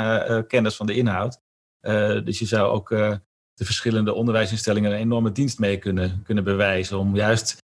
kennis 0.47 0.77
van 0.77 0.87
de 0.87 0.95
inhoud. 0.95 1.41
dus 2.25 2.39
je 2.39 2.47
zou 2.47 2.71
ook 2.71 2.89
de 2.89 3.65
verschillende 3.65 4.15
onderwijsinstellingen 4.15 4.93
een 4.93 4.99
enorme 4.99 5.33
dienst 5.33 5.59
mee 5.59 5.79
kunnen, 5.79 6.23
kunnen 6.23 6.45
bewijzen. 6.45 6.99
Om 6.99 7.17
juist 7.17 7.59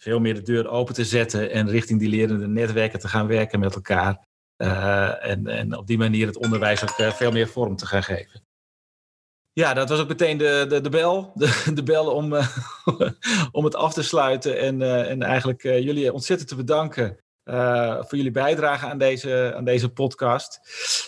veel 0.00 0.20
meer 0.20 0.34
de 0.34 0.42
deur 0.42 0.68
open 0.68 0.94
te 0.94 1.04
zetten 1.04 1.50
en 1.50 1.68
richting 1.68 2.00
die 2.00 2.08
lerende 2.08 2.48
netwerken 2.48 2.98
te 2.98 3.08
gaan 3.08 3.26
werken 3.26 3.60
met 3.60 3.74
elkaar. 3.74 4.28
Uh, 4.56 5.26
en, 5.26 5.46
en 5.46 5.76
op 5.76 5.86
die 5.86 5.98
manier 5.98 6.26
het 6.26 6.36
onderwijs 6.36 6.82
ook 6.82 6.98
uh, 6.98 7.12
veel 7.12 7.30
meer 7.30 7.48
vorm 7.48 7.76
te 7.76 7.86
gaan 7.86 8.02
geven. 8.02 8.44
Ja, 9.52 9.74
dat 9.74 9.88
was 9.88 10.00
ook 10.00 10.08
meteen 10.08 10.38
de, 10.38 10.66
de, 10.68 10.80
de 10.80 10.88
bel. 10.88 11.32
De, 11.34 11.62
de 11.74 11.82
bel 11.82 12.14
om, 12.14 12.32
uh, 12.32 12.56
om 13.52 13.64
het 13.64 13.74
af 13.74 13.92
te 13.92 14.02
sluiten. 14.02 14.58
En, 14.58 14.82
en 15.08 15.22
eigenlijk 15.22 15.62
jullie 15.62 16.12
ontzettend 16.12 16.48
te 16.48 16.56
bedanken 16.56 17.18
voor 18.00 18.16
jullie 18.16 18.30
bijdrage 18.30 18.86
aan 18.86 18.98
deze, 18.98 19.52
aan 19.56 19.64
deze 19.64 19.88
podcast. 19.88 20.60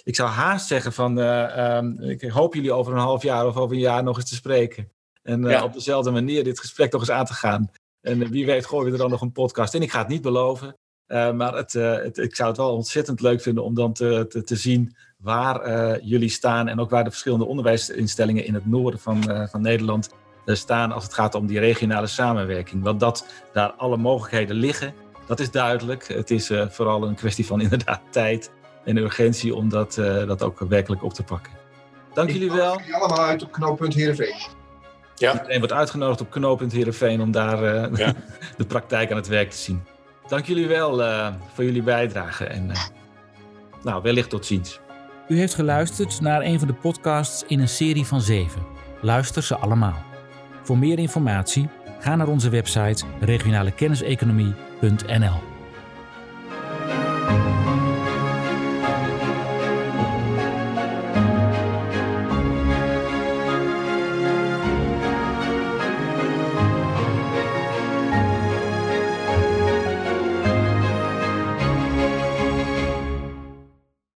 Ik 0.05 0.17
zou 0.17 0.29
haast 0.29 0.67
zeggen 0.67 0.93
van, 0.93 1.19
um, 1.19 2.01
ik 2.01 2.23
hoop 2.23 2.55
jullie 2.55 2.73
over 2.73 2.93
een 2.93 2.99
half 2.99 3.23
jaar 3.23 3.47
of 3.47 3.57
over 3.57 3.77
een 3.77 3.83
jaar 3.83 4.03
nog 4.03 4.17
eens 4.17 4.29
te 4.29 4.35
spreken. 4.35 4.93
En 5.23 5.43
ja. 5.43 5.65
op 5.65 5.73
dezelfde 5.73 6.11
manier 6.11 6.45
dit 6.45 6.61
gesprek 6.61 6.93
nog 6.93 7.01
eens 7.01 7.11
aan 7.11 7.27
te 7.27 7.35
gaan. 7.35 7.71
En 8.03 8.31
wie 8.31 8.47
weet 8.47 8.67
gooien 8.67 8.87
we 8.87 8.93
er 8.93 8.99
dan 8.99 9.11
nog 9.11 9.21
een 9.21 9.33
podcast 9.33 9.75
in. 9.75 9.83
Ik 9.83 9.91
ga 9.91 9.99
het 9.99 10.09
niet 10.09 10.23
beloven. 10.23 10.77
Uh, 11.07 11.33
maar 11.33 11.55
het, 11.55 11.75
uh, 11.75 11.95
het, 11.95 12.19
ik 12.19 12.37
zou 12.37 12.49
het 12.49 12.59
wel 12.59 12.75
ontzettend 12.75 13.21
leuk 13.21 13.41
vinden 13.41 13.65
om 13.65 13.75
dan 13.75 13.93
te, 13.93 14.27
te, 14.29 14.43
te 14.43 14.57
zien 14.57 14.97
waar 15.19 15.67
uh, 15.67 15.99
jullie 16.03 16.29
staan. 16.29 16.69
En 16.69 16.81
ook 16.81 16.91
waar 16.91 17.05
de 17.05 17.11
verschillende 17.11 17.45
onderwijsinstellingen 17.45 18.45
in 18.45 18.55
het 18.55 18.67
noorden 18.67 19.01
van, 19.01 19.49
van 19.51 19.61
Nederland 19.61 20.11
staan 20.47 20.93
als 20.93 21.05
het 21.05 21.15
gaat 21.15 21.35
om 21.35 21.47
die 21.47 21.59
regionale 21.59 22.07
samenwerking. 22.07 22.83
Want 22.83 23.01
dat 23.01 23.27
daar 23.53 23.71
alle 23.71 23.97
mogelijkheden 23.97 24.57
liggen, 24.57 24.95
dat 25.27 25.41
is 25.41 25.51
duidelijk. 25.51 26.09
Het 26.09 26.31
is 26.31 26.51
vooral 26.69 27.03
een 27.03 27.15
kwestie 27.15 27.47
van 27.47 27.61
inderdaad 27.71 28.01
tijd 28.11 28.51
en 28.85 28.97
urgentie 28.97 29.55
om 29.55 29.69
dat, 29.69 29.95
dat 30.27 30.43
ook 30.43 30.59
werkelijk 30.59 31.03
op 31.03 31.15
te 31.15 31.23
pakken. 31.23 31.53
Dank 32.15 32.29
ik 32.29 32.35
jullie 32.35 32.53
wel. 32.53 32.81
allemaal 32.93 33.25
uit 33.25 33.43
op 33.43 33.53
knooppunt 33.53 33.95
Heerenveen. 33.95 34.62
Ja. 35.15 35.33
Iedereen 35.33 35.59
wordt 35.59 35.73
uitgenodigd 35.73 36.21
op 36.21 36.31
knooppunt 36.31 36.73
Heerenveen 36.73 37.21
om 37.21 37.31
daar 37.31 37.63
uh, 37.63 37.97
ja. 37.97 38.13
de 38.57 38.65
praktijk 38.65 39.11
aan 39.11 39.17
het 39.17 39.29
werk 39.29 39.51
te 39.51 39.57
zien. 39.57 39.83
dank 40.29 40.47
jullie 40.47 40.67
wel 40.67 41.01
uh, 41.01 41.29
voor 41.55 41.65
jullie 41.65 41.83
bijdrage. 41.83 42.45
En 42.45 42.71
uh, 42.71 42.77
nou, 43.83 44.03
wellicht 44.03 44.31
tot 44.31 44.47
ziens. 44.47 44.81
U 45.29 45.39
heeft 45.39 45.55
geluisterd 45.55 46.21
naar 46.21 46.43
een 46.43 46.59
van 46.59 46.69
de 46.69 46.75
podcasts 46.75 47.45
in 47.47 47.61
een 47.61 47.69
serie 47.69 48.07
van 48.07 48.21
zeven. 48.21 48.63
Luister 49.01 49.43
ze 49.43 49.57
allemaal. 49.57 50.03
Voor 50.63 50.79
meer 50.79 50.99
informatie 50.99 51.69
ga 52.01 52.17
naar 52.17 52.29
onze 52.29 52.49
website 52.49 53.05
regionalekenniseconomie.nl. 53.21 55.52